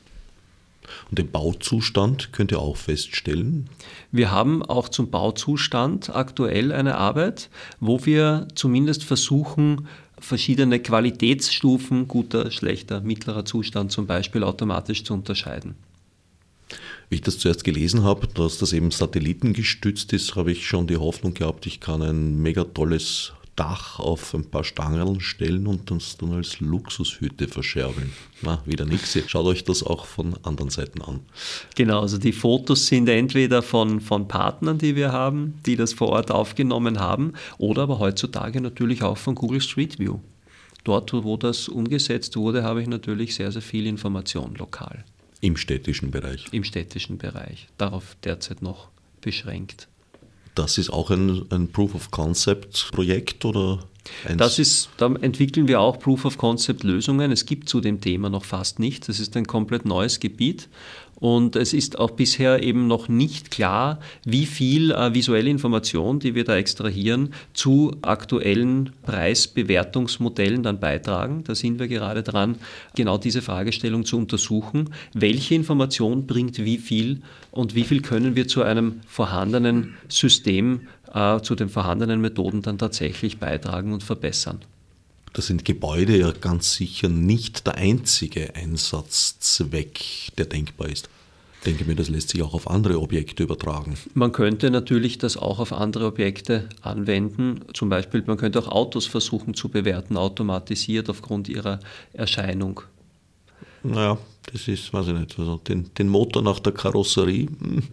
Und 1.10 1.20
den 1.20 1.32
Bauzustand 1.32 2.32
könnt 2.34 2.52
ihr 2.52 2.60
auch 2.60 2.78
feststellen? 2.78 3.70
Wir 4.12 4.32
haben 4.32 4.64
auch 4.64 4.90
zum 4.90 5.10
Bauzustand 5.10 6.16
aktuell 6.16 6.72
eine 6.72 6.96
Arbeit, 6.96 7.50
wo 7.80 8.06
wir 8.06 8.48
zumindest 8.56 9.04
versuchen, 9.04 9.88
verschiedene 10.20 10.80
Qualitätsstufen, 10.80 12.08
guter, 12.08 12.52
schlechter, 12.52 13.02
mittlerer 13.02 13.46
Zustand 13.46 13.92
zum 13.92 14.08
Beispiel 14.08 14.44
automatisch 14.44 15.04
zu 15.04 15.14
unterscheiden. 15.14 15.76
Wie 17.10 17.16
ich 17.16 17.22
das 17.22 17.38
zuerst 17.38 17.64
gelesen 17.64 18.04
habe, 18.04 18.28
dass 18.28 18.58
das 18.58 18.74
eben 18.74 18.92
satellitengestützt 18.92 20.12
ist, 20.12 20.36
habe 20.36 20.52
ich 20.52 20.68
schon 20.68 20.88
die 20.88 20.98
Hoffnung 20.98 21.34
gehabt, 21.34 21.66
ich 21.66 21.80
kann 21.80 22.02
ein 22.02 22.42
mega 22.42 22.66
tolles 22.66 23.32
Dach 23.58 24.00
auf 24.00 24.34
ein 24.36 24.50
paar 24.50 24.64
Stangerln 24.64 25.20
stellen 25.20 25.68
und 25.68 25.90
das 25.92 26.16
dann 26.16 26.32
als 26.32 26.60
Luxushütte 26.60 27.48
verscherbeln. 27.48 28.14
Na, 28.44 28.62
wieder 28.66 28.86
nichts. 28.86 29.18
Schaut 29.28 29.46
euch 29.48 29.64
das 29.64 29.84
auch 29.84 30.06
von 30.06 30.36
anderen 30.44 30.70
Seiten 30.70 31.02
an. 31.02 31.22
Genau, 31.76 32.02
also 32.02 32.20
die 32.20 32.32
Fotos 32.32 32.86
sind 32.88 33.10
entweder 33.10 33.64
von, 33.64 34.00
von 34.00 34.28
Partnern, 34.28 34.78
die 34.78 34.96
wir 34.96 35.12
haben, 35.12 35.56
die 35.66 35.76
das 35.76 35.94
vor 35.94 36.10
Ort 36.10 36.30
aufgenommen 36.32 37.00
haben, 37.00 37.34
oder 37.58 37.82
aber 37.82 37.98
heutzutage 37.98 38.62
natürlich 38.62 39.02
auch 39.02 39.18
von 39.18 39.34
Google 39.34 39.62
Street 39.62 39.98
View. 39.98 40.20
Dort, 40.84 41.12
wo 41.12 41.36
das 41.36 41.68
umgesetzt 41.68 42.38
wurde, 42.38 42.64
habe 42.64 42.82
ich 42.82 42.88
natürlich 42.88 43.36
sehr, 43.36 43.52
sehr 43.52 43.64
viel 43.64 43.88
Information 43.88 44.56
lokal. 44.56 45.04
Im 45.42 45.58
städtischen 45.58 46.12
Bereich? 46.12 46.46
Im 46.52 46.64
städtischen 46.64 47.18
Bereich. 47.18 47.68
Darauf 47.78 48.16
derzeit 48.24 48.62
noch 48.62 48.88
beschränkt. 49.20 49.88
Das 50.58 50.78
ist 50.78 50.90
auch 50.90 51.12
ein, 51.12 51.46
ein 51.52 51.72
Proof 51.72 51.94
of 51.94 52.10
Concept 52.10 52.90
Projekt 52.92 53.46
oder? 53.46 53.80
Das 54.36 54.58
ist, 54.58 54.90
da 54.98 55.14
entwickeln 55.22 55.68
wir 55.68 55.82
auch 55.82 56.00
Proof 56.00 56.26
of 56.26 56.38
Concept 56.38 56.84
Lösungen. 56.84 57.32
Es 57.32 57.46
gibt 57.46 57.70
zu 57.70 57.82
dem 57.82 58.02
Thema 58.02 58.30
noch 58.30 58.46
fast 58.46 58.80
nichts. 58.80 59.08
Das 59.08 59.20
ist 59.20 59.36
ein 59.38 59.46
komplett 59.46 59.86
neues 59.86 60.20
Gebiet 60.20 60.70
und 61.20 61.56
es 61.56 61.74
ist 61.74 61.98
auch 61.98 62.12
bisher 62.12 62.62
eben 62.62 62.86
noch 62.86 63.10
nicht 63.10 63.50
klar, 63.50 64.00
wie 64.24 64.46
viel 64.46 64.92
äh, 64.92 65.16
visuelle 65.16 65.50
Information, 65.50 66.20
die 66.20 66.36
wir 66.36 66.44
da 66.44 66.56
extrahieren, 66.56 67.34
zu 67.54 67.96
aktuellen 68.04 68.92
Preisbewertungsmodellen 69.02 70.62
dann 70.62 70.80
beitragen. 70.80 71.44
Da 71.44 71.56
sind 71.56 71.80
wir 71.80 71.88
gerade 71.88 72.22
dran, 72.22 72.58
genau 72.96 73.18
diese 73.18 73.42
Fragestellung 73.42 74.06
zu 74.06 74.18
untersuchen. 74.18 74.92
Welche 75.14 75.56
Information 75.56 76.28
bringt 76.28 76.64
wie 76.64 76.78
viel 76.78 77.22
und 77.52 77.74
wie 77.74 77.84
viel 77.84 78.02
können 78.02 78.36
wir 78.36 78.48
zu 78.48 78.62
einem 78.62 79.02
vorhandenen 79.08 79.96
System, 80.10 80.82
äh, 81.12 81.42
zu 81.42 81.56
den 81.56 81.70
vorhandenen 81.70 82.22
Methoden 82.22 82.62
dann 82.62 82.78
tatsächlich 82.78 83.40
beitragen 83.40 83.92
und 83.92 84.04
verbessern. 84.04 84.60
Da 85.34 85.42
sind 85.42 85.66
Gebäude 85.66 86.18
ja 86.18 86.32
ganz 86.32 86.74
sicher 86.74 87.10
nicht 87.10 87.68
der 87.68 87.76
einzige 87.76 88.56
Einsatzzweck, 88.56 90.32
der 90.38 90.46
denkbar 90.46 90.90
ist. 90.90 91.10
Ich 91.60 91.66
denke 91.66 91.86
mir, 91.86 91.96
das 91.96 92.10
lässt 92.10 92.30
sich 92.30 92.42
auch 92.44 92.54
auf 92.54 92.70
andere 92.70 93.00
Objekte 93.02 93.44
übertragen. 93.44 93.98
Man 94.14 94.32
könnte 94.32 94.72
natürlich 94.72 95.18
das 95.18 95.38
auch 95.38 95.60
auf 95.60 95.74
andere 95.74 96.06
Objekte 96.06 96.70
anwenden. 96.82 97.62
Zum 97.74 97.90
Beispiel, 97.90 98.24
man 98.26 98.38
könnte 98.38 98.60
auch 98.60 98.70
Autos 98.70 99.06
versuchen 99.06 99.54
zu 99.54 99.70
bewerten, 99.70 100.18
automatisiert 100.18 101.10
aufgrund 101.10 101.50
ihrer 101.50 101.80
Erscheinung. 102.14 102.82
Naja, 103.84 104.18
das 104.52 104.68
ist, 104.70 104.94
weiß 104.94 105.08
ich 105.08 105.14
nicht, 105.14 105.38
also 105.38 105.58
den, 105.58 105.94
den 105.98 106.08
Motor 106.08 106.42
nach 106.42 106.60
der 106.60 106.72
Karosserie. 106.72 107.48
Hm. 107.60 107.84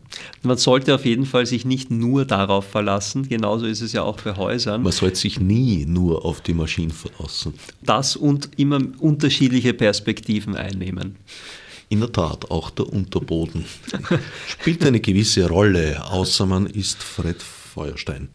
Man 0.42 0.56
sollte 0.56 0.94
auf 0.94 1.04
jeden 1.04 1.26
Fall 1.26 1.46
sich 1.46 1.64
nicht 1.64 1.90
nur 1.90 2.24
darauf 2.24 2.66
verlassen, 2.66 3.28
genauso 3.28 3.66
ist 3.66 3.80
es 3.80 3.92
ja 3.92 4.02
auch 4.02 4.20
bei 4.20 4.36
Häusern. 4.36 4.82
Man 4.82 4.92
sollte 4.92 5.16
sich 5.16 5.40
nie 5.40 5.84
nur 5.84 6.24
auf 6.24 6.40
die 6.40 6.54
Maschinen 6.54 6.92
verlassen. 6.92 7.54
Das 7.82 8.14
und 8.14 8.50
immer 8.56 8.80
unterschiedliche 9.00 9.74
Perspektiven 9.74 10.54
einnehmen. 10.54 11.16
In 11.88 12.00
der 12.00 12.12
Tat, 12.12 12.50
auch 12.50 12.70
der 12.70 12.86
Unterboden 12.86 13.64
spielt 14.46 14.84
eine 14.86 15.00
gewisse 15.00 15.48
Rolle, 15.48 16.04
außer 16.08 16.46
man 16.46 16.66
ist 16.66 17.02
Fred 17.02 17.42
Feuerstein. 17.42 18.28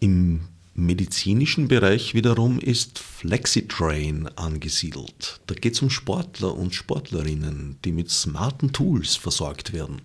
Im 0.00 0.40
medizinischen 0.74 1.68
Bereich 1.68 2.14
wiederum 2.14 2.58
ist 2.58 2.98
FlexiTrain 2.98 4.28
angesiedelt. 4.36 5.40
Da 5.46 5.54
geht 5.54 5.74
es 5.74 5.82
um 5.82 5.90
Sportler 5.90 6.54
und 6.54 6.74
Sportlerinnen, 6.74 7.76
die 7.84 7.92
mit 7.92 8.10
smarten 8.10 8.72
Tools 8.72 9.16
versorgt 9.16 9.72
werden. 9.72 10.02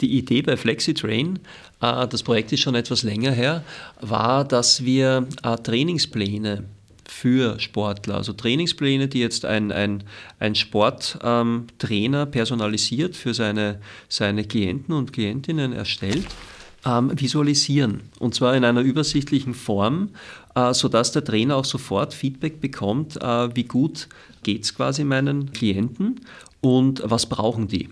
Die 0.00 0.18
Idee 0.18 0.42
bei 0.42 0.56
FlexiTrain, 0.56 1.38
äh, 1.80 2.06
das 2.06 2.22
Projekt 2.22 2.52
ist 2.52 2.60
schon 2.60 2.74
etwas 2.74 3.02
länger 3.02 3.32
her, 3.32 3.64
war, 4.00 4.44
dass 4.44 4.84
wir 4.84 5.26
äh, 5.42 5.56
Trainingspläne 5.56 6.64
für 7.08 7.60
Sportler, 7.60 8.16
also 8.16 8.32
Trainingspläne, 8.32 9.08
die 9.08 9.20
jetzt 9.20 9.44
ein, 9.44 9.72
ein, 9.72 10.04
ein 10.38 10.54
Sporttrainer 10.54 12.22
ähm, 12.22 12.30
personalisiert 12.30 13.16
für 13.16 13.34
seine, 13.34 13.80
seine 14.08 14.44
Klienten 14.44 14.94
und 14.94 15.12
Klientinnen 15.12 15.72
erstellt, 15.72 16.26
visualisieren. 16.84 18.02
Und 18.18 18.34
zwar 18.34 18.54
in 18.56 18.64
einer 18.64 18.82
übersichtlichen 18.82 19.54
Form, 19.54 20.10
äh, 20.54 20.74
sodass 20.74 21.12
der 21.12 21.24
Trainer 21.24 21.56
auch 21.56 21.64
sofort 21.64 22.12
Feedback 22.12 22.60
bekommt, 22.60 23.16
äh, 23.22 23.56
wie 23.56 23.64
gut 23.64 24.08
geht 24.42 24.64
es 24.64 24.74
quasi 24.74 25.02
meinen 25.04 25.52
Klienten 25.52 26.20
und 26.60 27.02
was 27.04 27.26
brauchen 27.26 27.68
die. 27.68 27.88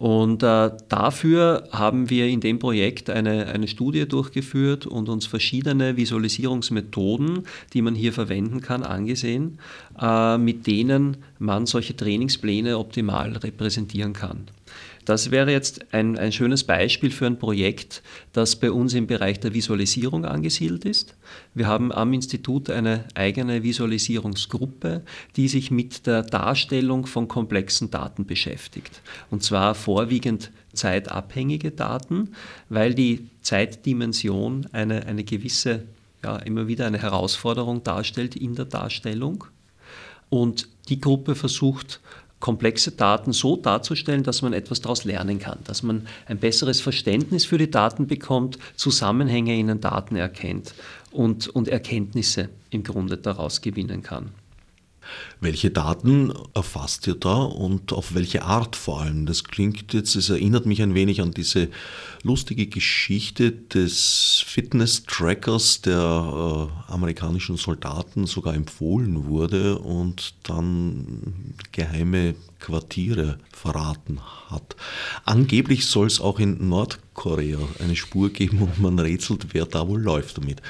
Und 0.00 0.42
äh, 0.42 0.70
dafür 0.88 1.68
haben 1.72 2.08
wir 2.08 2.26
in 2.26 2.40
dem 2.40 2.58
Projekt 2.58 3.10
eine, 3.10 3.48
eine 3.48 3.68
Studie 3.68 4.08
durchgeführt 4.08 4.86
und 4.86 5.10
uns 5.10 5.26
verschiedene 5.26 5.98
Visualisierungsmethoden, 5.98 7.44
die 7.74 7.82
man 7.82 7.94
hier 7.94 8.14
verwenden 8.14 8.62
kann, 8.62 8.82
angesehen, 8.82 9.58
äh, 10.00 10.38
mit 10.38 10.66
denen 10.66 11.18
man 11.38 11.66
solche 11.66 11.94
Trainingspläne 11.94 12.78
optimal 12.78 13.36
repräsentieren 13.36 14.14
kann. 14.14 14.46
Das 15.10 15.32
wäre 15.32 15.50
jetzt 15.50 15.92
ein, 15.92 16.16
ein 16.16 16.30
schönes 16.30 16.62
Beispiel 16.62 17.10
für 17.10 17.26
ein 17.26 17.36
Projekt, 17.36 18.00
das 18.32 18.54
bei 18.54 18.70
uns 18.70 18.94
im 18.94 19.08
Bereich 19.08 19.40
der 19.40 19.52
Visualisierung 19.52 20.24
angesiedelt 20.24 20.84
ist. 20.84 21.16
Wir 21.52 21.66
haben 21.66 21.90
am 21.90 22.12
Institut 22.12 22.70
eine 22.70 23.06
eigene 23.14 23.64
Visualisierungsgruppe, 23.64 25.02
die 25.34 25.48
sich 25.48 25.72
mit 25.72 26.06
der 26.06 26.22
Darstellung 26.22 27.06
von 27.06 27.26
komplexen 27.26 27.90
Daten 27.90 28.24
beschäftigt. 28.24 29.02
Und 29.32 29.42
zwar 29.42 29.74
vorwiegend 29.74 30.52
zeitabhängige 30.74 31.72
Daten, 31.72 32.30
weil 32.68 32.94
die 32.94 33.30
Zeitdimension 33.42 34.68
eine, 34.70 35.06
eine 35.06 35.24
gewisse, 35.24 35.86
ja, 36.22 36.36
immer 36.36 36.68
wieder 36.68 36.86
eine 36.86 37.02
Herausforderung 37.02 37.82
darstellt 37.82 38.36
in 38.36 38.54
der 38.54 38.66
Darstellung. 38.66 39.42
Und 40.28 40.68
die 40.88 41.00
Gruppe 41.00 41.34
versucht 41.34 42.00
komplexe 42.40 42.92
Daten 42.92 43.32
so 43.32 43.56
darzustellen, 43.56 44.22
dass 44.22 44.42
man 44.42 44.52
etwas 44.52 44.80
daraus 44.80 45.04
lernen 45.04 45.38
kann, 45.38 45.58
dass 45.64 45.82
man 45.82 46.06
ein 46.26 46.38
besseres 46.38 46.80
Verständnis 46.80 47.44
für 47.44 47.58
die 47.58 47.70
Daten 47.70 48.06
bekommt, 48.06 48.58
Zusammenhänge 48.76 49.58
in 49.58 49.68
den 49.68 49.80
Daten 49.80 50.16
erkennt 50.16 50.74
und, 51.12 51.48
und 51.48 51.68
Erkenntnisse 51.68 52.48
im 52.70 52.82
Grunde 52.82 53.18
daraus 53.18 53.60
gewinnen 53.60 54.02
kann. 54.02 54.30
Welche 55.40 55.70
Daten 55.70 56.32
erfasst 56.54 57.06
ihr 57.06 57.14
da 57.14 57.36
und 57.36 57.92
auf 57.94 58.14
welche 58.14 58.42
Art 58.42 58.76
vor 58.76 59.00
allem? 59.00 59.24
Das 59.24 59.44
klingt 59.44 59.94
jetzt, 59.94 60.14
es 60.14 60.28
erinnert 60.28 60.66
mich 60.66 60.82
ein 60.82 60.94
wenig 60.94 61.22
an 61.22 61.30
diese 61.30 61.68
lustige 62.22 62.66
Geschichte 62.66 63.52
des 63.52 64.44
Fitness-Trackers, 64.46 65.80
der 65.80 66.68
äh, 66.88 66.92
amerikanischen 66.92 67.56
Soldaten 67.56 68.26
sogar 68.26 68.54
empfohlen 68.54 69.24
wurde 69.24 69.78
und 69.78 70.34
dann 70.42 71.54
geheime 71.72 72.34
Quartiere 72.58 73.38
verraten 73.50 74.20
hat. 74.50 74.76
Angeblich 75.24 75.86
soll 75.86 76.06
es 76.06 76.20
auch 76.20 76.38
in 76.38 76.68
Nordkorea 76.68 77.58
eine 77.78 77.96
Spur 77.96 78.30
geben 78.30 78.62
und 78.62 78.78
man 78.78 78.98
rätselt, 78.98 79.48
wer 79.52 79.64
da 79.64 79.88
wohl 79.88 80.02
läuft 80.02 80.36
damit. 80.36 80.60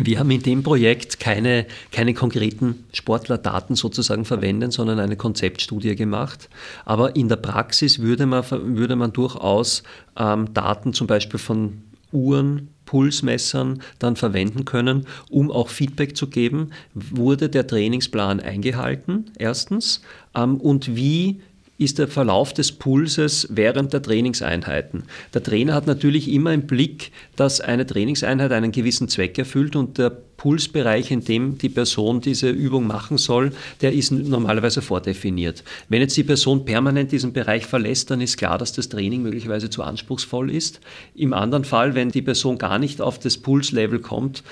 Wir 0.00 0.18
haben 0.20 0.30
in 0.30 0.42
dem 0.42 0.62
Projekt 0.62 1.18
keine, 1.18 1.66
keine 1.92 2.14
konkreten 2.14 2.84
Sportlerdaten 2.92 3.74
sozusagen 3.74 4.24
verwendet, 4.24 4.72
sondern 4.72 5.00
eine 5.00 5.16
Konzeptstudie 5.16 5.96
gemacht. 5.96 6.48
Aber 6.84 7.16
in 7.16 7.28
der 7.28 7.36
Praxis 7.36 7.98
würde 7.98 8.26
man, 8.26 8.44
würde 8.50 8.96
man 8.96 9.12
durchaus 9.12 9.82
ähm, 10.16 10.52
Daten 10.54 10.92
zum 10.92 11.06
Beispiel 11.06 11.40
von 11.40 11.82
Uhren, 12.12 12.68
Pulsmessern 12.84 13.82
dann 13.98 14.16
verwenden 14.16 14.64
können, 14.64 15.06
um 15.28 15.50
auch 15.50 15.68
Feedback 15.68 16.16
zu 16.16 16.28
geben. 16.28 16.70
Wurde 16.94 17.50
der 17.50 17.66
Trainingsplan 17.66 18.40
eingehalten, 18.40 19.26
erstens, 19.36 20.00
ähm, 20.34 20.56
und 20.56 20.96
wie 20.96 21.42
ist 21.78 22.00
der 22.00 22.08
Verlauf 22.08 22.52
des 22.52 22.72
Pulses 22.72 23.46
während 23.50 23.92
der 23.92 24.02
Trainingseinheiten. 24.02 25.04
Der 25.32 25.42
Trainer 25.42 25.74
hat 25.74 25.86
natürlich 25.86 26.28
immer 26.28 26.52
im 26.52 26.66
Blick, 26.66 27.12
dass 27.36 27.60
eine 27.60 27.86
Trainingseinheit 27.86 28.50
einen 28.50 28.72
gewissen 28.72 29.08
Zweck 29.08 29.38
erfüllt 29.38 29.76
und 29.76 29.96
der 29.96 30.10
Pulsbereich, 30.10 31.10
in 31.12 31.24
dem 31.24 31.56
die 31.56 31.68
Person 31.68 32.20
diese 32.20 32.50
Übung 32.50 32.86
machen 32.86 33.16
soll, 33.16 33.52
der 33.80 33.92
ist 33.92 34.10
normalerweise 34.10 34.82
vordefiniert. 34.82 35.62
Wenn 35.88 36.00
jetzt 36.00 36.16
die 36.16 36.24
Person 36.24 36.64
permanent 36.64 37.12
diesen 37.12 37.32
Bereich 37.32 37.66
verlässt, 37.66 38.10
dann 38.10 38.20
ist 38.20 38.36
klar, 38.36 38.58
dass 38.58 38.72
das 38.72 38.88
Training 38.88 39.22
möglicherweise 39.22 39.70
zu 39.70 39.82
anspruchsvoll 39.82 40.50
ist. 40.50 40.80
Im 41.14 41.32
anderen 41.32 41.64
Fall, 41.64 41.94
wenn 41.94 42.10
die 42.10 42.22
Person 42.22 42.58
gar 42.58 42.78
nicht 42.78 43.00
auf 43.00 43.20
das 43.20 43.38
Pulslevel 43.38 44.00
kommt, 44.00 44.42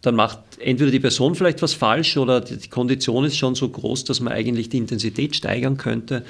dann 0.00 0.14
macht 0.14 0.38
entweder 0.60 0.92
die 0.92 1.00
Person 1.00 1.34
vielleicht 1.34 1.60
was 1.60 1.74
falsch 1.74 2.16
oder 2.16 2.40
die 2.40 2.68
Kondition 2.68 3.24
ist 3.24 3.36
schon 3.36 3.56
so 3.56 3.68
groß, 3.68 4.04
dass 4.04 4.20
man 4.20 4.32
eigentlich 4.32 4.68
die 4.68 4.78
Intensität 4.78 5.34
steigern 5.34 5.76
könnte 5.76 6.24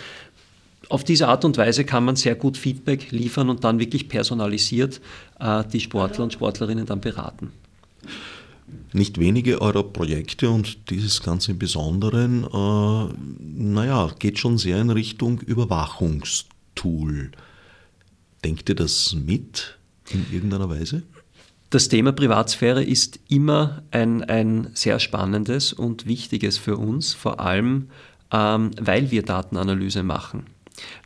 auf 0.89 1.05
diese 1.05 1.29
Art 1.29 1.45
und 1.45 1.57
Weise 1.57 1.85
kann 1.85 2.05
man 2.05 2.17
sehr 2.17 2.35
gut 2.35 2.57
Feedback 2.57 3.11
liefern 3.11 3.51
und 3.51 3.65
dann 3.65 3.79
wirklich 3.79 4.09
personalisiert 4.09 5.01
äh, 5.39 5.65
die 5.73 5.81
Sportler 5.81 6.25
und 6.25 6.33
Sportlerinnen 6.33 6.87
dann 6.87 7.01
beraten. 7.01 7.53
Nicht 8.93 9.19
wenige 9.19 9.61
eurer 9.61 9.83
Projekte 9.83 10.51
und 10.51 10.91
dieses 10.91 11.23
Ganze 11.23 11.53
im 11.53 11.59
Besonderen, 11.59 12.45
äh, 12.45 13.15
naja, 13.39 14.11
geht 14.19 14.39
schon 14.39 14.59
sehr 14.59 14.81
in 14.81 14.91
Richtung 14.91 15.41
Überwachungstool. 15.41 17.31
Denkt 18.45 18.69
ihr 18.69 18.75
das 18.75 19.15
mit 19.15 19.79
in 20.11 20.27
irgendeiner 20.33 20.71
Weise? 20.71 21.03
Das 21.71 21.89
Thema 21.89 22.13
Privatsphäre 22.13 22.83
ist 22.83 23.21
immer 23.29 23.83
ein, 23.91 24.25
ein 24.25 24.71
sehr 24.73 25.01
spannendes 25.01 25.75
und 25.75 26.07
wichtiges 26.07 26.57
für 26.57 26.79
uns, 26.79 27.13
vor 27.13 27.41
allem 27.41 27.89
ähm, 28.33 28.71
weil 28.81 29.11
wir 29.11 29.23
Datenanalyse 29.23 30.03
machen. 30.03 30.47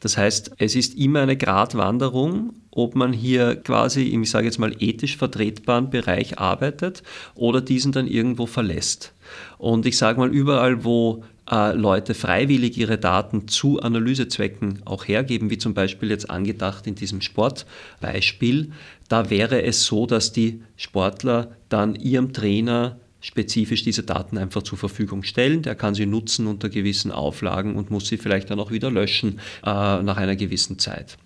Das 0.00 0.16
heißt, 0.16 0.52
es 0.58 0.74
ist 0.74 0.94
immer 0.96 1.20
eine 1.20 1.36
Gratwanderung, 1.36 2.54
ob 2.70 2.94
man 2.94 3.12
hier 3.12 3.56
quasi 3.56 4.08
im, 4.08 4.22
ich 4.22 4.30
sage 4.30 4.46
jetzt 4.46 4.58
mal, 4.58 4.74
ethisch 4.78 5.16
vertretbaren 5.16 5.90
Bereich 5.90 6.38
arbeitet 6.38 7.02
oder 7.34 7.60
diesen 7.60 7.92
dann 7.92 8.06
irgendwo 8.06 8.46
verlässt. 8.46 9.12
Und 9.58 9.86
ich 9.86 9.96
sage 9.96 10.18
mal, 10.18 10.32
überall, 10.32 10.84
wo 10.84 11.24
äh, 11.50 11.74
Leute 11.74 12.14
freiwillig 12.14 12.78
ihre 12.78 12.98
Daten 12.98 13.48
zu 13.48 13.80
Analysezwecken 13.80 14.80
auch 14.84 15.06
hergeben, 15.06 15.50
wie 15.50 15.58
zum 15.58 15.74
Beispiel 15.74 16.10
jetzt 16.10 16.30
angedacht 16.30 16.86
in 16.86 16.94
diesem 16.94 17.20
Sportbeispiel, 17.20 18.72
da 19.08 19.28
wäre 19.28 19.62
es 19.62 19.84
so, 19.84 20.06
dass 20.06 20.32
die 20.32 20.62
Sportler 20.76 21.52
dann 21.68 21.94
ihrem 21.94 22.32
Trainer 22.32 22.98
spezifisch 23.22 23.82
diese 23.82 24.02
Daten 24.02 24.36
einfach 24.36 24.62
zur 24.62 24.76
Verfügung 24.76 25.22
stellen. 25.22 25.62
Der 25.62 25.74
kann 25.74 25.94
sie 25.94 26.04
nutzen 26.04 26.46
unter 26.46 26.68
gewissen 26.68 27.10
Auflagen 27.10 27.76
und 27.76 27.90
muss 27.90 28.08
sie 28.08 28.18
vielleicht 28.18 28.50
dann 28.50 28.60
auch 28.60 28.70
wieder 28.70 28.90
löschen 28.90 29.38
äh, 29.64 30.02
nach 30.02 30.18
einer 30.18 30.36
gewissen 30.36 30.78
Zeit. 30.78 31.16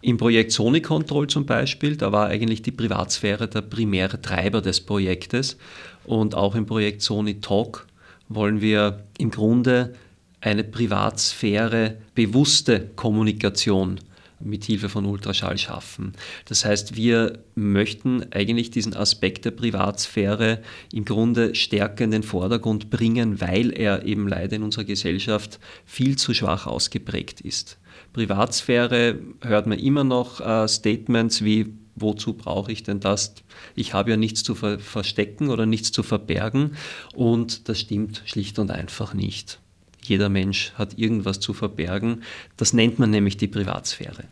Im 0.00 0.16
Projekt 0.16 0.52
Sony 0.52 0.80
Control 0.80 1.26
zum 1.26 1.44
Beispiel, 1.44 1.96
da 1.96 2.10
war 2.12 2.28
eigentlich 2.28 2.62
die 2.62 2.70
Privatsphäre 2.70 3.48
der 3.48 3.60
primäre 3.62 4.22
Treiber 4.22 4.62
des 4.62 4.80
Projektes. 4.80 5.58
Und 6.04 6.34
auch 6.34 6.54
im 6.54 6.66
Projekt 6.66 7.02
Sony 7.02 7.40
Talk 7.40 7.86
wollen 8.28 8.60
wir 8.60 9.04
im 9.18 9.30
Grunde 9.30 9.94
eine 10.40 10.64
Privatsphäre 10.64 11.98
bewusste 12.14 12.90
Kommunikation 12.96 14.00
mit 14.42 14.64
Hilfe 14.64 14.88
von 14.88 15.04
Ultraschall 15.06 15.58
schaffen. 15.58 16.12
Das 16.46 16.64
heißt, 16.64 16.96
wir 16.96 17.44
möchten 17.54 18.32
eigentlich 18.32 18.70
diesen 18.70 18.94
Aspekt 18.94 19.44
der 19.44 19.50
Privatsphäre 19.50 20.60
im 20.92 21.04
Grunde 21.04 21.54
stärker 21.54 22.04
in 22.04 22.10
den 22.10 22.22
Vordergrund 22.22 22.90
bringen, 22.90 23.40
weil 23.40 23.70
er 23.70 24.04
eben 24.04 24.28
leider 24.28 24.56
in 24.56 24.62
unserer 24.62 24.84
Gesellschaft 24.84 25.60
viel 25.84 26.16
zu 26.16 26.34
schwach 26.34 26.66
ausgeprägt 26.66 27.40
ist. 27.40 27.78
Privatsphäre 28.12 29.18
hört 29.42 29.66
man 29.66 29.78
immer 29.78 30.04
noch 30.04 30.40
äh, 30.40 30.66
Statements 30.66 31.44
wie 31.44 31.74
wozu 32.00 32.34
brauche 32.34 32.72
ich 32.72 32.82
denn 32.82 33.00
das? 33.00 33.34
Ich 33.74 33.94
habe 33.94 34.10
ja 34.10 34.16
nichts 34.16 34.42
zu 34.42 34.54
ver 34.54 34.78
verstecken 34.78 35.50
oder 35.50 35.66
nichts 35.66 35.92
zu 35.92 36.02
verbergen 36.02 36.76
und 37.14 37.68
das 37.68 37.80
stimmt 37.80 38.22
schlicht 38.24 38.58
und 38.58 38.70
einfach 38.70 39.14
nicht. 39.14 39.60
Jeder 40.04 40.28
Mensch 40.28 40.72
hat 40.74 40.98
irgendwas 40.98 41.40
zu 41.40 41.52
verbergen. 41.52 42.22
Das 42.56 42.72
nennt 42.72 42.98
man 42.98 43.10
nämlich 43.10 43.36
die 43.36 43.48
Privatsphäre. 43.48 44.24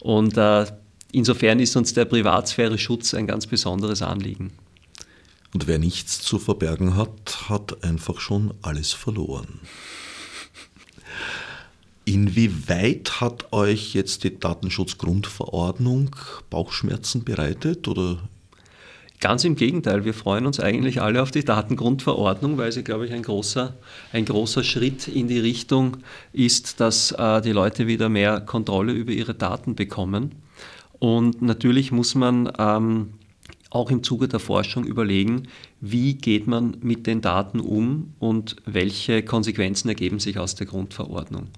Und 0.00 0.36
äh, 0.36 0.66
insofern 1.12 1.60
ist 1.60 1.76
uns 1.76 1.94
der 1.94 2.04
Privatsphäre-Schutz 2.04 3.14
ein 3.14 3.26
ganz 3.26 3.46
besonderes 3.46 4.02
Anliegen. 4.02 4.52
Und 5.52 5.66
wer 5.66 5.78
nichts 5.78 6.20
zu 6.20 6.38
verbergen 6.38 6.96
hat, 6.96 7.48
hat 7.48 7.84
einfach 7.84 8.18
schon 8.20 8.54
alles 8.62 8.92
verloren. 8.92 9.60
Inwieweit 12.04 13.20
hat 13.20 13.52
euch 13.52 13.94
jetzt 13.94 14.24
die 14.24 14.38
Datenschutzgrundverordnung 14.38 16.14
Bauchschmerzen 16.50 17.24
bereitet 17.24 17.88
oder 17.88 18.18
Ganz 19.24 19.42
im 19.44 19.56
Gegenteil, 19.56 20.04
wir 20.04 20.12
freuen 20.12 20.44
uns 20.44 20.60
eigentlich 20.60 21.00
alle 21.00 21.22
auf 21.22 21.30
die 21.30 21.46
Datengrundverordnung, 21.46 22.58
weil 22.58 22.72
sie, 22.72 22.84
glaube 22.84 23.06
ich, 23.06 23.12
ein 23.14 23.22
großer, 23.22 23.72
ein 24.12 24.26
großer 24.26 24.62
Schritt 24.62 25.08
in 25.08 25.28
die 25.28 25.38
Richtung 25.38 25.96
ist, 26.34 26.78
dass 26.78 27.10
äh, 27.12 27.40
die 27.40 27.52
Leute 27.52 27.86
wieder 27.86 28.10
mehr 28.10 28.42
Kontrolle 28.42 28.92
über 28.92 29.12
ihre 29.12 29.32
Daten 29.32 29.76
bekommen. 29.76 30.34
Und 30.98 31.40
natürlich 31.40 31.90
muss 31.90 32.14
man 32.14 32.52
ähm, 32.58 33.14
auch 33.70 33.90
im 33.90 34.02
Zuge 34.02 34.28
der 34.28 34.40
Forschung 34.40 34.84
überlegen, 34.84 35.44
wie 35.80 36.16
geht 36.16 36.46
man 36.46 36.76
mit 36.82 37.06
den 37.06 37.22
Daten 37.22 37.60
um 37.60 38.12
und 38.18 38.56
welche 38.66 39.22
Konsequenzen 39.22 39.88
ergeben 39.88 40.18
sich 40.18 40.38
aus 40.38 40.54
der 40.54 40.66
Grundverordnung. 40.66 41.48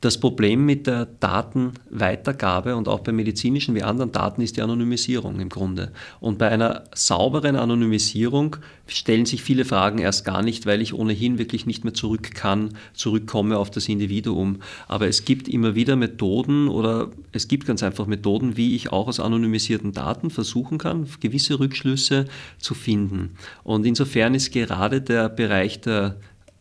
das 0.00 0.20
Problem 0.20 0.66
mit 0.66 0.86
der 0.86 1.06
Datenweitergabe 1.06 2.76
und 2.76 2.86
auch 2.86 3.00
bei 3.00 3.12
medizinischen 3.12 3.74
wie 3.74 3.82
anderen 3.82 4.12
Daten 4.12 4.42
ist 4.42 4.56
die 4.56 4.62
Anonymisierung 4.62 5.40
im 5.40 5.48
Grunde. 5.48 5.90
Und 6.20 6.38
bei 6.38 6.48
einer 6.48 6.84
sauberen 6.94 7.56
Anonymisierung 7.56 8.56
stellen 8.86 9.24
sich 9.24 9.42
viele 9.42 9.64
Fragen 9.64 9.98
erst 9.98 10.24
gar 10.26 10.42
nicht, 10.42 10.66
weil 10.66 10.82
ich 10.82 10.92
ohnehin 10.92 11.38
wirklich 11.38 11.64
nicht 11.64 11.82
mehr 11.84 11.94
zurück 11.94 12.34
kann, 12.34 12.76
zurückkomme 12.92 13.56
auf 13.56 13.70
das 13.70 13.88
Individuum. 13.88 14.58
Aber 14.86 15.08
es 15.08 15.24
gibt 15.24 15.48
immer 15.48 15.74
wieder 15.74 15.96
Methoden 15.96 16.68
oder 16.68 17.10
es 17.32 17.48
gibt 17.48 17.66
ganz 17.66 17.82
einfach 17.82 18.06
Methoden, 18.06 18.56
wie 18.58 18.76
ich 18.76 18.92
auch 18.92 19.08
aus 19.08 19.18
anonymisierten 19.18 19.92
Daten 19.92 20.28
versuchen 20.28 20.76
kann, 20.76 21.08
gewisse 21.20 21.58
Rückschlüsse 21.58 22.26
zu 22.58 22.74
finden. 22.74 23.30
Und 23.64 23.86
insofern 23.86 24.34
ist 24.34 24.52
gerade 24.52 25.00
der 25.00 25.30
Bereich 25.30 25.80
der 25.80 26.16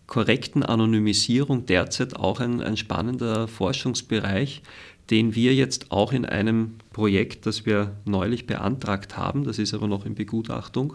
korrekten 0.08 0.64
Anonymisierung 0.64 1.66
derzeit 1.66 2.16
auch 2.16 2.40
ein, 2.40 2.62
ein 2.62 2.78
spannender 2.78 3.48
Forschungsbereich, 3.48 4.62
den 5.10 5.36
wir 5.36 5.54
jetzt 5.54 5.92
auch 5.92 6.14
in 6.14 6.26
einem 6.26 6.76
Projekt, 6.92 7.46
das 7.46 7.66
wir 7.66 7.96
neulich 8.06 8.48
beantragt 8.48 9.18
haben, 9.18 9.44
das 9.44 9.60
ist 9.60 9.74
aber 9.74 9.88
noch 9.88 10.06
in 10.06 10.16
Begutachtung, 10.16 10.94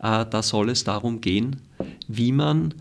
äh, 0.00 0.24
da 0.24 0.42
soll 0.42 0.70
es 0.70 0.84
darum 0.84 1.20
gehen, 1.20 1.56
wie 2.06 2.32
man 2.32 2.74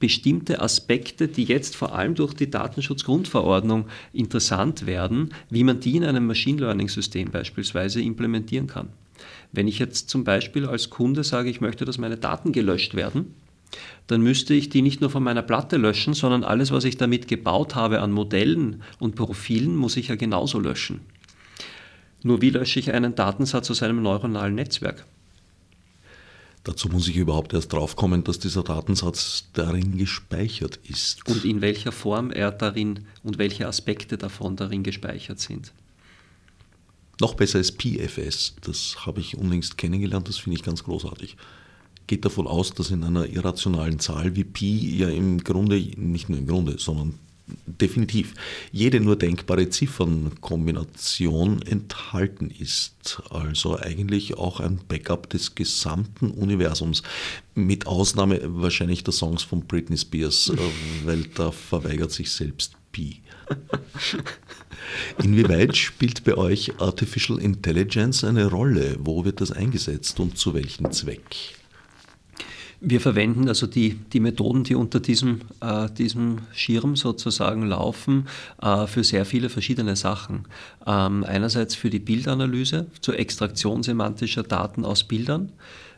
bestimmte 0.00 0.60
Aspekte, 0.60 1.28
die 1.28 1.44
jetzt 1.44 1.76
vor 1.76 1.94
allem 1.94 2.14
durch 2.14 2.34
die 2.34 2.50
Datenschutzgrundverordnung 2.50 3.86
interessant 4.12 4.86
werden, 4.86 5.34
wie 5.50 5.64
man 5.64 5.80
die 5.80 5.96
in 5.96 6.04
einem 6.04 6.26
Machine 6.26 6.60
Learning 6.60 6.88
System 6.88 7.30
beispielsweise 7.30 8.00
implementieren 8.00 8.68
kann. 8.68 8.90
Wenn 9.50 9.66
ich 9.66 9.78
jetzt 9.78 10.08
zum 10.08 10.24
Beispiel 10.24 10.66
als 10.66 10.90
Kunde 10.90 11.24
sage, 11.24 11.50
ich 11.50 11.60
möchte, 11.60 11.84
dass 11.84 11.98
meine 11.98 12.16
Daten 12.16 12.52
gelöscht 12.52 12.94
werden, 12.94 13.34
dann 14.06 14.22
müsste 14.22 14.54
ich 14.54 14.70
die 14.70 14.82
nicht 14.82 15.00
nur 15.00 15.10
von 15.10 15.22
meiner 15.22 15.42
Platte 15.42 15.76
löschen, 15.76 16.14
sondern 16.14 16.44
alles, 16.44 16.70
was 16.70 16.84
ich 16.84 16.96
damit 16.96 17.28
gebaut 17.28 17.74
habe 17.74 18.00
an 18.00 18.10
Modellen 18.10 18.82
und 18.98 19.14
Profilen, 19.14 19.76
muss 19.76 19.96
ich 19.96 20.08
ja 20.08 20.16
genauso 20.16 20.58
löschen. 20.58 21.00
Nur 22.22 22.40
wie 22.40 22.50
lösche 22.50 22.80
ich 22.80 22.92
einen 22.92 23.14
Datensatz 23.14 23.70
aus 23.70 23.82
einem 23.82 24.02
neuronalen 24.02 24.54
Netzwerk? 24.54 25.06
Dazu 26.64 26.88
muss 26.88 27.08
ich 27.08 27.16
überhaupt 27.16 27.52
erst 27.52 27.72
draufkommen, 27.72 28.24
dass 28.24 28.38
dieser 28.38 28.62
Datensatz 28.62 29.44
darin 29.52 29.96
gespeichert 29.96 30.78
ist. 30.88 31.26
Und 31.28 31.44
in 31.44 31.60
welcher 31.60 31.92
Form 31.92 32.30
er 32.30 32.50
darin 32.50 33.06
und 33.22 33.38
welche 33.38 33.66
Aspekte 33.66 34.18
davon 34.18 34.56
darin 34.56 34.82
gespeichert 34.82 35.38
sind. 35.38 35.72
Noch 37.20 37.34
besser 37.34 37.58
ist 37.58 37.78
PFS. 37.78 38.56
Das 38.62 39.06
habe 39.06 39.20
ich 39.20 39.36
unlängst 39.36 39.78
kennengelernt, 39.78 40.28
das 40.28 40.38
finde 40.38 40.56
ich 40.56 40.62
ganz 40.62 40.84
großartig. 40.84 41.36
Geht 42.08 42.24
davon 42.24 42.48
aus, 42.48 42.72
dass 42.72 42.90
in 42.90 43.04
einer 43.04 43.26
irrationalen 43.26 44.00
Zahl 44.00 44.34
wie 44.34 44.44
Pi 44.44 44.96
ja 44.96 45.08
im 45.08 45.44
Grunde, 45.44 45.76
nicht 45.96 46.28
nur 46.28 46.38
im 46.38 46.46
Grunde, 46.46 46.78
sondern 46.78 47.14
definitiv 47.66 48.34
jede 48.72 49.00
nur 49.00 49.16
denkbare 49.16 49.68
Ziffernkombination 49.68 51.62
enthalten 51.62 52.50
ist. 52.50 53.22
Also 53.30 53.78
eigentlich 53.78 54.36
auch 54.36 54.60
ein 54.60 54.80
Backup 54.88 55.30
des 55.30 55.54
gesamten 55.54 56.30
Universums. 56.30 57.02
Mit 57.54 57.86
Ausnahme 57.86 58.40
wahrscheinlich 58.44 59.04
der 59.04 59.12
Songs 59.12 59.42
von 59.42 59.66
Britney 59.66 59.96
Spears, 59.96 60.50
äh, 60.50 60.58
weil 61.06 61.24
da 61.34 61.50
verweigert 61.52 62.12
sich 62.12 62.30
selbst 62.30 62.74
Pi. 62.92 63.20
Inwieweit 65.22 65.76
spielt 65.76 66.24
bei 66.24 66.34
euch 66.36 66.80
Artificial 66.80 67.38
Intelligence 67.38 68.24
eine 68.24 68.46
Rolle? 68.46 68.96
Wo 69.00 69.24
wird 69.24 69.40
das 69.40 69.52
eingesetzt 69.52 70.20
und 70.20 70.38
zu 70.38 70.54
welchem 70.54 70.90
Zweck? 70.92 71.57
Wir 72.80 73.00
verwenden 73.00 73.48
also 73.48 73.66
die, 73.66 73.94
die 74.12 74.20
Methoden, 74.20 74.62
die 74.62 74.76
unter 74.76 75.00
diesem, 75.00 75.40
äh, 75.60 75.90
diesem 75.90 76.38
Schirm 76.52 76.94
sozusagen 76.94 77.62
laufen, 77.62 78.28
äh, 78.62 78.86
für 78.86 79.02
sehr 79.02 79.24
viele 79.24 79.48
verschiedene 79.48 79.96
Sachen. 79.96 80.44
Ähm, 80.86 81.24
einerseits 81.24 81.74
für 81.74 81.90
die 81.90 81.98
Bildanalyse, 81.98 82.86
zur 83.00 83.18
Extraktion 83.18 83.82
semantischer 83.82 84.44
Daten 84.44 84.84
aus 84.84 85.02
Bildern. 85.02 85.50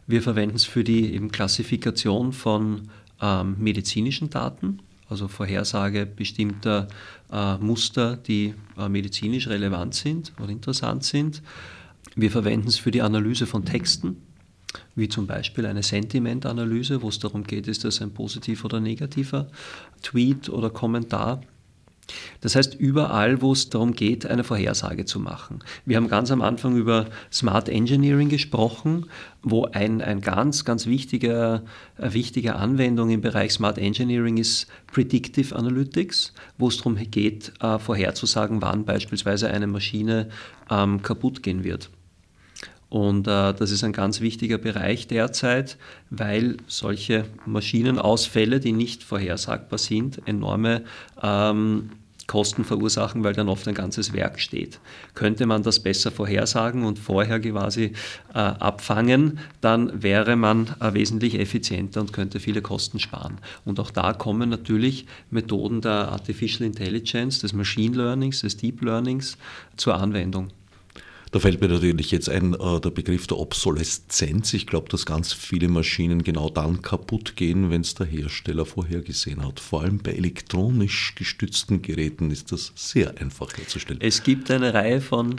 Wir 0.07 0.23
verwenden 0.23 0.57
es 0.57 0.65
für 0.65 0.83
die 0.83 1.13
eben 1.13 1.31
Klassifikation 1.31 2.33
von 2.33 2.89
ähm, 3.21 3.57
medizinischen 3.59 4.31
Daten, 4.31 4.79
also 5.11 5.29
Vorhersage 5.29 6.07
bestimmter 6.07 6.89
äh, 7.31 7.59
Muster, 7.59 8.17
die 8.17 8.55
äh, 8.79 8.89
medizinisch 8.89 9.49
relevant 9.49 9.95
sind 9.95 10.33
oder 10.39 10.49
interessant 10.49 11.05
sind. 11.05 11.43
Wir 12.17 12.31
verwenden 12.31 12.69
es 12.69 12.79
für 12.79 12.91
die 12.91 13.03
Analyse 13.03 13.47
von 13.47 13.67
Texten, 13.67 14.17
wie 14.95 15.09
zum 15.09 15.27
Beispiel 15.27 15.67
eine 15.67 15.83
Sentimentanalyse, 15.83 17.03
wo 17.03 17.09
es 17.09 17.19
darum 17.19 17.45
geht, 17.45 17.67
ist 17.67 17.85
das 17.85 18.01
ein 18.01 18.13
positiver 18.13 18.67
oder 18.67 18.81
negativer 18.81 19.49
Tweet 20.03 20.49
oder 20.49 20.71
Kommentar. 20.71 21.41
Das 22.41 22.57
heißt, 22.57 22.75
überall, 22.75 23.41
wo 23.41 23.53
es 23.53 23.71
darum 23.71 23.93
geht, 23.93 24.27
eine 24.27 24.45
Vorhersage 24.45 25.05
zu 25.05 25.21
machen. 25.21 25.61
Wir 25.85 25.97
haben 25.97 26.09
ganz 26.09 26.31
am 26.31 26.43
Anfang 26.43 26.77
über 26.77 27.07
Smart 27.33 27.69
Engineering 27.69 28.29
gesprochen, 28.29 29.07
wo 29.43 29.67
ein, 29.67 30.01
ein 30.01 30.21
ganz, 30.21 30.65
ganz 30.65 30.87
wichtiger, 30.87 31.63
wichtige 31.99 32.57
Anwendung 32.57 33.11
im 33.11 33.21
Bereich 33.21 33.53
Smart 33.53 33.79
Engineering 33.79 34.39
ist 34.39 34.67
Predictive 34.93 35.55
Analytics, 35.55 36.33
wo 36.59 36.69
es 36.69 36.79
darum 36.79 36.97
geht, 36.97 37.53
äh, 37.61 37.79
vorherzusagen, 37.79 38.61
wann 38.63 38.85
beispielsweise 38.85 39.49
eine 39.51 39.67
Maschine 39.67 40.29
ähm, 40.71 41.03
kaputt 41.03 41.43
gehen 41.43 41.65
wird. 41.65 41.91
Und 42.91 43.29
äh, 43.29 43.55
das 43.55 43.71
ist 43.71 43.85
ein 43.85 43.93
ganz 43.93 44.21
wichtiger 44.21 44.59
Bereich 44.59 45.07
derzeit, 45.07 45.79
weil 46.11 46.57
solche 46.67 47.25
Maschinenausfälle, 47.47 48.59
die 48.59 48.73
nicht 48.73 49.05
vorhersagbar 49.05 49.79
sind, 49.79 50.21
enorme 50.27 50.83
ähm, 51.23 51.91
Kosten 52.31 52.65
verursachen, 52.65 53.25
weil 53.25 53.33
dann 53.33 53.49
oft 53.49 53.67
ein 53.67 53.75
ganzes 53.75 54.13
Werk 54.13 54.39
steht. 54.39 54.79
Könnte 55.15 55.47
man 55.47 55.65
das 55.65 55.81
besser 55.81 56.13
vorhersagen 56.13 56.85
und 56.85 56.99
vorher 56.99 57.41
quasi 57.41 57.93
äh, 58.33 58.39
abfangen, 58.39 59.41
dann 59.61 60.03
wäre 60.03 60.37
man 60.37 60.69
äh, 60.81 60.95
wesentlich 60.95 61.39
effizienter 61.39 62.01
und 62.01 62.13
könnte 62.13 62.39
viele 62.39 62.63
Kosten 62.63 63.01
sparen. 63.01 63.39
Und 63.65 63.81
auch 63.81 63.91
da 63.91 64.13
kommen 64.13 64.49
natürlich 64.49 65.07
Methoden 65.31 65.81
der 65.81 66.13
Artificial 66.13 66.67
Intelligence, 66.67 67.41
des 67.41 67.53
Machine 67.53 67.97
Learnings, 67.97 68.43
des 68.43 68.57
Deep 68.57 68.81
Learnings 68.83 69.37
zur 69.77 69.97
Anwendung. 69.97 70.51
Da 71.33 71.39
fällt 71.39 71.61
mir 71.61 71.69
natürlich 71.69 72.11
jetzt 72.11 72.29
ein 72.29 72.55
äh, 72.55 72.81
der 72.81 72.91
Begriff 72.91 73.29
der 73.29 73.39
Obsoleszenz. 73.39 74.53
Ich 74.53 74.67
glaube, 74.67 74.89
dass 74.89 75.07
ganz 75.07 75.33
viele 75.33 75.69
Maschinen 75.69 76.25
genau 76.25 76.51
dann 76.51 76.83
kaputt 76.83 77.37
gehen, 77.37 77.71
wenn 77.71 77.83
es 77.83 77.95
der 77.95 78.07
Hersteller 78.07 78.67
vorhergesehen 78.67 79.45
hat. 79.45 79.61
Vor 79.61 79.83
allem 79.83 79.99
bei 79.99 80.13
elektronisch 80.13 81.15
gestützten 81.15 81.83
Geräten 81.83 82.33
ist 82.33 82.51
das 82.51 82.73
sehr 82.75 83.17
einfach 83.21 83.57
herzustellen. 83.57 84.01
Es 84.03 84.25
gibt 84.25 84.51
eine 84.51 84.75
Reihe 84.75 85.01
von 85.01 85.37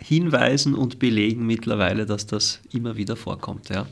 Hinweisen 0.00 0.74
und 0.74 0.98
Belegen 0.98 1.46
mittlerweile, 1.46 2.06
dass 2.06 2.26
das 2.26 2.60
immer 2.72 2.96
wieder 2.96 3.14
vorkommt. 3.14 3.68
Ja. 3.68 3.86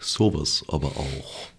Sowas 0.00 0.64
aber 0.68 0.88
auch. 0.88 1.50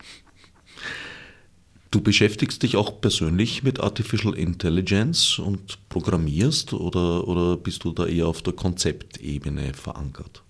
Du 1.91 2.01
beschäftigst 2.01 2.61
dich 2.61 2.77
auch 2.77 3.01
persönlich 3.01 3.63
mit 3.63 3.79
Artificial 3.79 4.35
Intelligence 4.35 5.39
und 5.39 5.89
programmierst 5.89 6.73
oder, 6.73 7.27
oder 7.27 7.57
bist 7.57 7.83
du 7.83 7.91
da 7.91 8.05
eher 8.05 8.27
auf 8.27 8.43
der 8.43 8.53
Konzeptebene 8.53 9.73
verankert? 9.73 10.43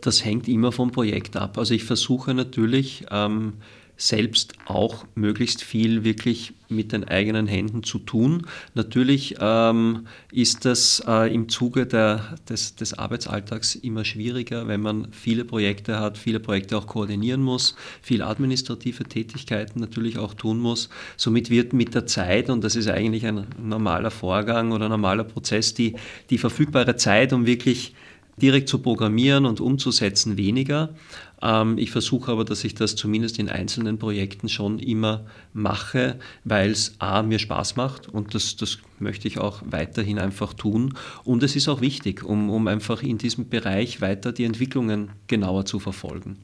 Das 0.00 0.24
hängt 0.24 0.48
immer 0.48 0.72
vom 0.72 0.90
Projekt 0.90 1.36
ab. 1.36 1.58
Also 1.58 1.74
ich 1.74 1.84
versuche 1.84 2.32
natürlich 2.32 3.04
ähm, 3.10 3.54
selbst 3.96 4.54
auch 4.66 5.04
möglichst 5.14 5.62
viel 5.62 6.04
wirklich 6.04 6.52
mit 6.68 6.92
den 6.92 7.04
eigenen 7.04 7.46
Händen 7.46 7.82
zu 7.82 7.98
tun. 7.98 8.46
Natürlich 8.74 9.36
ähm, 9.40 10.06
ist 10.32 10.64
das 10.64 11.02
äh, 11.06 11.32
im 11.32 11.48
Zuge 11.48 11.86
der, 11.86 12.36
des, 12.48 12.74
des, 12.74 12.94
Arbeitsalltags 12.94 13.76
immer 13.76 14.04
schwieriger, 14.04 14.66
wenn 14.66 14.80
man 14.80 15.08
viele 15.12 15.44
Projekte 15.44 16.00
hat, 16.00 16.18
viele 16.18 16.40
Projekte 16.40 16.76
auch 16.76 16.86
koordinieren 16.86 17.42
muss, 17.42 17.76
viel 18.02 18.22
administrative 18.22 19.04
Tätigkeiten 19.04 19.78
natürlich 19.80 20.18
auch 20.18 20.34
tun 20.34 20.58
muss. 20.58 20.88
Somit 21.16 21.50
wird 21.50 21.72
mit 21.72 21.94
der 21.94 22.06
Zeit, 22.06 22.50
und 22.50 22.64
das 22.64 22.76
ist 22.76 22.88
eigentlich 22.88 23.26
ein 23.26 23.46
normaler 23.62 24.10
Vorgang 24.10 24.72
oder 24.72 24.88
normaler 24.88 25.24
Prozess, 25.24 25.74
die, 25.74 25.94
die 26.30 26.38
verfügbare 26.38 26.96
Zeit, 26.96 27.32
um 27.32 27.46
wirklich 27.46 27.94
direkt 28.36 28.68
zu 28.68 28.78
programmieren 28.78 29.46
und 29.46 29.60
umzusetzen, 29.60 30.36
weniger. 30.36 30.90
Ähm, 31.44 31.76
ich 31.76 31.90
versuche 31.90 32.32
aber, 32.32 32.44
dass 32.44 32.64
ich 32.64 32.74
das 32.74 32.96
zumindest 32.96 33.38
in 33.38 33.48
einzelnen 33.48 33.98
Projekten 33.98 34.48
schon 34.48 34.78
immer 34.78 35.26
mache, 35.52 36.18
weil 36.42 36.70
es 36.70 36.94
A, 36.98 37.22
mir 37.22 37.38
Spaß 37.38 37.76
macht 37.76 38.08
und 38.08 38.34
das, 38.34 38.56
das 38.56 38.78
möchte 38.98 39.28
ich 39.28 39.38
auch 39.38 39.62
weiterhin 39.66 40.18
einfach 40.18 40.54
tun. 40.54 40.94
Und 41.22 41.42
es 41.42 41.54
ist 41.54 41.68
auch 41.68 41.82
wichtig, 41.82 42.24
um, 42.24 42.48
um 42.48 42.66
einfach 42.66 43.02
in 43.02 43.18
diesem 43.18 43.48
Bereich 43.48 44.00
weiter 44.00 44.32
die 44.32 44.44
Entwicklungen 44.44 45.10
genauer 45.26 45.66
zu 45.66 45.78
verfolgen. 45.78 46.38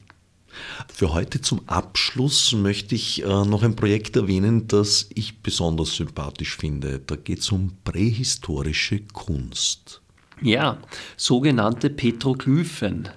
Für 0.93 1.13
heute 1.13 1.41
zum 1.41 1.61
Abschluss 1.67 2.51
möchte 2.51 2.93
ich 2.93 3.23
äh, 3.23 3.25
noch 3.25 3.63
ein 3.63 3.75
Projekt 3.75 4.17
erwähnen, 4.17 4.67
das 4.67 5.09
ich 5.15 5.41
besonders 5.41 5.95
sympathisch 5.95 6.57
finde. 6.57 6.99
Da 6.99 7.15
geht 7.15 7.39
es 7.39 7.51
um 7.51 7.77
prähistorische 7.83 8.99
Kunst. 9.13 10.01
Ja, 10.41 10.77
sogenannte 11.15 11.89
Petroglyphen. 11.89 13.09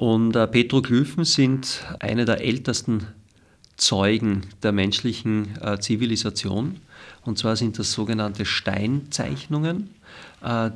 Und 0.00 0.34
äh, 0.34 0.46
Petroglyphen 0.46 1.26
sind 1.26 1.84
eine 1.98 2.24
der 2.24 2.40
ältesten 2.40 3.08
Zeugen 3.76 4.46
der 4.62 4.72
menschlichen 4.72 5.58
äh, 5.60 5.78
Zivilisation. 5.78 6.76
Und 7.26 7.36
zwar 7.36 7.54
sind 7.54 7.78
das 7.78 7.92
sogenannte 7.92 8.46
Steinzeichnungen, 8.46 9.90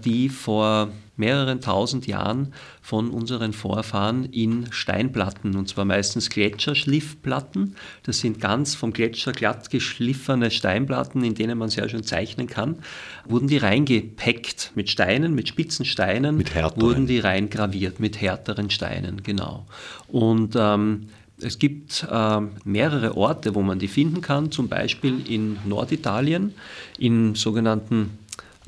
die 0.05 0.29
vor 0.29 0.91
mehreren 1.17 1.61
tausend 1.61 2.07
Jahren 2.07 2.53
von 2.83 3.11
unseren 3.11 3.53
Vorfahren 3.53 4.25
in 4.25 4.67
Steinplatten, 4.73 5.57
und 5.57 5.69
zwar 5.69 5.85
meistens 5.85 6.31
Gletscherschliffplatten. 6.31 7.77
Das 8.03 8.19
sind 8.19 8.41
ganz 8.41 8.75
vom 8.75 8.93
Gletscher 8.93 9.33
glatt 9.33 9.71
geschliffene 9.71 10.51
Steinplatten, 10.51 11.23
in 11.23 11.35
denen 11.35 11.59
man 11.59 11.69
sehr 11.69 11.89
schön 11.89 12.03
zeichnen 12.03 12.47
kann. 12.47 12.79
Wurden 13.27 13.49
die 13.49 13.59
reingepackt 13.59 14.73
mit 14.75 14.91
Steinen, 14.91 15.35
mit 15.35 15.49
spitzen 15.49 15.85
Steinen, 15.85 16.37
mit 16.37 16.55
wurden 16.55 17.07
die 17.07 17.21
reingraviert 17.21 18.01
mit 18.01 18.21
härteren 18.21 18.71
Steinen, 18.71 19.23
genau. 19.23 19.67
Und 20.09 20.55
ähm, 20.57 21.09
es 21.41 21.59
gibt 21.59 22.07
äh, 22.11 22.41
mehrere 22.65 23.17
Orte, 23.17 23.55
wo 23.55 23.63
man 23.63 23.79
die 23.79 23.89
finden 23.89 24.21
kann, 24.21 24.51
zum 24.51 24.69
Beispiel 24.69 25.29
in 25.29 25.59
Norditalien, 25.65 26.55
im 26.99 27.35
sogenannten 27.35 28.19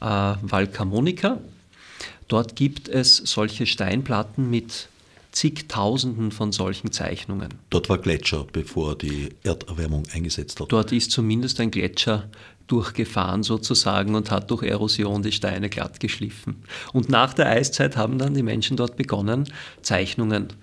äh, 0.01 0.05
Val 0.05 0.66
Camonica. 0.66 1.38
Dort 2.28 2.57
gibt 2.57 2.88
es 2.88 3.16
solche 3.16 3.66
Steinplatten 3.66 4.51
mit 4.51 4.88
zigtausenden 5.32 6.32
von 6.32 6.51
solchen 6.51 6.92
Zeichnungen. 6.92 7.51
Dort 7.70 7.88
war 7.88 7.99
Gletscher, 7.99 8.47
bevor 8.51 8.97
die 8.97 9.28
Erderwärmung 9.42 10.05
eingesetzt 10.12 10.61
hat. 10.61 10.72
Dort 10.72 10.92
ist 10.92 11.11
zumindest 11.11 11.61
ein 11.61 11.70
Gletscher 11.70 12.28
durchgefahren 12.66 13.42
sozusagen 13.42 14.14
und 14.14 14.30
hat 14.30 14.51
durch 14.51 14.62
Erosion 14.62 15.22
die 15.22 15.32
Steine 15.32 15.68
glatt 15.68 16.01
geschliffen. 16.01 16.64
Und 16.92 17.09
nach 17.09 17.34
der 17.34 17.49
Eiszeit 17.49 17.97
haben 17.97 18.18
dann 18.18 18.34
die 18.34 18.42
Menschen 18.42 18.76
dort 18.76 18.97
begonnen, 18.97 19.44
Zeichnungen 19.82 20.49
zu 20.49 20.57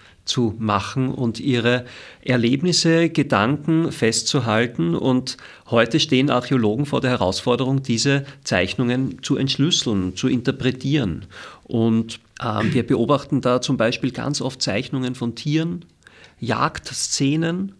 machen 0.57 1.09
und 1.09 1.39
ihre 1.39 1.85
Erlebnisse, 2.21 3.09
Gedanken 3.09 3.91
festzuhalten. 3.91 4.95
Und 4.95 5.37
heute 5.69 5.99
stehen 5.99 6.29
Archäologen 6.29 6.85
vor 6.85 7.01
der 7.01 7.11
Herausforderung, 7.11 7.83
diese 7.83 8.25
Zeichnungen 8.43 9.21
zu 9.21 9.35
entschlüsseln, 9.35 10.15
zu 10.15 10.27
interpretieren. 10.27 11.25
Und 11.63 12.19
äh, 12.39 12.63
wir 12.63 12.85
beobachten 12.85 13.41
da 13.41 13.61
zum 13.61 13.77
Beispiel 13.77 14.11
ganz 14.11 14.41
oft 14.41 14.61
Zeichnungen 14.61 15.15
von 15.15 15.35
Tieren, 15.35 15.85
Jagdszenen, 16.39 17.73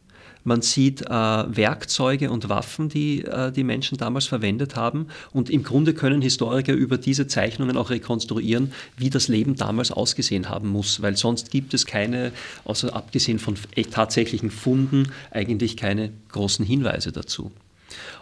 man 0.44 0.62
sieht 0.62 1.02
äh, 1.02 1.10
Werkzeuge 1.10 2.30
und 2.30 2.50
Waffen, 2.50 2.90
die 2.90 3.24
äh, 3.24 3.52
die 3.52 3.64
Menschen 3.64 3.98
damals 3.98 4.26
verwendet 4.26 4.76
haben. 4.76 5.08
Und 5.32 5.50
im 5.50 5.64
Grunde 5.64 5.94
können 5.94 6.22
Historiker 6.22 6.74
über 6.74 6.98
diese 6.98 7.28
Zeichnungen 7.28 7.78
auch 7.78 7.90
rekonstruieren, 7.90 8.72
wie 8.98 9.10
das 9.10 9.28
Leben 9.28 9.56
damals 9.56 9.92
ausgesehen 9.92 10.50
haben 10.50 10.70
muss, 10.70 11.02
weil 11.02 11.16
sonst 11.16 11.52
gibt 11.52 11.74
es 11.74 11.86
keine, 11.86 12.32
außer 12.66 12.96
abgesehen 12.96 13.40
von 13.40 13.56
tatsächlichen 13.92 14.52
Funden, 14.52 15.10
eigentlich 15.32 15.78
keine 15.78 16.12
großen 16.30 16.66
Hinweise 16.66 17.12
dazu. 17.12 17.52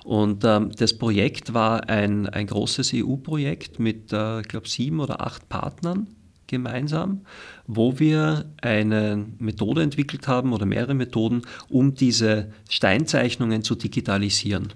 Und 0.04 0.44
ähm, 0.44 0.72
das 0.78 0.98
Projekt 0.98 1.54
war 1.54 1.90
ein, 1.90 2.28
ein 2.28 2.48
großes 2.48 2.92
EU-Projekt 2.94 3.80
mit, 3.80 4.12
äh, 4.12 4.42
ich 4.42 4.48
glaube, 4.48 4.68
sieben 4.68 5.00
oder 5.00 5.22
acht 5.22 5.48
Partnern 5.50 6.08
gemeinsam, 6.52 7.22
wo 7.66 7.98
wir 7.98 8.46
eine 8.62 9.26
Methode 9.40 9.82
entwickelt 9.82 10.28
haben 10.28 10.54
oder 10.54 10.68
mehrere 10.68 10.94
Methoden, 10.94 11.42
um 11.70 11.96
diese 11.96 12.52
Steinzeichnungen 12.70 13.64
zu 13.64 13.74
digitalisieren. 13.76 14.74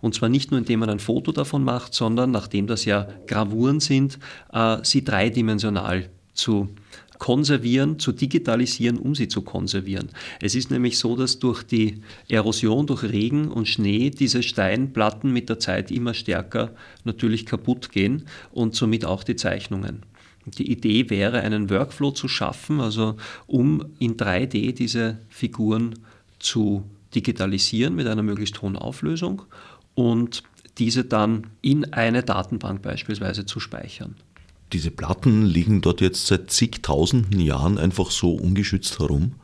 Und 0.00 0.14
zwar 0.14 0.28
nicht 0.28 0.50
nur, 0.50 0.58
indem 0.58 0.80
man 0.80 0.90
ein 0.90 0.98
Foto 0.98 1.32
davon 1.32 1.64
macht, 1.64 1.94
sondern, 1.94 2.30
nachdem 2.30 2.66
das 2.66 2.84
ja 2.84 3.08
Gravuren 3.26 3.80
sind, 3.80 4.18
äh, 4.52 4.78
sie 4.82 5.02
dreidimensional 5.04 6.10
zu 6.34 6.68
konservieren, 7.22 8.00
zu 8.00 8.10
digitalisieren, 8.10 8.98
um 8.98 9.14
sie 9.14 9.28
zu 9.28 9.42
konservieren. 9.42 10.08
Es 10.40 10.56
ist 10.56 10.72
nämlich 10.72 10.98
so, 10.98 11.14
dass 11.14 11.38
durch 11.38 11.62
die 11.62 12.02
Erosion, 12.28 12.88
durch 12.88 13.04
Regen 13.04 13.46
und 13.46 13.68
Schnee 13.68 14.10
diese 14.10 14.42
Steinplatten 14.42 15.32
mit 15.32 15.48
der 15.48 15.60
Zeit 15.60 15.92
immer 15.92 16.14
stärker 16.14 16.74
natürlich 17.04 17.46
kaputt 17.46 17.92
gehen 17.92 18.26
und 18.50 18.74
somit 18.74 19.04
auch 19.04 19.22
die 19.22 19.36
Zeichnungen. 19.36 20.02
Die 20.44 20.70
Idee 20.70 21.08
wäre, 21.08 21.40
einen 21.40 21.70
Workflow 21.70 22.10
zu 22.10 22.28
schaffen, 22.28 22.80
also 22.80 23.16
um 23.46 23.84
in 23.98 24.16
3D 24.16 24.72
diese 24.72 25.18
Figuren 25.28 25.94
zu 26.38 26.84
digitalisieren 27.14 27.94
mit 27.94 28.06
einer 28.06 28.22
möglichst 28.22 28.60
hohen 28.62 28.76
Auflösung 28.76 29.42
und 29.94 30.42
diese 30.78 31.04
dann 31.04 31.48
in 31.60 31.92
eine 31.92 32.22
Datenbank 32.22 32.82
beispielsweise 32.82 33.46
zu 33.46 33.60
speichern. 33.60 34.16
Diese 34.72 34.90
Platten 34.90 35.44
liegen 35.44 35.82
dort 35.82 36.00
jetzt 36.00 36.26
seit 36.26 36.50
zigtausenden 36.50 37.40
Jahren 37.40 37.78
einfach 37.78 38.10
so 38.10 38.34
ungeschützt 38.34 38.98
herum 38.98 39.34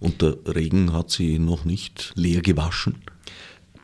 und 0.00 0.20
der 0.20 0.36
Regen 0.46 0.92
hat 0.92 1.10
sie 1.10 1.38
noch 1.38 1.64
nicht 1.64 2.12
leer 2.16 2.42
gewaschen. 2.42 2.96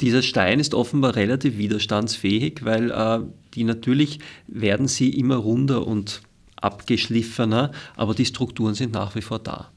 Dieser 0.00 0.22
Stein 0.22 0.60
ist 0.60 0.74
offenbar 0.74 1.14
relativ 1.14 1.58
widerstandsfähig, 1.58 2.64
weil 2.64 2.90
äh, 2.90 3.20
die 3.54 3.64
natürlich 3.64 4.18
werden 4.48 4.88
sie 4.88 5.10
immer 5.10 5.36
runder 5.36 5.86
und 5.86 6.22
abgeschliffener, 6.60 7.72
aber 7.96 8.14
die 8.14 8.26
Strukturen 8.26 8.74
sind 8.74 8.92
nach 8.92 9.14
wie 9.14 9.22
vor 9.22 9.38
da. 9.38 9.70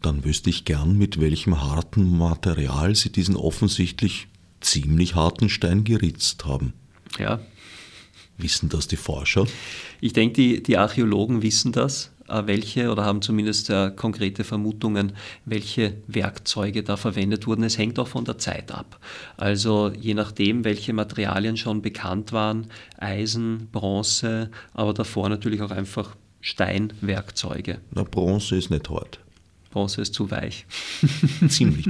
Dann 0.00 0.24
wüsste 0.24 0.50
ich 0.50 0.64
gern, 0.64 0.98
mit 0.98 1.20
welchem 1.20 1.60
harten 1.60 2.18
Material 2.18 2.94
Sie 2.94 3.10
diesen 3.10 3.36
offensichtlich 3.36 4.28
ziemlich 4.60 5.14
harten 5.14 5.48
Stein 5.48 5.84
geritzt 5.84 6.44
haben. 6.44 6.72
Ja. 7.18 7.40
Wissen 8.38 8.68
das 8.68 8.88
die 8.88 8.96
Forscher? 8.96 9.46
Ich 10.00 10.12
denke, 10.12 10.34
die, 10.34 10.62
die 10.62 10.78
Archäologen 10.78 11.42
wissen 11.42 11.72
das. 11.72 12.10
Äh, 12.32 12.46
welche 12.46 12.90
oder 12.90 13.04
haben 13.04 13.20
zumindest 13.20 13.68
äh, 13.68 13.90
konkrete 13.94 14.44
Vermutungen, 14.44 15.12
welche 15.44 15.94
Werkzeuge 16.06 16.82
da 16.82 16.96
verwendet 16.96 17.46
wurden. 17.46 17.62
Es 17.62 17.76
hängt 17.76 17.98
auch 17.98 18.08
von 18.08 18.24
der 18.24 18.38
Zeit 18.38 18.72
ab. 18.72 18.98
Also 19.36 19.92
je 19.98 20.14
nachdem, 20.14 20.64
welche 20.64 20.94
Materialien 20.94 21.56
schon 21.56 21.82
bekannt 21.82 22.32
waren, 22.32 22.68
Eisen, 22.98 23.68
Bronze, 23.70 24.50
aber 24.72 24.94
davor 24.94 25.28
natürlich 25.28 25.60
auch 25.60 25.70
einfach 25.70 26.16
Steinwerkzeuge. 26.40 27.78
Na, 27.92 28.02
Bronze 28.02 28.56
ist 28.56 28.70
nicht 28.70 28.88
hart. 28.88 29.20
Bronze 29.70 30.02
ist 30.02 30.14
zu 30.14 30.30
weich. 30.30 30.66
Ziemlich. 31.48 31.86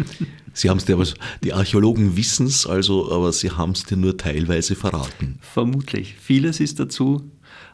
Sie 0.52 0.70
haben 0.70 0.78
es 0.78 0.84
dir 0.84 0.94
aber, 0.94 1.06
die 1.42 1.52
Archäologen 1.52 2.16
wissen 2.16 2.46
es, 2.46 2.66
also, 2.66 3.12
aber 3.12 3.32
sie 3.32 3.50
haben 3.50 3.72
es 3.72 3.84
dir 3.84 3.96
nur 3.96 4.16
teilweise 4.16 4.74
verraten. 4.74 5.38
Vermutlich. 5.40 6.14
Vieles 6.14 6.60
ist 6.60 6.78
dazu 6.78 7.30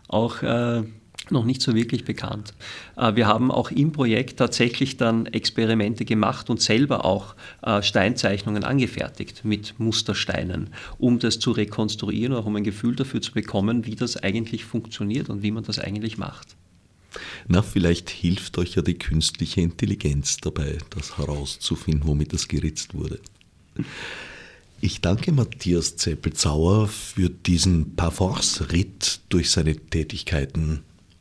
auch 0.08 0.42
äh, 0.42 0.84
noch 1.30 1.44
nicht 1.44 1.62
so 1.62 1.74
wirklich 1.74 2.04
bekannt. 2.04 2.54
Äh, 2.96 3.14
wir 3.16 3.26
haben 3.26 3.50
auch 3.50 3.70
im 3.70 3.92
Projekt 3.92 4.38
tatsächlich 4.38 4.96
dann 4.96 5.26
Experimente 5.26 6.04
gemacht 6.04 6.50
und 6.50 6.60
selber 6.60 7.04
auch 7.04 7.34
äh, 7.62 7.82
Steinzeichnungen 7.82 8.64
angefertigt 8.64 9.44
mit 9.44 9.78
Mustersteinen, 9.78 10.70
um 10.98 11.18
das 11.18 11.38
zu 11.38 11.52
rekonstruieren, 11.52 12.34
auch 12.34 12.46
um 12.46 12.56
ein 12.56 12.64
Gefühl 12.64 12.96
dafür 12.96 13.20
zu 13.20 13.32
bekommen, 13.32 13.86
wie 13.86 13.96
das 13.96 14.16
eigentlich 14.16 14.64
funktioniert 14.64 15.28
und 15.28 15.42
wie 15.42 15.50
man 15.50 15.64
das 15.64 15.78
eigentlich 15.78 16.18
macht. 16.18 16.56
Na, 17.46 17.62
vielleicht 17.62 18.10
hilft 18.10 18.58
euch 18.58 18.74
ja 18.74 18.82
die 18.82 18.98
künstliche 18.98 19.60
Intelligenz 19.60 20.36
dabei, 20.36 20.78
das 20.90 21.16
herauszufinden, 21.16 22.06
womit 22.06 22.32
das 22.32 22.48
geritzt 22.48 22.94
wurde. 22.94 23.18
Ich 24.80 25.00
danke 25.00 25.32
Matthias 25.32 25.96
Zeppelzauer 25.96 26.86
für 26.86 27.30
diesen 27.30 27.96
Parforce-Ritt 27.96 29.20
durch 29.28 29.50
seine 29.50 29.74
Tätigkeiten 29.76 30.84